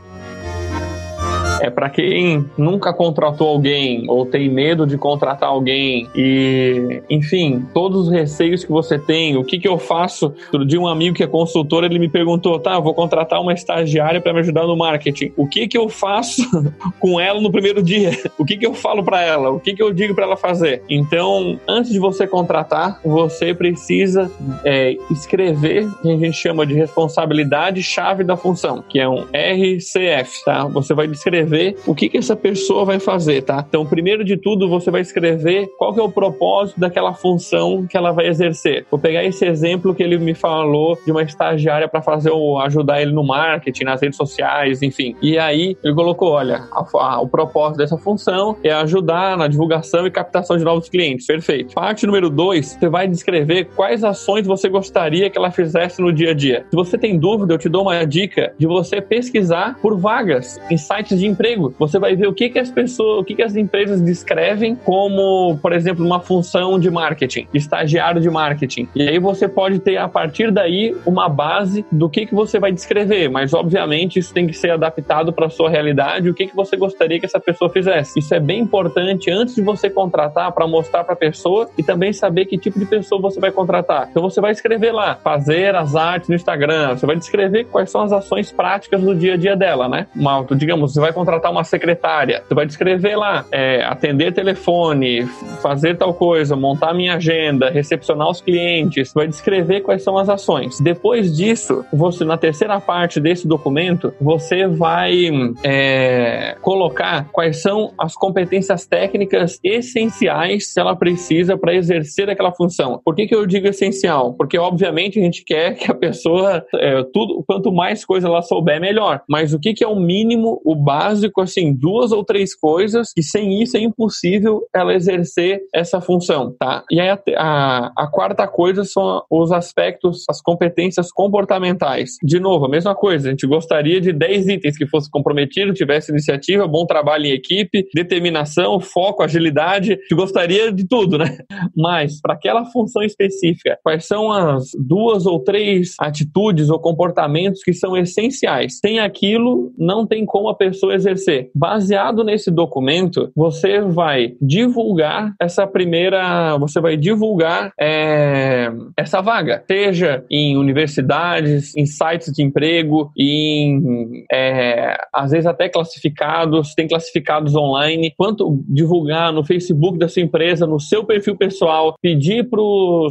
É 1.61 1.69
para 1.69 1.89
quem 1.89 2.45
nunca 2.57 2.93
contratou 2.93 3.47
alguém 3.49 4.05
ou 4.09 4.25
tem 4.25 4.49
medo 4.49 4.85
de 4.85 4.97
contratar 4.97 5.49
alguém 5.49 6.07
e, 6.15 7.01
enfim, 7.09 7.65
todos 7.73 8.07
os 8.07 8.11
receios 8.11 8.63
que 8.63 8.71
você 8.71 8.99
tem, 8.99 9.35
o 9.37 9.43
que 9.43 9.59
que 9.59 9.67
eu 9.67 9.77
faço? 9.77 10.33
De 10.67 10.77
um 10.77 10.87
amigo 10.87 11.15
que 11.15 11.23
é 11.23 11.27
consultor, 11.27 11.83
ele 11.83 11.99
me 11.99 12.09
perguntou: 12.09 12.59
"Tá, 12.59 12.79
vou 12.79 12.93
contratar 12.93 13.41
uma 13.41 13.53
estagiária 13.53 14.21
para 14.21 14.33
me 14.33 14.39
ajudar 14.39 14.65
no 14.65 14.77
marketing. 14.77 15.31
O 15.35 15.47
que 15.47 15.67
que 15.67 15.77
eu 15.77 15.89
faço 15.89 16.43
com 16.99 17.19
ela 17.19 17.41
no 17.41 17.51
primeiro 17.51 17.81
dia? 17.81 18.11
O 18.37 18.45
que 18.45 18.57
que 18.57 18.65
eu 18.65 18.73
falo 18.73 19.03
para 19.03 19.21
ela? 19.21 19.49
O 19.49 19.59
que 19.59 19.73
que 19.73 19.81
eu 19.81 19.93
digo 19.93 20.13
para 20.13 20.25
ela 20.25 20.37
fazer?" 20.37 20.83
Então, 20.89 21.59
antes 21.67 21.91
de 21.91 21.99
você 21.99 22.27
contratar, 22.27 22.99
você 23.03 23.53
precisa 23.53 24.31
é, 24.63 24.95
escrever 25.09 25.87
o 25.87 26.01
que 26.01 26.11
a 26.11 26.17
gente 26.17 26.37
chama 26.37 26.65
de 26.65 26.73
responsabilidade 26.73 27.81
chave 27.81 28.23
da 28.23 28.37
função, 28.37 28.83
que 28.87 28.99
é 28.99 29.07
um 29.07 29.25
RCF, 29.33 30.43
tá? 30.45 30.65
Você 30.65 30.93
vai 30.93 31.07
descrever 31.07 31.46
escrever 31.47 31.77
o 31.85 31.95
que, 31.95 32.09
que 32.09 32.17
essa 32.17 32.35
pessoa 32.35 32.85
vai 32.85 32.99
fazer, 32.99 33.41
tá? 33.41 33.63
Então, 33.67 33.85
primeiro 33.85 34.23
de 34.23 34.37
tudo, 34.37 34.69
você 34.69 34.91
vai 34.91 35.01
escrever 35.01 35.67
qual 35.77 35.93
que 35.93 35.99
é 35.99 36.03
o 36.03 36.11
propósito 36.11 36.79
daquela 36.79 37.13
função 37.13 37.87
que 37.87 37.97
ela 37.97 38.11
vai 38.11 38.27
exercer. 38.27 38.85
Vou 38.91 38.99
pegar 38.99 39.23
esse 39.23 39.45
exemplo 39.45 39.95
que 39.95 40.03
ele 40.03 40.17
me 40.17 40.33
falou 40.33 40.97
de 41.05 41.11
uma 41.11 41.23
estagiária 41.23 41.87
para 41.87 42.01
fazer 42.01 42.31
o 42.31 42.59
ajudar 42.59 43.01
ele 43.01 43.11
no 43.11 43.23
marketing, 43.23 43.85
nas 43.85 44.01
redes 44.01 44.17
sociais, 44.17 44.81
enfim. 44.81 45.15
E 45.21 45.37
aí 45.37 45.77
ele 45.83 45.93
colocou, 45.93 46.31
olha, 46.31 46.63
a, 46.71 46.85
a, 46.93 47.21
o 47.21 47.27
propósito 47.27 47.77
dessa 47.77 47.97
função 47.97 48.57
é 48.63 48.71
ajudar 48.71 49.37
na 49.37 49.47
divulgação 49.47 50.05
e 50.05 50.11
captação 50.11 50.57
de 50.57 50.63
novos 50.63 50.89
clientes. 50.89 51.25
Perfeito. 51.25 51.73
Parte 51.73 52.05
número 52.05 52.29
dois, 52.29 52.77
você 52.79 52.89
vai 52.89 53.07
descrever 53.07 53.69
quais 53.75 54.03
ações 54.03 54.45
você 54.45 54.67
gostaria 54.67 55.29
que 55.29 55.37
ela 55.37 55.51
fizesse 55.51 56.01
no 56.01 56.11
dia 56.11 56.31
a 56.31 56.33
dia. 56.33 56.65
Se 56.69 56.75
você 56.75 56.97
tem 56.97 57.17
dúvida, 57.17 57.53
eu 57.53 57.57
te 57.57 57.69
dou 57.69 57.83
uma 57.83 58.05
dica 58.05 58.53
de 58.57 58.67
você 58.67 59.01
pesquisar 59.01 59.77
por 59.81 59.97
vagas 59.97 60.59
em 60.69 60.77
sites 60.77 61.19
de 61.19 61.27
emprego. 61.37 61.73
Você 61.77 61.99
vai 61.99 62.15
ver 62.15 62.27
o 62.27 62.33
que, 62.33 62.49
que 62.49 62.57
as 62.57 62.71
pessoas, 62.71 63.19
o 63.19 63.23
que, 63.23 63.35
que 63.35 63.43
as 63.43 63.55
empresas 63.55 64.01
descrevem 64.01 64.75
como, 64.75 65.57
por 65.61 65.71
exemplo, 65.71 66.03
uma 66.03 66.19
função 66.19 66.79
de 66.79 66.89
marketing, 66.89 67.47
estagiário 67.53 68.19
de 68.19 68.29
marketing. 68.29 68.87
E 68.95 69.07
aí 69.07 69.19
você 69.19 69.47
pode 69.47 69.79
ter 69.79 69.97
a 69.97 70.07
partir 70.07 70.51
daí 70.51 70.95
uma 71.05 71.29
base 71.29 71.85
do 71.91 72.09
que, 72.09 72.25
que 72.25 72.33
você 72.33 72.59
vai 72.59 72.71
descrever, 72.71 73.29
mas 73.29 73.53
obviamente 73.53 74.17
isso 74.17 74.33
tem 74.33 74.47
que 74.47 74.53
ser 74.53 74.71
adaptado 74.71 75.31
para 75.31 75.45
a 75.45 75.49
sua 75.49 75.69
realidade, 75.69 76.29
o 76.29 76.33
que, 76.33 76.47
que 76.47 76.55
você 76.55 76.75
gostaria 76.75 77.19
que 77.19 77.25
essa 77.25 77.39
pessoa 77.39 77.69
fizesse. 77.69 78.19
Isso 78.19 78.33
é 78.33 78.39
bem 78.39 78.61
importante 78.61 79.29
antes 79.29 79.55
de 79.55 79.61
você 79.61 79.89
contratar 79.89 80.51
para 80.51 80.67
mostrar 80.67 81.03
para 81.03 81.13
a 81.13 81.17
pessoa 81.17 81.69
e 81.77 81.83
também 81.83 82.11
saber 82.11 82.45
que 82.45 82.57
tipo 82.57 82.79
de 82.79 82.85
pessoa 82.85 83.21
você 83.21 83.39
vai 83.39 83.51
contratar. 83.51 84.07
Então 84.09 84.23
você 84.23 84.41
vai 84.41 84.51
escrever 84.51 84.91
lá, 84.91 85.15
fazer 85.15 85.75
as 85.75 85.95
artes 85.95 86.29
no 86.29 86.35
Instagram, 86.35 86.95
você 86.95 87.05
vai 87.05 87.15
descrever 87.15 87.65
quais 87.65 87.91
são 87.91 88.01
as 88.01 88.11
ações 88.11 88.51
práticas 88.51 89.01
do 89.01 89.13
dia 89.13 89.35
a 89.35 89.37
dia 89.37 89.55
dela, 89.55 89.87
né? 89.87 90.07
Uma, 90.15 90.45
digamos, 90.55 90.93
você 90.93 90.99
vai 90.99 91.13
contratar 91.13 91.26
uma 91.49 91.63
secretária, 91.63 92.43
você 92.47 92.53
vai 92.53 92.65
descrever 92.65 93.15
lá, 93.15 93.45
é, 93.51 93.83
atender 93.83 94.33
telefone, 94.33 95.25
fazer 95.61 95.97
tal 95.97 96.13
coisa, 96.13 96.55
montar 96.55 96.93
minha 96.93 97.15
agenda, 97.15 97.69
recepcionar 97.69 98.29
os 98.29 98.41
clientes, 98.41 99.11
vai 99.13 99.27
descrever 99.27 99.81
quais 99.81 100.03
são 100.03 100.17
as 100.17 100.29
ações. 100.29 100.79
Depois 100.79 101.35
disso, 101.35 101.85
você 101.91 102.23
na 102.23 102.37
terceira 102.37 102.79
parte 102.79 103.19
desse 103.19 103.47
documento, 103.47 104.13
você 104.19 104.67
vai 104.67 105.29
é, 105.63 106.55
colocar 106.61 107.29
quais 107.31 107.61
são 107.61 107.93
as 107.97 108.13
competências 108.13 108.85
técnicas 108.85 109.59
essenciais 109.63 110.73
que 110.73 110.79
ela 110.79 110.95
precisa 110.95 111.57
para 111.57 111.73
exercer 111.73 112.29
aquela 112.29 112.51
função. 112.51 113.01
Por 113.03 113.15
que, 113.15 113.27
que 113.27 113.35
eu 113.35 113.45
digo 113.45 113.67
essencial? 113.67 114.33
Porque 114.33 114.57
obviamente 114.57 115.19
a 115.19 115.23
gente 115.23 115.43
quer 115.43 115.75
que 115.75 115.91
a 115.91 115.95
pessoa 115.95 116.65
é, 116.75 117.03
tudo 117.13 117.43
quanto 117.45 117.71
mais 117.71 118.05
coisa 118.05 118.27
ela 118.27 118.41
souber 118.41 118.79
melhor. 118.79 119.21
Mas 119.27 119.53
o 119.53 119.59
que, 119.59 119.73
que 119.73 119.83
é 119.83 119.87
o 119.87 119.95
mínimo, 119.95 120.61
o 120.63 120.75
básico, 120.75 121.16
assim, 121.39 121.73
duas 121.73 122.11
ou 122.11 122.23
três 122.23 122.55
coisas 122.55 123.11
que 123.13 123.23
sem 123.23 123.61
isso 123.61 123.77
é 123.77 123.79
impossível 123.79 124.61
ela 124.73 124.93
exercer 124.93 125.61
essa 125.73 126.01
função, 126.01 126.55
tá? 126.59 126.83
E 126.91 126.99
aí 126.99 127.09
a, 127.09 127.19
a, 127.37 127.91
a 127.95 128.07
quarta 128.07 128.47
coisa 128.47 128.83
são 128.83 129.23
os 129.29 129.51
aspectos, 129.51 130.23
as 130.29 130.41
competências 130.41 131.11
comportamentais. 131.11 132.11
De 132.23 132.39
novo, 132.39 132.65
a 132.65 132.69
mesma 132.69 132.95
coisa, 132.95 133.27
a 133.27 133.31
gente 133.31 133.47
gostaria 133.47 133.99
de 133.99 134.11
10 134.11 134.47
itens 134.47 134.77
que 134.77 134.87
fosse 134.87 135.09
comprometido, 135.09 135.73
tivesse 135.73 136.11
iniciativa, 136.11 136.67
bom 136.67 136.85
trabalho 136.85 137.25
em 137.25 137.31
equipe, 137.31 137.87
determinação, 137.93 138.79
foco, 138.79 139.23
agilidade, 139.23 139.93
a 139.93 139.95
gente 139.95 140.15
gostaria 140.15 140.71
de 140.71 140.87
tudo, 140.87 141.17
né? 141.17 141.37
Mas 141.75 142.19
para 142.21 142.33
aquela 142.33 142.65
função 142.65 143.03
específica, 143.03 143.77
quais 143.83 144.05
são 144.05 144.31
as 144.31 144.69
duas 144.77 145.25
ou 145.25 145.39
três 145.43 145.95
atitudes 145.99 146.69
ou 146.69 146.79
comportamentos 146.79 147.63
que 147.63 147.73
são 147.73 147.97
essenciais? 147.97 148.79
Sem 148.79 148.99
aquilo, 148.99 149.71
não 149.77 150.05
tem 150.05 150.25
como 150.25 150.49
a 150.49 150.55
pessoa 150.55 150.93
exercer. 150.93 151.06
Baseado 151.53 152.23
nesse 152.23 152.51
documento, 152.51 153.31
você 153.35 153.81
vai 153.81 154.33
divulgar 154.41 155.33
essa 155.39 155.65
primeira, 155.65 156.57
você 156.57 156.79
vai 156.79 156.97
divulgar 156.97 157.71
é, 157.79 158.71
essa 158.97 159.21
vaga, 159.21 159.63
seja 159.67 160.23
em 160.29 160.57
universidades, 160.57 161.75
em 161.75 161.85
sites 161.85 162.31
de 162.33 162.43
emprego, 162.43 163.11
em 163.17 164.25
é, 164.31 164.97
às 165.13 165.31
vezes 165.31 165.45
até 165.45 165.69
classificados, 165.69 166.73
tem 166.73 166.87
classificados 166.87 167.55
online, 167.55 168.13
quanto 168.17 168.63
divulgar 168.67 169.31
no 169.31 169.43
Facebook 169.43 169.97
da 169.97 170.07
sua 170.07 170.21
empresa, 170.21 170.65
no 170.65 170.79
seu 170.79 171.05
perfil 171.05 171.35
pessoal, 171.35 171.95
pedir 172.01 172.49
para 172.49 172.61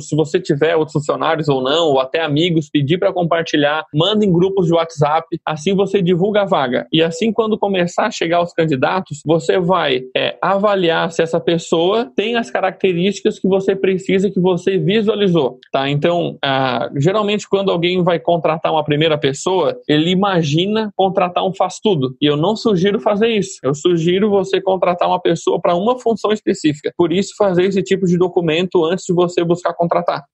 se 0.00 0.14
você 0.16 0.40
tiver 0.40 0.76
outros 0.76 0.94
funcionários 0.94 1.48
ou 1.48 1.62
não, 1.62 1.88
ou 1.88 2.00
até 2.00 2.22
amigos, 2.22 2.68
pedir 2.68 2.98
para 2.98 3.12
compartilhar, 3.12 3.84
manda 3.94 4.24
em 4.24 4.32
grupos 4.32 4.66
de 4.66 4.74
WhatsApp, 4.74 5.26
assim 5.44 5.74
você 5.74 6.02
divulga 6.02 6.42
a 6.42 6.44
vaga. 6.44 6.86
E 6.92 7.02
assim, 7.02 7.32
quando 7.32 7.58
começar 7.58 7.85
a 7.86 8.10
chegar 8.10 8.42
os 8.42 8.52
candidatos, 8.52 9.20
você 9.24 9.58
vai 9.58 10.02
é, 10.16 10.36
avaliar 10.40 11.10
se 11.12 11.22
essa 11.22 11.40
pessoa 11.40 12.10
tem 12.16 12.36
as 12.36 12.50
características 12.50 13.38
que 13.38 13.48
você 13.48 13.74
precisa, 13.74 14.30
que 14.30 14.40
você 14.40 14.78
visualizou, 14.78 15.58
tá? 15.72 15.88
Então, 15.88 16.38
ah, 16.44 16.90
geralmente 16.96 17.48
quando 17.48 17.70
alguém 17.70 18.02
vai 18.02 18.18
contratar 18.18 18.72
uma 18.72 18.84
primeira 18.84 19.18
pessoa, 19.18 19.76
ele 19.88 20.10
imagina 20.10 20.90
contratar 20.94 21.44
um 21.44 21.54
faz-tudo. 21.54 22.16
E 22.20 22.26
eu 22.26 22.36
não 22.36 22.56
sugiro 22.56 23.00
fazer 23.00 23.28
isso. 23.28 23.58
Eu 23.62 23.74
sugiro 23.74 24.30
você 24.30 24.60
contratar 24.60 25.08
uma 25.08 25.20
pessoa 25.20 25.60
para 25.60 25.74
uma 25.74 25.98
função 25.98 26.32
específica. 26.32 26.92
Por 26.96 27.12
isso, 27.12 27.34
fazer 27.36 27.64
esse 27.64 27.82
tipo 27.82 28.06
de 28.06 28.18
documento 28.18 28.84
antes 28.84 29.04
de 29.04 29.14
você 29.14 29.44
buscar 29.44 29.74
contratar. 29.74 30.24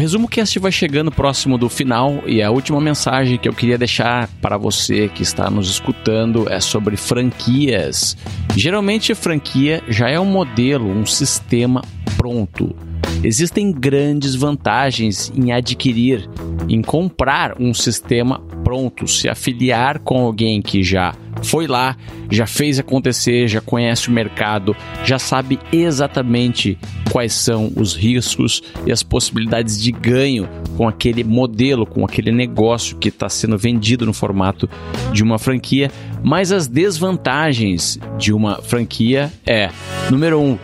Resumo 0.00 0.26
cast 0.26 0.58
vai 0.58 0.72
chegando 0.72 1.12
próximo 1.12 1.58
do 1.58 1.68
final 1.68 2.22
e 2.26 2.42
a 2.42 2.50
última 2.50 2.80
mensagem 2.80 3.36
que 3.36 3.46
eu 3.46 3.52
queria 3.52 3.76
deixar 3.76 4.28
para 4.40 4.56
você 4.56 5.08
que 5.08 5.22
está 5.22 5.50
nos 5.50 5.68
escutando 5.68 6.50
é 6.50 6.58
sobre 6.58 6.96
franquias. 6.96 8.16
Geralmente, 8.56 9.12
a 9.12 9.14
franquia 9.14 9.84
já 9.88 10.08
é 10.08 10.18
um 10.18 10.24
modelo, 10.24 10.88
um 10.88 11.04
sistema 11.04 11.82
pronto. 12.16 12.74
Existem 13.22 13.70
grandes 13.70 14.34
vantagens 14.34 15.30
em 15.36 15.52
adquirir, 15.52 16.28
em 16.68 16.80
comprar 16.80 17.60
um 17.60 17.74
sistema 17.74 18.40
pronto, 18.64 19.06
se 19.06 19.28
afiliar 19.28 19.98
com 19.98 20.18
alguém 20.18 20.62
que 20.62 20.82
já 20.82 21.14
foi 21.42 21.66
lá, 21.66 21.96
já 22.30 22.46
fez 22.46 22.78
acontecer, 22.78 23.48
já 23.48 23.60
conhece 23.60 24.08
o 24.08 24.12
mercado, 24.12 24.76
já 25.04 25.18
sabe 25.18 25.58
exatamente 25.72 26.78
quais 27.10 27.32
são 27.32 27.72
os 27.76 27.94
riscos 27.94 28.62
e 28.86 28.92
as 28.92 29.02
possibilidades 29.02 29.80
de 29.80 29.90
ganho 29.90 30.48
com 30.76 30.86
aquele 30.88 31.24
modelo, 31.24 31.84
com 31.84 32.04
aquele 32.04 32.30
negócio 32.30 32.96
que 32.96 33.08
está 33.08 33.28
sendo 33.28 33.58
vendido 33.58 34.06
no 34.06 34.12
formato 34.12 34.68
de 35.12 35.22
uma 35.22 35.38
franquia. 35.38 35.90
Mas 36.22 36.52
as 36.52 36.66
desvantagens 36.66 37.98
de 38.18 38.32
uma 38.32 38.62
franquia 38.62 39.32
é: 39.46 39.70
número 40.10 40.38
um, 40.38 40.58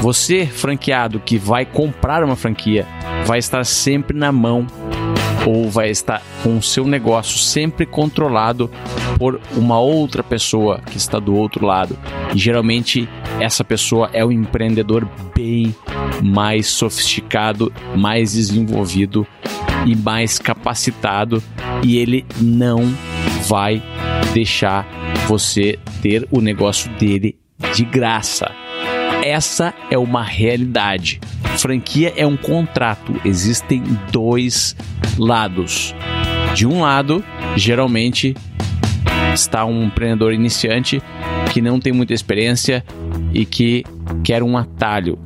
você, 0.00 0.46
franqueado 0.46 1.20
que 1.20 1.36
vai 1.36 1.64
comprar 1.64 2.24
uma 2.24 2.36
franquia, 2.36 2.86
vai 3.26 3.38
estar 3.38 3.64
sempre 3.64 4.16
na 4.16 4.32
mão 4.32 4.66
ou 5.46 5.70
vai 5.70 5.90
estar 5.90 6.22
com 6.42 6.58
o 6.58 6.62
seu 6.62 6.86
negócio 6.86 7.38
sempre 7.38 7.86
controlado 7.86 8.70
por 9.18 9.40
uma 9.56 9.78
outra 9.78 10.22
pessoa 10.22 10.80
que 10.80 10.96
está 10.96 11.18
do 11.18 11.34
outro 11.34 11.66
lado. 11.66 11.98
E 12.34 12.38
geralmente 12.38 13.08
essa 13.38 13.64
pessoa 13.64 14.10
é 14.12 14.24
um 14.24 14.32
empreendedor 14.32 15.08
bem 15.34 15.74
mais 16.22 16.66
sofisticado, 16.66 17.72
mais 17.96 18.32
desenvolvido 18.32 19.26
e 19.86 19.94
mais 19.94 20.38
capacitado 20.38 21.42
e 21.82 21.98
ele 21.98 22.24
não 22.40 22.82
vai 23.48 23.82
deixar 24.32 24.86
você 25.26 25.78
ter 26.02 26.26
o 26.30 26.40
negócio 26.40 26.90
dele 26.92 27.36
de 27.74 27.84
graça. 27.84 28.50
Essa 29.30 29.72
é 29.88 29.96
uma 29.96 30.24
realidade. 30.24 31.20
Franquia 31.56 32.12
é 32.16 32.26
um 32.26 32.36
contrato, 32.36 33.14
existem 33.24 33.80
dois 34.10 34.74
lados. 35.16 35.94
De 36.52 36.66
um 36.66 36.80
lado, 36.80 37.22
geralmente 37.54 38.34
está 39.32 39.64
um 39.64 39.84
empreendedor 39.84 40.32
iniciante 40.32 41.00
que 41.52 41.62
não 41.62 41.78
tem 41.78 41.92
muita 41.92 42.12
experiência 42.12 42.84
e 43.32 43.44
que 43.44 43.84
quer 44.24 44.42
um 44.42 44.58
atalho, 44.58 45.16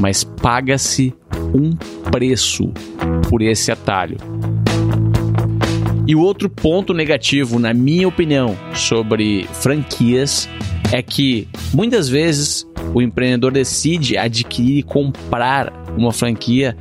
mas 0.00 0.24
paga-se 0.24 1.14
um 1.54 1.70
preço 2.10 2.72
por 3.30 3.42
esse 3.42 3.70
atalho. 3.70 4.16
E 6.08 6.16
o 6.16 6.22
outro 6.22 6.48
ponto 6.48 6.94
negativo, 6.94 7.58
na 7.58 7.74
minha 7.74 8.08
opinião, 8.08 8.56
sobre 8.74 9.46
franquias 9.52 10.48
é 10.90 11.02
que 11.02 11.46
muitas 11.74 12.08
vezes 12.08 12.66
o 12.94 13.02
empreendedor 13.02 13.52
decide 13.52 14.16
adquirir 14.16 14.78
e 14.78 14.82
comprar 14.82 15.70
uma 15.98 16.10
franquia 16.10 16.74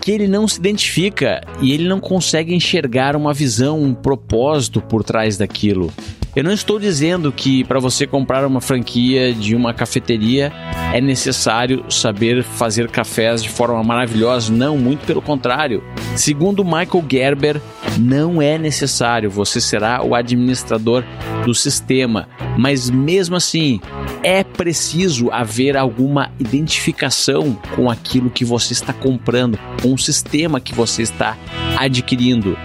que 0.00 0.10
ele 0.10 0.26
não 0.26 0.48
se 0.48 0.58
identifica 0.58 1.42
e 1.60 1.70
ele 1.70 1.86
não 1.86 2.00
consegue 2.00 2.52
enxergar 2.52 3.14
uma 3.14 3.32
visão, 3.32 3.80
um 3.80 3.94
propósito 3.94 4.80
por 4.80 5.04
trás 5.04 5.36
daquilo. 5.36 5.92
Eu 6.34 6.42
não 6.42 6.52
estou 6.52 6.78
dizendo 6.78 7.30
que 7.30 7.62
para 7.62 7.78
você 7.78 8.06
comprar 8.06 8.46
uma 8.46 8.60
franquia 8.60 9.34
de 9.34 9.54
uma 9.54 9.74
cafeteria 9.74 10.50
é 10.90 10.98
necessário 10.98 11.84
saber 11.90 12.42
fazer 12.42 12.88
cafés 12.88 13.42
de 13.42 13.50
forma 13.50 13.84
maravilhosa. 13.84 14.50
Não, 14.50 14.78
muito 14.78 15.04
pelo 15.04 15.20
contrário. 15.20 15.84
Segundo 16.16 16.64
Michael 16.64 17.04
Gerber, 17.10 17.60
não 17.98 18.40
é 18.40 18.56
necessário. 18.56 19.30
Você 19.30 19.60
será 19.60 20.02
o 20.02 20.14
administrador 20.14 21.04
do 21.44 21.54
sistema. 21.54 22.26
Mas 22.56 22.88
mesmo 22.88 23.36
assim, 23.36 23.78
é 24.22 24.42
preciso 24.42 25.30
haver 25.30 25.76
alguma 25.76 26.30
identificação 26.38 27.58
com 27.76 27.90
aquilo 27.90 28.30
que 28.30 28.44
você 28.44 28.72
está 28.72 28.94
comprando, 28.94 29.58
com 29.82 29.92
o 29.92 29.98
sistema 29.98 30.60
que 30.60 30.74
você 30.74 31.02
está 31.02 31.36
adquirindo. 31.76 32.56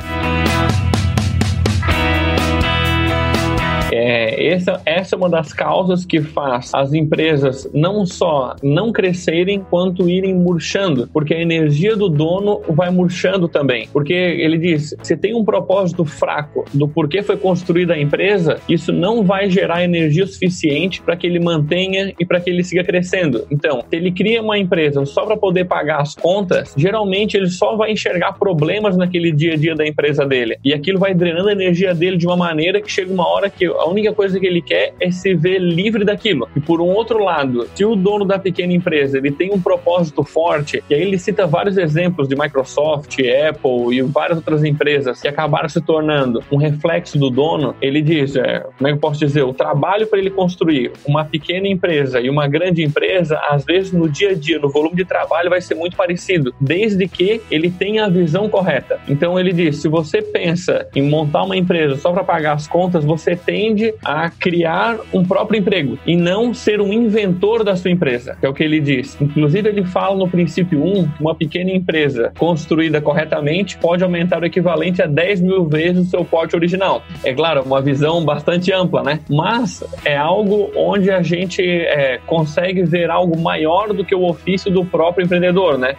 Essa, 4.50 4.82
essa 4.86 5.16
é 5.16 5.18
uma 5.18 5.30
das 5.30 5.54
causas 5.54 6.06
que 6.06 6.22
faz 6.22 6.72
as 6.74 6.94
empresas 6.94 7.70
não 7.74 8.06
só 8.06 8.56
não 8.64 8.92
crescerem, 8.92 9.66
quanto 9.70 10.10
irem 10.10 10.34
murchando, 10.34 11.10
porque 11.12 11.34
a 11.34 11.42
energia 11.42 11.96
do 11.96 12.10
dono 12.10 12.62
vai 12.70 12.90
murchando 12.90 13.48
também. 13.48 13.88
Porque 13.92 14.14
ele 14.14 14.58
diz: 14.58 14.96
se 15.02 15.16
tem 15.16 15.36
um 15.36 15.44
propósito 15.44 16.06
fraco 16.06 16.66
do 16.74 16.88
porquê 16.88 17.22
foi 17.22 17.38
construída 17.38 17.94
a 17.94 18.00
empresa, 18.00 18.60
isso 18.68 18.92
não 18.92 19.24
vai 19.24 19.50
gerar 19.50 19.84
energia 19.84 20.26
suficiente 20.26 21.02
para 21.02 21.16
que 21.16 21.28
ele 21.28 21.40
mantenha 21.40 22.14
e 22.20 22.26
para 22.26 22.40
que 22.40 22.50
ele 22.50 22.64
siga 22.64 22.84
crescendo. 22.84 23.46
Então, 23.52 23.84
se 23.90 23.96
ele 23.96 24.12
cria 24.12 24.42
uma 24.42 24.58
empresa 24.58 25.06
só 25.06 25.26
para 25.26 25.38
poder 25.38 25.66
pagar 25.66 26.02
as 26.02 26.16
contas, 26.16 26.74
geralmente 26.76 27.36
ele 27.36 27.50
só 27.50 27.76
vai 27.76 27.92
enxergar 27.92 28.34
problemas 28.34 28.98
naquele 28.98 29.32
dia 29.32 29.54
a 29.54 29.58
dia 29.58 29.76
da 29.76 29.86
empresa 29.86 30.26
dele. 30.26 30.58
E 30.64 30.74
aquilo 30.74 31.00
vai 31.00 31.14
drenando 31.14 31.50
a 31.50 31.52
energia 31.52 31.94
dele 31.94 32.18
de 32.18 32.26
uma 32.26 32.38
maneira 32.38 32.82
que 32.82 32.92
chega 32.92 33.12
uma 33.12 33.28
hora 33.28 33.50
que 33.50 33.66
a 33.66 33.86
única 33.86 34.14
coisa 34.14 34.37
que 34.40 34.46
ele 34.46 34.62
quer 34.62 34.94
é 35.00 35.12
se 35.12 35.34
ver 35.34 35.60
livre 35.60 36.04
daquilo. 36.06 36.48
E 36.56 36.60
por 36.60 36.82
um 36.82 36.90
outro 36.90 37.24
lado, 37.24 37.68
se 37.76 37.86
o 37.86 37.96
dono 37.96 38.26
da 38.26 38.40
pequena 38.40 38.74
empresa 38.74 39.18
ele 39.18 39.32
tem 39.32 39.54
um 39.54 39.60
propósito 39.60 40.24
forte, 40.24 40.84
e 40.90 40.94
aí 40.94 41.02
ele 41.02 41.18
cita 41.18 41.48
vários 41.48 41.78
exemplos 41.78 42.28
de 42.28 42.36
Microsoft, 42.36 43.18
Apple 43.20 43.96
e 43.96 44.02
várias 44.02 44.38
outras 44.38 44.64
empresas 44.64 45.22
que 45.22 45.28
acabaram 45.28 45.70
se 45.70 45.82
tornando 45.82 46.44
um 46.52 46.58
reflexo 46.58 47.18
do 47.18 47.30
dono, 47.30 47.76
ele 47.82 48.02
diz, 48.02 48.36
é, 48.36 48.66
como 48.78 48.88
é 48.88 48.92
que 48.92 48.98
eu 48.98 49.00
posso 49.00 49.20
dizer, 49.20 49.44
o 49.44 49.54
trabalho 49.54 50.08
para 50.08 50.20
ele 50.20 50.30
construir 50.30 50.92
uma 51.06 51.26
pequena 51.26 51.68
empresa 51.68 52.20
e 52.20 52.30
uma 52.30 52.48
grande 52.48 52.84
empresa, 52.84 53.40
às 53.50 53.64
vezes 53.64 53.92
no 53.92 54.10
dia 54.10 54.32
a 54.32 54.34
dia, 54.34 54.60
no 54.60 54.70
volume 54.70 54.96
de 54.96 55.06
trabalho 55.06 55.50
vai 55.50 55.62
ser 55.62 55.76
muito 55.76 55.96
parecido, 55.96 56.54
desde 56.60 57.08
que 57.08 57.42
ele 57.50 57.70
tenha 57.70 58.06
a 58.06 58.10
visão 58.10 58.50
correta. 58.50 59.00
Então 59.08 59.40
ele 59.40 59.52
diz, 59.52 59.78
se 59.78 59.88
você 59.88 60.22
pensa 60.22 60.88
em 60.96 61.02
montar 61.02 61.44
uma 61.44 61.56
empresa 61.56 61.96
só 61.96 62.12
para 62.12 62.24
pagar 62.24 62.54
as 62.54 62.68
contas, 62.68 63.04
você 63.04 63.36
tende 63.36 63.94
a 64.04 64.27
criar 64.30 64.98
um 65.14 65.24
próprio 65.24 65.60
emprego 65.60 65.98
e 66.06 66.16
não 66.16 66.54
ser 66.54 66.82
um 66.82 66.92
inventor 66.92 67.64
da 67.64 67.76
sua 67.76 67.92
empresa, 67.92 68.38
que 68.40 68.46
é 68.46 68.50
o 68.50 68.54
que 68.54 68.64
ele 68.64 68.80
diz. 68.80 69.20
Inclusive 69.22 69.70
ele 69.70 69.84
fala 69.84 70.16
no 70.16 70.28
princípio 70.28 70.84
1, 70.84 71.10
uma 71.20 71.36
pequena 71.36 71.72
empresa 71.72 72.32
construída 72.38 73.02
corretamente 73.02 73.78
pode 73.78 74.04
aumentar 74.04 74.42
o 74.42 74.46
equivalente 74.46 75.02
a 75.02 75.06
10 75.06 75.42
mil 75.42 75.66
vezes 75.66 76.08
o 76.08 76.10
seu 76.10 76.26
porte 76.26 76.56
original. 76.56 77.04
É 77.24 77.34
claro, 77.34 77.64
uma 77.64 77.82
visão 77.82 78.24
bastante 78.24 78.72
ampla, 78.72 79.04
né? 79.04 79.20
Mas 79.30 79.84
é 80.04 80.18
algo 80.18 80.72
onde 80.76 81.12
a 81.12 81.22
gente 81.22 81.62
é, 81.62 82.20
consegue 82.26 82.84
ver 82.84 83.10
algo 83.10 83.40
maior 83.40 83.94
do 83.94 84.04
que 84.04 84.16
o 84.16 84.24
ofício 84.24 84.72
do 84.72 84.86
próprio 84.86 85.26
empreendedor, 85.26 85.78
né? 85.78 85.96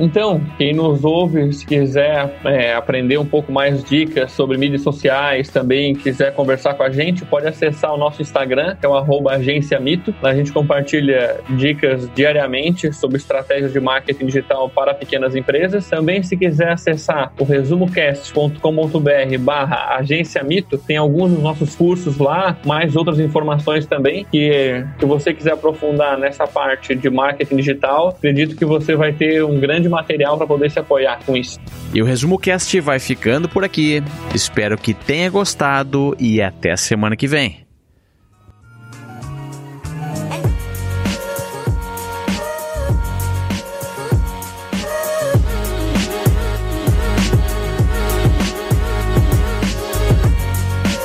Então, 0.00 0.40
quem 0.56 0.72
nos 0.72 1.04
ouve, 1.04 1.52
se 1.52 1.66
quiser 1.66 2.34
é, 2.44 2.74
aprender 2.74 3.18
um 3.18 3.26
pouco 3.26 3.52
mais 3.52 3.84
dicas 3.84 4.32
sobre 4.32 4.56
mídias 4.56 4.82
sociais, 4.82 5.50
também 5.50 5.94
quiser 5.94 6.34
conversar 6.34 6.72
com 6.72 6.82
a 6.82 6.90
gente, 6.90 7.22
pode 7.26 7.46
acessar 7.46 7.92
o 7.92 7.98
nosso 7.98 8.22
Instagram, 8.22 8.76
que 8.76 8.86
é 8.86 8.88
o 8.88 9.28
agência 9.28 9.78
Mito. 9.78 10.14
Lá 10.22 10.30
a 10.30 10.34
gente 10.34 10.52
compartilha 10.52 11.40
dicas 11.50 12.08
diariamente 12.14 12.90
sobre 12.94 13.18
estratégias 13.18 13.74
de 13.74 13.80
marketing 13.80 14.24
digital 14.26 14.70
para 14.70 14.94
pequenas 14.94 15.36
empresas. 15.36 15.88
Também, 15.88 16.22
se 16.22 16.34
quiser 16.34 16.72
acessar 16.72 17.32
o 17.38 17.44
resumocast.com.br 17.44 19.38
barra 19.38 19.96
agência 19.96 20.42
Mito, 20.42 20.78
tem 20.78 20.96
alguns 20.96 21.32
dos 21.32 21.42
nossos 21.42 21.74
cursos 21.74 22.16
lá, 22.16 22.56
mais 22.64 22.96
outras 22.96 23.20
informações 23.20 23.84
também, 23.86 24.24
que 24.24 24.82
se 24.98 25.04
você 25.04 25.34
quiser 25.34 25.52
aprofundar 25.52 26.16
nessa 26.16 26.46
parte 26.46 26.94
de 26.94 27.10
marketing 27.10 27.56
digital, 27.56 28.08
acredito 28.08 28.56
que 28.56 28.64
você 28.64 28.96
vai 28.96 29.12
ter 29.12 29.44
um 29.44 29.60
grande 29.60 29.89
material 29.90 30.38
para 30.38 30.46
poder 30.46 30.70
se 30.70 30.78
apoiar 30.78 31.20
com 31.24 31.36
isso. 31.36 31.58
E 31.92 32.00
o 32.00 32.04
Resumo 32.04 32.38
Cast 32.38 32.80
vai 32.80 32.98
ficando 32.98 33.48
por 33.48 33.64
aqui. 33.64 34.02
Espero 34.34 34.78
que 34.78 34.94
tenha 34.94 35.28
gostado 35.28 36.16
e 36.18 36.40
até 36.40 36.72
a 36.72 36.76
semana 36.76 37.16
que 37.16 37.26
vem. 37.26 37.70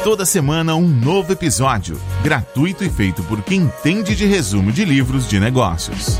Toda 0.06 0.24
semana 0.24 0.76
um 0.76 0.88
novo 0.88 1.34
episódio, 1.34 2.00
gratuito 2.24 2.84
e 2.84 2.90
feito 2.92 3.24
por 3.24 3.42
quem 3.42 3.62
entende 3.62 4.16
de 4.16 4.24
resumo 4.28 4.72
de 4.72 4.86
livros 4.86 5.28
de 5.28 5.40
negócios. 5.40 6.20